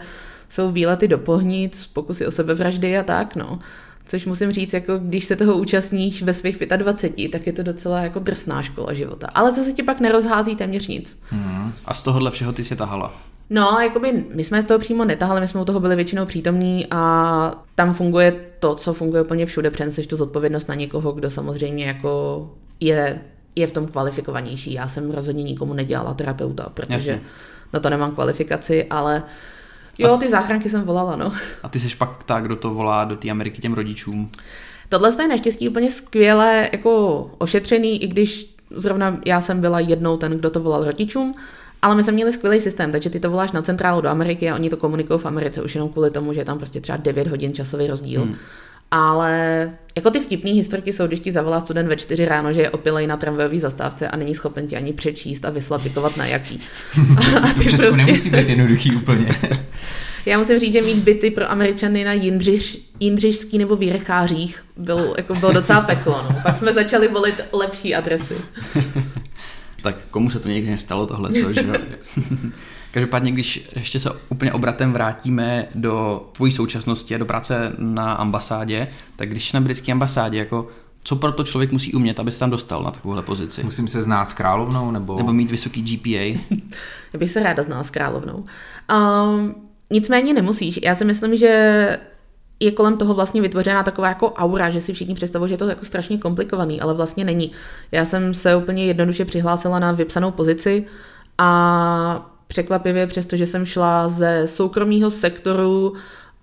jsou 0.50 0.72
výlety 0.72 1.08
do 1.08 1.18
pohnic, 1.18 1.88
pokusy 1.94 2.28
o 2.28 2.32
sebevraždy 2.32 2.98
a 2.98 3.04
tak, 3.04 3.36
no. 3.36 3.60
Což 4.06 4.26
musím 4.26 4.52
říct, 4.52 4.74
jako 4.74 4.98
když 4.98 5.26
se 5.26 5.36
toho 5.36 5.58
účastníš 5.58 6.24
ve 6.24 6.34
svých 6.34 6.58
25, 6.78 7.30
tak 7.30 7.48
je 7.48 7.54
to 7.54 7.64
docela 7.64 8.00
jako 8.00 8.20
drsná 8.20 8.62
škola 8.64 8.94
života. 8.94 9.28
Ale 9.34 9.54
zase 9.54 9.74
ti 9.74 9.84
pak 9.84 10.00
nerozhází 10.00 10.56
téměř 10.56 10.88
nic. 10.88 11.20
A 11.86 11.94
z 11.94 12.04
tohohle 12.04 12.32
všeho 12.32 12.54
ty 12.54 12.64
si 12.64 12.76
tahala. 12.76 13.22
No, 13.50 13.78
jakoby 13.84 14.24
my 14.34 14.44
jsme 14.44 14.62
z 14.62 14.66
toho 14.66 14.80
přímo 14.80 15.06
netahali, 15.06 15.42
my 15.42 15.48
jsme 15.48 15.62
u 15.62 15.66
toho 15.66 15.80
byli 15.80 15.96
většinou 15.96 16.26
přítomní 16.26 16.88
a 16.92 17.64
tam 17.76 17.94
funguje 17.94 18.36
to, 18.60 18.76
co 18.76 18.94
funguje 18.94 19.24
úplně 19.24 19.46
všude, 19.46 19.72
přeneseš 19.72 20.08
tu 20.08 20.16
zodpovědnost 20.16 20.68
na 20.68 20.76
někoho, 20.76 21.12
kdo 21.12 21.30
samozřejmě 21.30 21.86
jako 21.86 22.50
je, 22.80 23.22
je 23.56 23.68
v 23.68 23.72
tom 23.72 23.88
kvalifikovanější. 23.88 24.74
Já 24.74 24.88
jsem 24.88 25.12
rozhodně 25.12 25.44
nikomu 25.44 25.74
nedělala 25.74 26.14
terapeuta, 26.14 26.70
protože 26.74 27.12
Jasně. 27.12 27.22
na 27.74 27.80
to 27.80 27.90
nemám 27.90 28.12
kvalifikaci, 28.12 28.86
ale 28.90 29.24
jo, 29.98 30.18
ty 30.18 30.30
záchranky 30.30 30.70
jsem 30.70 30.82
volala, 30.82 31.16
no. 31.16 31.34
A 31.64 31.70
ty 31.70 31.80
seš 31.80 31.96
pak 31.96 32.24
ta, 32.24 32.40
kdo 32.40 32.56
to 32.56 32.74
volá 32.74 33.04
do 33.04 33.16
té 33.16 33.30
Ameriky 33.30 33.62
těm 33.62 33.74
rodičům. 33.74 34.32
Tohle 34.90 35.12
je 35.22 35.28
naštěstí 35.28 35.70
úplně 35.70 35.92
skvěle 35.92 36.70
jako 36.72 37.22
ošetřený, 37.38 38.04
i 38.04 38.08
když 38.08 38.56
zrovna 38.76 39.18
já 39.26 39.42
jsem 39.42 39.62
byla 39.62 39.80
jednou 39.80 40.18
ten, 40.18 40.32
kdo 40.32 40.50
to 40.50 40.60
volal 40.60 40.84
rodičům, 40.84 41.36
ale 41.82 41.96
my 41.96 42.04
jsme 42.04 42.14
měli 42.14 42.32
skvělý 42.32 42.62
systém, 42.62 42.92
takže 42.92 43.10
ty 43.10 43.20
to 43.20 43.30
voláš 43.30 43.52
na 43.52 43.62
centrálu 43.62 44.02
do 44.02 44.10
Ameriky 44.10 44.50
a 44.50 44.56
oni 44.56 44.70
to 44.70 44.78
komunikují 44.78 45.20
v 45.20 45.26
Americe 45.26 45.62
už 45.62 45.76
jenom 45.76 45.90
kvůli 45.90 46.12
tomu, 46.12 46.34
že 46.34 46.42
je 46.42 46.46
tam 46.46 46.58
prostě 46.58 46.82
třeba 46.82 46.98
9 46.98 47.28
hodin 47.28 47.54
časový 47.54 47.88
rozdíl. 47.88 48.22
Hmm. 48.22 48.36
Ale 48.92 49.72
jako 49.96 50.12
ty 50.12 50.20
vtipné 50.20 50.52
historky 50.52 50.94
jsou, 50.94 51.08
když 51.08 51.20
ti 51.20 51.32
zavolá 51.32 51.60
student 51.60 51.90
ve 51.90 51.96
4 51.96 52.26
ráno, 52.26 52.54
že 52.54 52.62
je 52.62 52.70
opilej 52.70 53.08
na 53.08 53.18
tramvajové 53.18 53.60
zastávce 53.60 54.08
a 54.08 54.18
není 54.18 54.36
schopen 54.36 54.68
ti 54.68 54.78
ani 54.78 54.94
přečíst 54.94 55.46
a 55.46 55.50
vyslapikovat 55.50 56.18
na 56.18 56.26
jaký. 56.26 56.62
A 57.44 57.48
V 57.48 57.64
Česku 57.64 57.78
prostě- 57.78 57.92
nemusí 58.06 58.30
být 58.30 58.50
jednoduchý 58.50 58.96
úplně. 58.96 59.36
já 60.26 60.38
musím 60.38 60.60
říct, 60.60 60.74
že 60.74 60.82
mít 60.82 61.04
byty 61.04 61.32
pro 61.32 61.52
Američany 61.52 62.04
na 62.04 62.14
Jindřiš, 62.14 62.90
Jindřišský 63.00 63.58
nebo 63.58 63.76
Výrechářích 63.76 64.64
byl, 64.78 65.14
jako 65.18 65.36
bylo 65.36 65.52
docela 65.52 65.82
peklo. 65.82 66.26
No. 66.30 66.40
Pak 66.44 66.58
jsme 66.58 66.74
začali 66.74 67.08
volit 67.08 67.42
lepší 67.54 67.96
adresy. 67.96 68.36
Tak 69.84 69.96
komu 70.12 70.30
se 70.30 70.40
to 70.40 70.50
někdy 70.50 70.70
nestalo 70.72 71.06
tohle, 71.06 71.30
že? 71.54 71.64
Každopádně, 72.96 73.32
když 73.32 73.70
ještě 73.76 74.00
se 74.00 74.10
úplně 74.30 74.54
obratem 74.54 74.94
vrátíme 74.94 75.68
do 75.76 76.26
tvojí 76.32 76.52
současnosti 76.52 77.16
a 77.16 77.18
do 77.18 77.26
práce 77.26 77.72
na 77.78 78.14
ambasádě, 78.14 78.88
tak 79.16 79.30
když 79.30 79.54
na 79.54 79.62
britské 79.62 79.92
ambasádě, 79.92 80.38
jako 80.38 80.68
co 81.04 81.16
pro 81.16 81.32
to 81.32 81.44
člověk 81.44 81.72
musí 81.72 81.94
umět, 81.94 82.20
aby 82.20 82.32
se 82.32 82.40
tam 82.40 82.50
dostal 82.50 82.84
na 82.84 82.92
takovouhle 82.92 83.24
pozici? 83.24 83.64
Musím 83.64 83.88
se 83.88 84.02
znát 84.02 84.30
s 84.30 84.34
královnou, 84.34 84.92
nebo... 84.92 85.18
Nebo 85.18 85.34
mít 85.34 85.52
vysoký 85.52 85.82
GPA? 85.82 86.56
Já 87.14 87.20
bych 87.20 87.32
se 87.32 87.44
ráda 87.44 87.64
znala 87.64 87.84
s 87.84 87.90
královnou. 87.90 88.44
Um, 88.94 89.56
nicméně 89.92 90.34
nemusíš. 90.34 90.80
Já 90.84 90.96
si 90.96 91.06
myslím, 91.06 91.36
že 91.36 91.98
je 92.60 92.72
kolem 92.72 92.98
toho 92.98 93.14
vlastně 93.14 93.42
vytvořená 93.42 93.84
taková 93.84 94.08
jako 94.08 94.32
aura, 94.32 94.70
že 94.70 94.82
si 94.82 94.94
všichni 94.94 95.16
představují, 95.16 95.50
že 95.50 95.54
je 95.54 95.58
to 95.58 95.68
jako 95.68 95.86
strašně 95.86 96.18
komplikovaný, 96.18 96.82
ale 96.82 96.94
vlastně 96.94 97.26
není. 97.26 97.52
Já 97.92 98.06
jsem 98.06 98.34
se 98.34 98.56
úplně 98.56 98.86
jednoduše 98.86 99.26
přihlásila 99.26 99.80
na 99.80 99.92
vypsanou 99.92 100.32
pozici 100.32 100.86
a 101.38 102.32
překvapivě, 102.48 103.08
přestože 103.08 103.48
jsem 103.48 103.66
šla 103.66 104.10
ze 104.10 104.48
soukromého 104.48 105.12
sektoru 105.12 105.94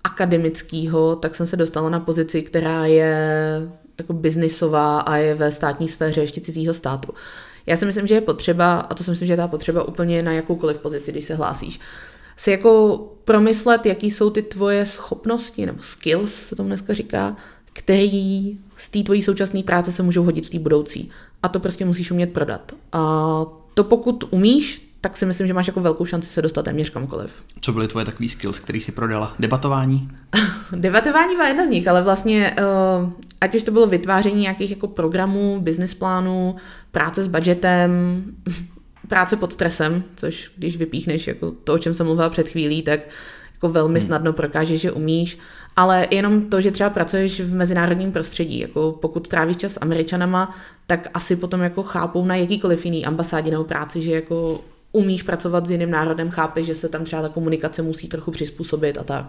akademického, 0.03 1.15
tak 1.15 1.35
jsem 1.35 1.47
se 1.47 1.57
dostala 1.57 1.89
na 1.89 1.99
pozici, 1.99 2.41
která 2.41 2.85
je 2.85 3.17
jako 3.97 4.13
biznisová 4.13 4.99
a 4.99 5.15
je 5.15 5.35
ve 5.35 5.51
státní 5.51 5.87
sféře 5.87 6.21
ještě 6.21 6.41
cizího 6.41 6.73
státu. 6.73 7.13
Já 7.65 7.77
si 7.77 7.85
myslím, 7.85 8.07
že 8.07 8.15
je 8.15 8.21
potřeba, 8.21 8.79
a 8.79 8.93
to 8.93 9.03
si 9.03 9.09
myslím, 9.09 9.27
že 9.27 9.33
je 9.33 9.37
ta 9.37 9.47
potřeba 9.47 9.83
úplně 9.83 10.23
na 10.23 10.31
jakoukoliv 10.31 10.77
pozici, 10.77 11.11
když 11.11 11.25
se 11.25 11.35
hlásíš, 11.35 11.79
si 12.37 12.51
jako 12.51 12.99
promyslet, 13.23 13.85
jaký 13.85 14.11
jsou 14.11 14.29
ty 14.29 14.41
tvoje 14.41 14.85
schopnosti, 14.85 15.65
nebo 15.65 15.81
skills 15.81 16.33
se 16.33 16.55
tomu 16.55 16.69
dneska 16.69 16.93
říká, 16.93 17.35
který 17.73 18.57
z 18.77 18.89
té 18.89 19.03
tvojí 19.03 19.21
současné 19.21 19.63
práce 19.63 19.91
se 19.91 20.03
můžou 20.03 20.23
hodit 20.23 20.47
v 20.47 20.49
té 20.49 20.59
budoucí. 20.59 21.09
A 21.43 21.47
to 21.47 21.59
prostě 21.59 21.85
musíš 21.85 22.11
umět 22.11 22.33
prodat. 22.33 22.71
A 22.91 23.45
to 23.73 23.83
pokud 23.83 24.23
umíš, 24.29 24.92
tak 25.03 25.17
si 25.17 25.25
myslím, 25.25 25.47
že 25.47 25.53
máš 25.53 25.67
jako 25.67 25.81
velkou 25.81 26.05
šanci 26.05 26.29
se 26.29 26.41
dostat 26.41 26.65
téměř 26.65 26.89
kamkoliv. 26.89 27.43
Co 27.61 27.73
byly 27.73 27.87
tvoje 27.87 28.05
takový 28.05 28.29
skills, 28.29 28.59
který 28.59 28.81
si 28.81 28.91
prodala? 28.91 29.35
Debatování? 29.39 30.09
Debatování 30.71 31.35
byla 31.35 31.47
jedna 31.47 31.65
z 31.65 31.69
nich, 31.69 31.87
ale 31.87 32.01
vlastně 32.01 32.55
uh, 33.03 33.09
ať 33.41 33.55
už 33.55 33.63
to 33.63 33.71
bylo 33.71 33.87
vytváření 33.87 34.41
nějakých 34.41 34.69
jako 34.69 34.87
programů, 34.87 35.59
business 35.61 35.93
plánů, 35.93 36.55
práce 36.91 37.23
s 37.23 37.27
budgetem, 37.27 38.23
práce 39.07 39.35
pod 39.35 39.53
stresem, 39.53 40.03
což 40.15 40.51
když 40.57 40.77
vypíchneš 40.77 41.27
jako 41.27 41.51
to, 41.51 41.73
o 41.73 41.77
čem 41.77 41.93
jsem 41.93 42.05
mluvila 42.05 42.29
před 42.29 42.49
chvílí, 42.49 42.81
tak 42.81 42.99
jako 43.53 43.69
velmi 43.69 43.99
hmm. 43.99 44.07
snadno 44.07 44.33
prokážeš, 44.33 44.81
že 44.81 44.91
umíš, 44.91 45.37
ale 45.75 46.07
jenom 46.11 46.41
to, 46.41 46.61
že 46.61 46.71
třeba 46.71 46.89
pracuješ 46.89 47.41
v 47.41 47.53
mezinárodním 47.53 48.11
prostředí, 48.11 48.59
jako 48.59 48.91
pokud 48.91 49.27
trávíš 49.27 49.57
čas 49.57 49.71
s 49.73 49.79
Američanama, 49.81 50.55
tak 50.87 51.07
asi 51.13 51.35
potom 51.35 51.61
jako 51.61 51.83
chápou 51.83 52.25
na 52.25 52.35
jakýkoliv 52.35 52.85
jiný 52.85 53.05
ambasádě 53.05 53.51
nebo 53.51 53.63
práci, 53.63 54.01
že 54.01 54.11
jako 54.11 54.61
umíš 54.93 55.23
pracovat 55.23 55.67
s 55.67 55.71
jiným 55.71 55.91
národem, 55.91 56.29
chápeš, 56.29 56.65
že 56.65 56.75
se 56.75 56.89
tam 56.89 57.03
třeba 57.03 57.21
ta 57.21 57.29
komunikace 57.29 57.81
musí 57.81 58.07
trochu 58.07 58.31
přizpůsobit 58.31 58.97
a 58.97 59.03
tak. 59.03 59.25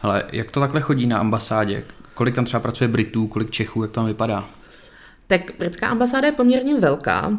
Ale 0.00 0.22
jak 0.32 0.50
to 0.50 0.60
takhle 0.60 0.80
chodí 0.80 1.06
na 1.06 1.18
ambasádě? 1.18 1.84
Kolik 2.14 2.34
tam 2.34 2.44
třeba 2.44 2.60
pracuje 2.60 2.88
Britů, 2.88 3.26
kolik 3.26 3.50
Čechů, 3.50 3.82
jak 3.82 3.90
to 3.90 3.94
tam 3.94 4.06
vypadá? 4.06 4.50
Tak 5.26 5.40
britská 5.58 5.88
ambasáda 5.88 6.26
je 6.26 6.32
poměrně 6.32 6.80
velká. 6.80 7.38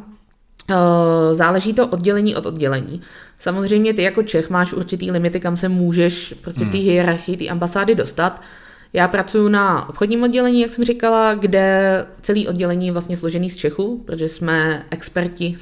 Eh, 0.69 1.35
záleží 1.35 1.73
to 1.73 1.87
oddělení 1.87 2.35
od 2.35 2.45
oddělení. 2.45 3.01
Samozřejmě 3.39 3.93
ty 3.93 4.01
jako 4.01 4.23
Čech 4.23 4.49
máš 4.49 4.73
určitý 4.73 5.11
limity, 5.11 5.39
kam 5.39 5.57
se 5.57 5.69
můžeš 5.69 6.35
prostě 6.41 6.65
v 6.65 6.69
té 6.69 6.77
hmm. 6.77 6.85
hierarchii 6.85 7.37
té 7.37 7.47
ambasády 7.47 7.95
dostat. 7.95 8.41
Já 8.93 9.07
pracuji 9.07 9.49
na 9.49 9.89
obchodním 9.89 10.23
oddělení, 10.23 10.61
jak 10.61 10.71
jsem 10.71 10.83
říkala, 10.83 11.33
kde 11.33 12.05
celý 12.21 12.47
oddělení 12.47 12.85
je 12.85 12.91
vlastně 12.91 13.17
složený 13.17 13.49
z 13.49 13.55
Čechů, 13.55 14.03
protože 14.05 14.29
jsme 14.29 14.85
experti, 14.89 15.57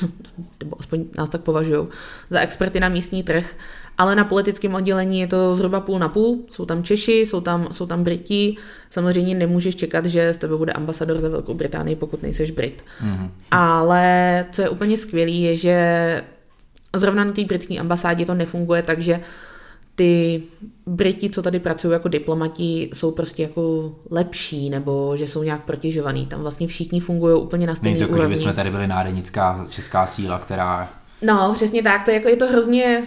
nebo 0.59 0.75
aspoň 0.79 1.05
nás 1.17 1.29
tak 1.29 1.41
považují, 1.41 1.87
za 2.29 2.39
experty 2.39 2.79
na 2.79 2.89
místní 2.89 3.23
trh, 3.23 3.55
ale 3.97 4.15
na 4.15 4.23
politickém 4.23 4.75
oddělení 4.75 5.19
je 5.19 5.27
to 5.27 5.55
zhruba 5.55 5.79
půl 5.79 5.99
na 5.99 6.09
půl. 6.09 6.39
Jsou 6.51 6.65
tam 6.65 6.83
Češi, 6.83 7.11
jsou 7.11 7.41
tam, 7.41 7.67
jsou 7.71 7.85
tam 7.85 8.03
Briti. 8.03 8.55
Samozřejmě 8.91 9.35
nemůžeš 9.35 9.75
čekat, 9.75 10.05
že 10.05 10.33
z 10.33 10.37
tebe 10.37 10.57
bude 10.57 10.71
ambasador 10.71 11.19
za 11.19 11.29
Velkou 11.29 11.53
Británii, 11.53 11.95
pokud 11.95 12.23
nejseš 12.23 12.51
Brit. 12.51 12.83
Mm-hmm. 13.03 13.29
Ale 13.51 14.45
co 14.51 14.61
je 14.61 14.69
úplně 14.69 14.97
skvělé, 14.97 15.31
je, 15.31 15.57
že 15.57 16.21
zrovna 16.95 17.23
na 17.23 17.31
té 17.31 17.43
britské 17.43 17.77
ambasádě 17.77 18.25
to 18.25 18.33
nefunguje 18.33 18.81
tak, 18.83 18.99
že 18.99 19.19
ty 19.95 20.43
Briti, 20.85 21.29
co 21.29 21.41
tady 21.41 21.59
pracují 21.59 21.93
jako 21.93 22.07
diplomati, 22.07 22.89
jsou 22.93 23.11
prostě 23.11 23.43
jako 23.43 23.95
lepší, 24.11 24.69
nebo 24.69 25.17
že 25.17 25.27
jsou 25.27 25.43
nějak 25.43 25.63
protěžovaný. 25.63 26.25
Tam 26.25 26.41
vlastně 26.41 26.67
všichni 26.67 26.99
fungují 26.99 27.41
úplně 27.41 27.67
na 27.67 27.75
stejný 27.75 27.97
úrovni. 27.97 28.15
Jako, 28.15 28.21
že 28.21 28.35
bychom 28.35 28.53
tady 28.53 28.71
byli 28.71 28.87
nádenická 28.87 29.65
česká 29.69 30.05
síla, 30.05 30.39
která 30.39 30.89
No, 31.23 31.53
přesně 31.55 31.83
tak. 31.83 32.05
To 32.05 32.11
je, 32.11 32.15
jako, 32.15 32.29
je 32.29 32.35
to 32.35 32.47
hrozně, 32.47 33.03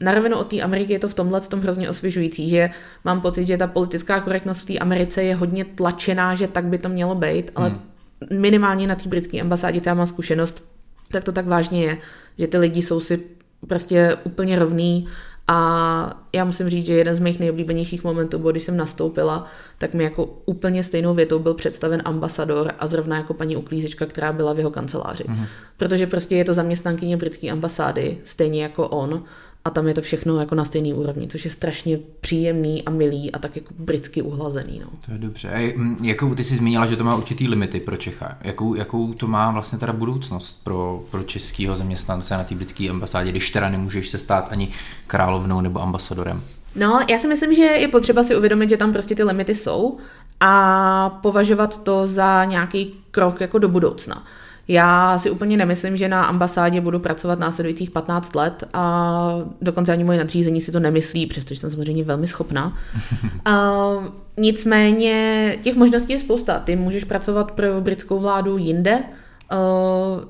na 0.00 0.14
rovinu 0.14 0.36
od 0.36 0.46
té 0.46 0.60
Ameriky 0.60 0.92
je 0.92 0.98
to 0.98 1.08
v 1.08 1.14
tomhle 1.14 1.40
tom 1.40 1.60
hrozně 1.60 1.90
osvěžující, 1.90 2.50
že 2.50 2.70
mám 3.04 3.20
pocit, 3.20 3.46
že 3.46 3.56
ta 3.56 3.66
politická 3.66 4.20
korektnost 4.20 4.62
v 4.62 4.66
té 4.66 4.78
Americe 4.78 5.22
je 5.22 5.34
hodně 5.34 5.64
tlačená, 5.64 6.34
že 6.34 6.48
tak 6.48 6.64
by 6.64 6.78
to 6.78 6.88
mělo 6.88 7.14
být, 7.14 7.50
ale 7.54 7.68
hmm. 7.68 8.40
minimálně 8.40 8.86
na 8.86 8.94
té 8.94 9.08
britské 9.08 9.40
ambasádě, 9.40 9.80
já 9.86 9.94
mám 9.94 10.06
zkušenost, 10.06 10.64
tak 11.12 11.24
to 11.24 11.32
tak 11.32 11.46
vážně 11.46 11.84
je, 11.84 11.98
že 12.38 12.46
ty 12.46 12.58
lidi 12.58 12.82
jsou 12.82 13.00
si 13.00 13.22
prostě 13.66 14.16
úplně 14.24 14.58
rovný 14.58 15.06
a 15.52 16.22
já 16.32 16.44
musím 16.44 16.70
říct, 16.70 16.86
že 16.86 16.92
jeden 16.92 17.14
z 17.14 17.18
mých 17.18 17.40
nejoblíbenějších 17.40 18.04
momentů 18.04 18.38
bylo, 18.38 18.50
když 18.50 18.62
jsem 18.62 18.76
nastoupila, 18.76 19.46
tak 19.78 19.94
mi 19.94 20.04
jako 20.04 20.24
úplně 20.46 20.84
stejnou 20.84 21.14
větou 21.14 21.38
byl 21.38 21.54
představen 21.54 22.02
ambasador 22.04 22.72
a 22.78 22.86
zrovna 22.86 23.16
jako 23.16 23.34
paní 23.34 23.56
uklízečka, 23.56 24.06
která 24.06 24.32
byla 24.32 24.52
v 24.52 24.58
jeho 24.58 24.70
kanceláři. 24.70 25.24
Mm-hmm. 25.24 25.46
Protože 25.76 26.06
prostě 26.06 26.36
je 26.36 26.44
to 26.44 26.54
zaměstnankyně 26.54 27.16
britské 27.16 27.50
ambasády, 27.50 28.18
stejně 28.24 28.62
jako 28.62 28.88
on 28.88 29.22
a 29.64 29.70
tam 29.70 29.88
je 29.88 29.94
to 29.94 30.02
všechno 30.02 30.40
jako 30.40 30.54
na 30.54 30.64
stejný 30.64 30.94
úrovni, 30.94 31.28
což 31.28 31.44
je 31.44 31.50
strašně 31.50 31.98
příjemný 32.20 32.84
a 32.84 32.90
milý 32.90 33.32
a 33.32 33.38
tak 33.38 33.56
jako 33.56 33.74
britsky 33.78 34.22
uhlazený. 34.22 34.80
No. 34.84 34.86
To 35.06 35.12
je 35.12 35.18
dobře. 35.18 35.50
A 35.50 35.74
jakou 36.02 36.34
ty 36.34 36.44
jsi 36.44 36.56
zmínila, 36.56 36.86
že 36.86 36.96
to 36.96 37.04
má 37.04 37.16
určitý 37.16 37.48
limity 37.48 37.80
pro 37.80 37.96
Čecha. 37.96 38.38
Jakou, 38.40 38.74
jakou 38.74 39.14
to 39.14 39.26
má 39.26 39.50
vlastně 39.50 39.78
teda 39.78 39.92
budoucnost 39.92 40.64
pro, 40.64 41.04
pro 41.10 41.22
českého 41.22 41.76
zaměstnance 41.76 42.34
na 42.34 42.44
té 42.44 42.54
britské 42.54 42.88
ambasádě, 42.88 43.30
když 43.30 43.50
teda 43.50 43.68
nemůžeš 43.68 44.08
se 44.08 44.18
stát 44.18 44.48
ani 44.50 44.68
královnou 45.06 45.60
nebo 45.60 45.82
ambasadorem? 45.82 46.42
No, 46.74 47.00
já 47.10 47.18
si 47.18 47.28
myslím, 47.28 47.54
že 47.54 47.62
je 47.62 47.88
potřeba 47.88 48.24
si 48.24 48.36
uvědomit, 48.36 48.70
že 48.70 48.76
tam 48.76 48.92
prostě 48.92 49.14
ty 49.14 49.24
limity 49.24 49.54
jsou 49.54 49.98
a 50.40 51.18
považovat 51.22 51.82
to 51.82 52.06
za 52.06 52.44
nějaký 52.44 52.94
krok 53.10 53.40
jako 53.40 53.58
do 53.58 53.68
budoucna. 53.68 54.24
Já 54.70 55.18
si 55.18 55.30
úplně 55.30 55.56
nemyslím, 55.56 55.96
že 55.96 56.08
na 56.08 56.24
ambasádě 56.24 56.80
budu 56.80 56.98
pracovat 56.98 57.38
následujících 57.38 57.90
15 57.90 58.34
let 58.34 58.64
a 58.72 59.34
dokonce 59.60 59.92
ani 59.92 60.04
moje 60.04 60.18
nadřízení 60.18 60.60
si 60.60 60.72
to 60.72 60.80
nemyslí, 60.80 61.26
přestože 61.26 61.60
jsem 61.60 61.70
samozřejmě 61.70 62.04
velmi 62.04 62.28
schopná. 62.28 62.66
uh, 63.46 64.04
nicméně 64.36 65.56
těch 65.62 65.76
možností 65.76 66.12
je 66.12 66.18
spousta. 66.18 66.58
Ty 66.58 66.76
můžeš 66.76 67.04
pracovat 67.04 67.50
pro 67.50 67.80
britskou 67.80 68.18
vládu 68.18 68.58
jinde, 68.58 69.02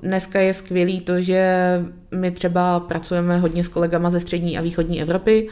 dneska 0.03 0.41
je 0.41 0.55
skvělý 0.55 1.01
to, 1.01 1.21
že 1.21 1.55
my 2.11 2.31
třeba 2.31 2.81
pracujeme 2.81 3.39
hodně 3.39 3.65
s 3.65 3.69
kolegama 3.69 4.11
ze 4.11 4.21
střední 4.21 4.59
a 4.59 4.63
východní 4.63 5.03
Evropy 5.03 5.49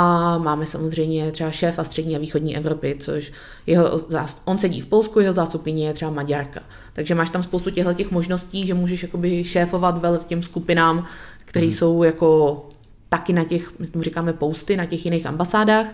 a 0.00 0.38
máme 0.38 0.66
samozřejmě 0.66 1.32
třeba 1.32 1.50
šéfa 1.50 1.84
střední 1.84 2.16
a 2.16 2.18
východní 2.18 2.56
Evropy, 2.56 2.96
což 3.00 3.32
jeho 3.66 3.98
zást- 3.98 4.42
on 4.44 4.58
sedí 4.58 4.80
v 4.80 4.86
Polsku, 4.86 5.20
jeho 5.20 5.34
zástupkyně 5.34 5.86
je 5.86 5.92
třeba 5.92 6.10
Maďarka. 6.10 6.60
Takže 6.92 7.14
máš 7.14 7.30
tam 7.30 7.42
spoustu 7.42 7.70
těchto 7.70 7.94
těch 7.94 8.10
možností, 8.10 8.66
že 8.66 8.74
můžeš 8.74 9.02
jakoby 9.02 9.44
šéfovat 9.44 10.00
velet 10.00 10.24
těm 10.24 10.42
skupinám, 10.42 11.04
které 11.44 11.66
mm. 11.66 11.72
jsou 11.72 12.02
jako 12.02 12.66
taky 13.08 13.32
na 13.32 13.44
těch, 13.44 13.78
my 13.78 13.86
tomu 13.86 14.02
říkáme 14.02 14.32
posty, 14.32 14.76
na 14.76 14.86
těch 14.86 15.04
jiných 15.04 15.26
ambasádách. 15.26 15.86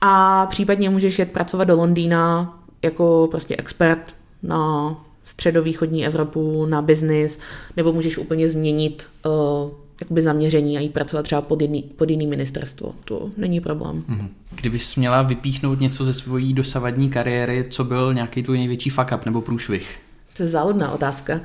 A 0.00 0.46
případně 0.46 0.90
můžeš 0.90 1.18
jet 1.18 1.32
pracovat 1.32 1.64
do 1.64 1.76
Londýna 1.76 2.54
jako 2.82 3.28
prostě 3.30 3.56
expert 3.56 4.14
na 4.42 4.94
středovýchodní 5.24 6.06
Evropu, 6.06 6.66
na 6.66 6.82
biznis, 6.82 7.38
nebo 7.76 7.92
můžeš 7.92 8.18
úplně 8.18 8.48
změnit 8.48 9.06
uh, 9.26 9.85
jakoby 10.00 10.22
zaměření 10.22 10.78
a 10.78 10.80
jít 10.80 10.92
pracovat 10.92 11.22
třeba 11.22 11.40
pod 11.40 11.62
jiný, 11.62 11.82
pod 11.82 12.10
jiný 12.10 12.26
ministerstvo. 12.26 12.94
To 13.04 13.30
není 13.36 13.60
problém. 13.60 14.04
Mhm. 14.08 14.28
Kdybys 14.54 14.96
měla 14.96 15.22
vypíchnout 15.22 15.80
něco 15.80 16.04
ze 16.04 16.14
svojí 16.14 16.52
dosavadní 16.52 17.10
kariéry, 17.10 17.66
co 17.70 17.84
byl 17.84 18.14
nějaký 18.14 18.42
tvůj 18.42 18.58
největší 18.58 18.90
fuck 18.90 19.12
up 19.14 19.26
nebo 19.26 19.40
průšvih? 19.40 19.98
To 20.36 20.42
je 20.42 20.48
záludná 20.48 20.92
otázka. 20.92 21.40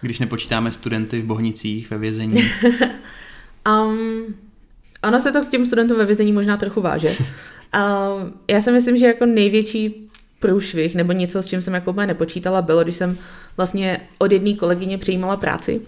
Když 0.00 0.18
nepočítáme 0.18 0.72
studenty 0.72 1.20
v 1.20 1.24
Bohnicích 1.24 1.90
ve 1.90 1.98
vězení. 1.98 2.42
um, 3.68 4.34
ono 5.04 5.20
se 5.20 5.32
to 5.32 5.44
k 5.44 5.50
těm 5.50 5.66
studentům 5.66 5.98
ve 5.98 6.06
vězení 6.06 6.32
možná 6.32 6.56
trochu 6.56 6.80
váže. 6.80 7.16
Um, 7.76 8.32
já 8.50 8.60
si 8.60 8.72
myslím, 8.72 8.96
že 8.96 9.06
jako 9.06 9.26
největší 9.26 10.10
průšvih 10.40 10.94
nebo 10.94 11.12
něco, 11.12 11.42
s 11.42 11.46
čím 11.46 11.62
jsem 11.62 11.74
jako 11.74 11.92
nepočítala, 11.92 12.62
bylo, 12.62 12.82
když 12.82 12.94
jsem 12.94 13.18
vlastně 13.56 14.00
od 14.18 14.32
jedné 14.32 14.54
kolegyně 14.54 14.98
přijímala 14.98 15.36
práci 15.36 15.80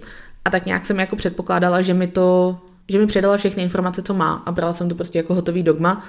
a 0.44 0.50
tak 0.50 0.66
nějak 0.66 0.86
jsem 0.86 1.00
jako 1.00 1.16
předpokládala, 1.16 1.82
že 1.82 1.94
mi 1.94 2.06
to, 2.06 2.58
že 2.88 2.98
mi 2.98 3.06
předala 3.06 3.36
všechny 3.36 3.62
informace, 3.62 4.02
co 4.02 4.14
má 4.14 4.42
a 4.46 4.52
brala 4.52 4.72
jsem 4.72 4.88
to 4.88 4.94
prostě 4.94 5.18
jako 5.18 5.34
hotový 5.34 5.62
dogma. 5.62 6.04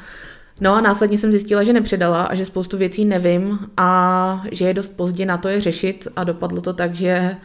No 0.62 0.74
a 0.74 0.82
následně 0.82 1.17
jsem 1.17 1.32
zjistila, 1.32 1.63
že 1.63 1.74
nepředala 1.74 2.24
a 2.24 2.36
že 2.36 2.45
spoustu 2.45 2.78
věcí 2.78 3.06
nevím 3.06 3.60
a 3.78 4.43
že 4.52 4.65
je 4.65 4.74
dost 4.74 4.98
pozdě 4.98 5.26
na 5.26 5.38
to 5.38 5.48
je 5.48 5.62
řešit 5.62 6.08
a 6.15 6.24
dopadlo 6.24 6.62
to 6.62 6.74
tak, 6.74 6.95
že 6.95 7.36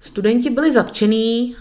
studenti 0.00 0.50
byli 0.50 0.72
zatčený, 0.72 1.56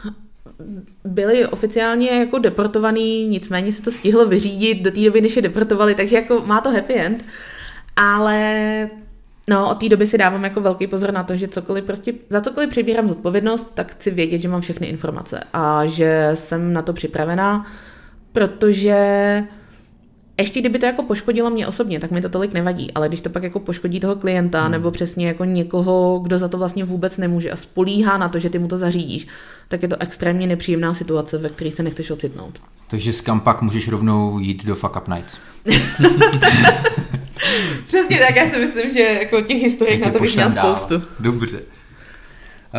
byli 1.03 1.47
oficiálně 1.47 2.09
jako 2.09 2.37
deportovaný, 2.39 3.27
nicméně 3.27 3.71
se 3.71 3.81
to 3.81 3.91
stihlo 3.91 4.25
vyřídit 4.25 4.83
do 4.83 4.91
té 4.91 5.01
doby, 5.05 5.21
než 5.21 5.35
je 5.35 5.41
deportovali, 5.41 5.95
takže 5.95 6.15
jako 6.15 6.43
má 6.45 6.61
to 6.61 6.71
happy 6.71 6.93
end. 6.93 7.25
Ale 7.95 8.89
No, 9.49 9.71
od 9.71 9.75
té 9.75 9.89
doby 9.89 10.07
si 10.07 10.17
dávám 10.17 10.43
jako 10.43 10.61
velký 10.61 10.87
pozor 10.87 11.13
na 11.13 11.23
to, 11.23 11.35
že 11.35 11.47
cokoliv 11.47 11.83
prostě, 11.83 12.13
za 12.29 12.41
cokoliv 12.41 12.69
přibírám 12.69 13.09
zodpovědnost, 13.09 13.71
tak 13.73 13.91
chci 13.91 14.11
vědět, 14.11 14.39
že 14.39 14.49
mám 14.49 14.61
všechny 14.61 14.87
informace 14.87 15.43
a 15.53 15.85
že 15.85 16.31
jsem 16.33 16.73
na 16.73 16.81
to 16.81 16.93
připravená, 16.93 17.65
protože 18.33 19.43
ještě 20.39 20.59
kdyby 20.59 20.79
to 20.79 20.85
jako 20.85 21.03
poškodilo 21.03 21.49
mě 21.49 21.67
osobně, 21.67 21.99
tak 21.99 22.11
mi 22.11 22.21
to 22.21 22.29
tolik 22.29 22.53
nevadí, 22.53 22.91
ale 22.93 23.07
když 23.07 23.21
to 23.21 23.29
pak 23.29 23.43
jako 23.43 23.59
poškodí 23.59 23.99
toho 23.99 24.15
klienta 24.15 24.61
hmm. 24.61 24.71
nebo 24.71 24.91
přesně 24.91 25.27
jako 25.27 25.45
někoho, 25.45 26.19
kdo 26.23 26.37
za 26.37 26.47
to 26.47 26.57
vlastně 26.57 26.83
vůbec 26.83 27.17
nemůže 27.17 27.51
a 27.51 27.55
spolíhá 27.55 28.17
na 28.17 28.29
to, 28.29 28.39
že 28.39 28.49
ty 28.49 28.59
mu 28.59 28.67
to 28.67 28.77
zařídíš, 28.77 29.27
tak 29.67 29.81
je 29.81 29.87
to 29.87 29.95
extrémně 29.99 30.47
nepříjemná 30.47 30.93
situace, 30.93 31.37
ve 31.37 31.49
které 31.49 31.71
se 31.71 31.83
nechceš 31.83 32.11
ocitnout. 32.11 32.59
Takže 32.89 33.13
s 33.13 33.21
kam 33.21 33.39
pak 33.39 33.61
můžeš 33.61 33.87
rovnou 33.87 34.39
jít 34.39 34.65
do 34.65 34.75
Fuck 34.75 34.95
Up 34.95 35.07
Nights. 35.07 35.39
Přesně 37.87 38.19
tak, 38.19 38.35
já 38.35 38.49
si 38.49 38.59
myslím, 38.59 38.93
že 38.93 38.99
jako 38.99 39.41
těch 39.41 39.61
historiek 39.61 40.05
na 40.05 40.11
to 40.11 40.19
bych 40.19 40.35
měl 40.35 40.51
spoustu. 40.51 41.03
Dobře. 41.19 41.61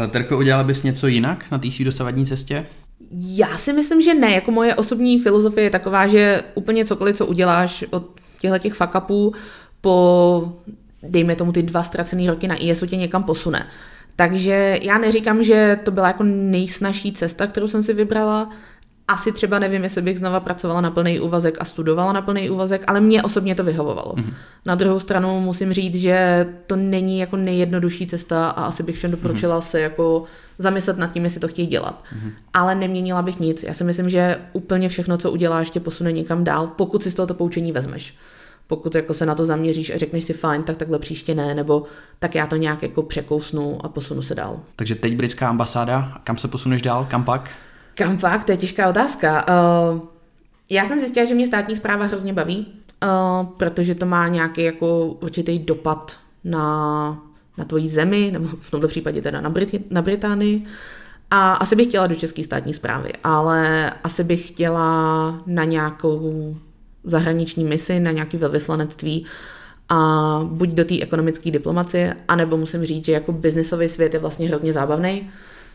Eh, 0.04 0.08
Terko, 0.08 0.38
udělala 0.38 0.64
bys 0.64 0.82
něco 0.82 1.06
jinak 1.06 1.44
na 1.50 1.58
té 1.58 1.70
svý 1.70 1.84
dosavadní 1.84 2.26
cestě? 2.26 2.66
Já 3.10 3.58
si 3.58 3.72
myslím, 3.72 4.02
že 4.02 4.14
ne. 4.14 4.32
Jako 4.32 4.50
moje 4.50 4.74
osobní 4.74 5.18
filozofie 5.18 5.64
je 5.64 5.70
taková, 5.70 6.06
že 6.06 6.42
úplně 6.54 6.84
cokoliv, 6.84 7.16
co 7.16 7.26
uděláš 7.26 7.84
od 7.90 8.20
těchto 8.40 8.58
těch 8.58 8.74
fuck 8.74 8.94
upů 8.94 9.34
po, 9.80 10.52
dejme 11.02 11.36
tomu, 11.36 11.52
ty 11.52 11.62
dva 11.62 11.82
ztracené 11.82 12.30
roky 12.30 12.48
na 12.48 12.62
ISu 12.62 12.86
tě 12.86 12.96
někam 12.96 13.24
posune. 13.24 13.66
Takže 14.16 14.78
já 14.82 14.98
neříkám, 14.98 15.42
že 15.42 15.78
to 15.84 15.90
byla 15.90 16.06
jako 16.06 16.22
nejsnažší 16.24 17.12
cesta, 17.12 17.46
kterou 17.46 17.68
jsem 17.68 17.82
si 17.82 17.94
vybrala. 17.94 18.50
Asi 19.12 19.32
třeba 19.32 19.58
nevím, 19.58 19.84
jestli 19.84 20.02
bych 20.02 20.18
znova 20.18 20.40
pracovala 20.40 20.80
na 20.80 20.90
plný 20.90 21.20
úvazek 21.20 21.56
a 21.60 21.64
studovala 21.64 22.12
na 22.12 22.22
plný 22.22 22.50
úvazek, 22.50 22.84
ale 22.86 23.00
mě 23.00 23.22
osobně 23.22 23.54
to 23.54 23.64
vyhovovalo. 23.64 24.12
Mm-hmm. 24.12 24.34
Na 24.66 24.74
druhou 24.74 24.98
stranu 24.98 25.40
musím 25.40 25.72
říct, 25.72 25.94
že 25.94 26.46
to 26.66 26.76
není 26.76 27.18
jako 27.18 27.36
nejjednodušší 27.36 28.06
cesta 28.06 28.46
a 28.48 28.64
asi 28.64 28.82
bych 28.82 28.96
všem 28.96 29.10
doporučila 29.10 29.58
mm-hmm. 29.58 29.64
se 29.64 29.80
jako 29.80 30.24
zamyslet 30.58 30.98
nad 30.98 31.12
tím, 31.12 31.24
jestli 31.24 31.40
to 31.40 31.48
chtějí 31.48 31.68
dělat. 31.68 32.04
Mm-hmm. 32.04 32.30
Ale 32.54 32.74
neměnila 32.74 33.22
bych 33.22 33.40
nic. 33.40 33.62
Já 33.62 33.74
si 33.74 33.84
myslím, 33.84 34.10
že 34.10 34.38
úplně 34.52 34.88
všechno, 34.88 35.16
co 35.16 35.30
uděláš, 35.30 35.70
tě 35.70 35.80
posune 35.80 36.12
někam 36.12 36.44
dál, 36.44 36.66
pokud 36.66 37.02
si 37.02 37.10
z 37.10 37.14
tohoto 37.14 37.34
poučení 37.34 37.72
vezmeš. 37.72 38.16
Pokud 38.66 38.94
jako 38.94 39.14
se 39.14 39.26
na 39.26 39.34
to 39.34 39.46
zaměříš 39.46 39.90
a 39.90 39.98
řekneš 39.98 40.24
si 40.24 40.32
fajn, 40.32 40.62
tak 40.62 40.76
takhle 40.76 40.98
příště 40.98 41.34
ne, 41.34 41.54
nebo 41.54 41.84
tak 42.18 42.34
já 42.34 42.46
to 42.46 42.56
nějak 42.56 42.82
jako 42.82 43.02
překousnu 43.02 43.78
a 43.86 43.88
posunu 43.88 44.22
se 44.22 44.34
dál. 44.34 44.60
Takže 44.76 44.94
teď 44.94 45.16
britská 45.16 45.48
ambasáda, 45.48 46.18
kam 46.24 46.38
se 46.38 46.48
posuneš 46.48 46.82
dál, 46.82 47.06
kam 47.10 47.24
pak? 47.24 47.50
Kam 47.94 48.18
pak? 48.18 48.44
To 48.44 48.52
je 48.52 48.56
těžká 48.56 48.88
otázka. 48.88 49.46
Uh, 49.92 50.00
já 50.70 50.86
jsem 50.86 50.98
zjistila, 50.98 51.26
že 51.26 51.34
mě 51.34 51.46
státní 51.46 51.76
zpráva 51.76 52.04
hrozně 52.04 52.32
baví, 52.32 52.66
uh, 53.02 53.46
protože 53.56 53.94
to 53.94 54.06
má 54.06 54.28
nějaký 54.28 54.62
jako 54.62 55.06
určitý 55.06 55.58
dopad 55.58 56.16
na, 56.44 57.22
na 57.58 57.64
tvoji 57.64 57.88
zemi, 57.88 58.30
nebo 58.32 58.48
v 58.60 58.70
tomto 58.70 58.88
případě 58.88 59.22
teda 59.22 59.40
na, 59.40 59.50
Brit- 59.50 59.82
na 59.90 60.02
Británii. 60.02 60.64
A 61.30 61.54
asi 61.54 61.76
bych 61.76 61.86
chtěla 61.86 62.06
do 62.06 62.14
české 62.14 62.44
státní 62.44 62.74
zprávy, 62.74 63.12
ale 63.24 63.90
asi 64.04 64.24
bych 64.24 64.48
chtěla 64.48 65.42
na 65.46 65.64
nějakou 65.64 66.56
zahraniční 67.04 67.64
misi, 67.64 68.00
na 68.00 68.10
nějaké 68.10 68.38
velvyslanectví 68.38 69.26
a 69.88 70.40
buď 70.44 70.68
do 70.68 70.84
té 70.84 71.00
ekonomické 71.00 71.50
diplomacie, 71.50 72.16
anebo 72.28 72.56
musím 72.56 72.84
říct, 72.84 73.04
že 73.04 73.12
jako 73.12 73.32
biznisový 73.32 73.88
svět 73.88 74.14
je 74.14 74.20
vlastně 74.20 74.48
hrozně 74.48 74.72
zábavný, 74.72 75.30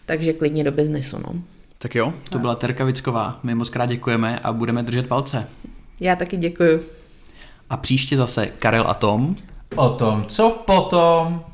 takže 0.05 0.33
klidně 0.33 0.63
do 0.63 0.71
biznesu. 0.71 1.17
No. 1.17 1.41
Tak 1.79 1.95
jo, 1.95 2.13
to 2.29 2.39
byla 2.39 2.55
Terka 2.55 2.85
Vicková. 2.85 3.39
My 3.43 3.55
moc 3.55 3.69
krát 3.69 3.85
děkujeme 3.85 4.39
a 4.39 4.53
budeme 4.53 4.83
držet 4.83 5.07
palce. 5.07 5.47
Já 5.99 6.15
taky 6.15 6.37
děkuju. 6.37 6.81
A 7.69 7.77
příště 7.77 8.17
zase 8.17 8.47
Karel 8.47 8.85
a 8.87 8.93
Tom. 8.93 9.35
O 9.75 9.89
tom, 9.89 10.25
co 10.27 10.49
potom? 10.49 11.45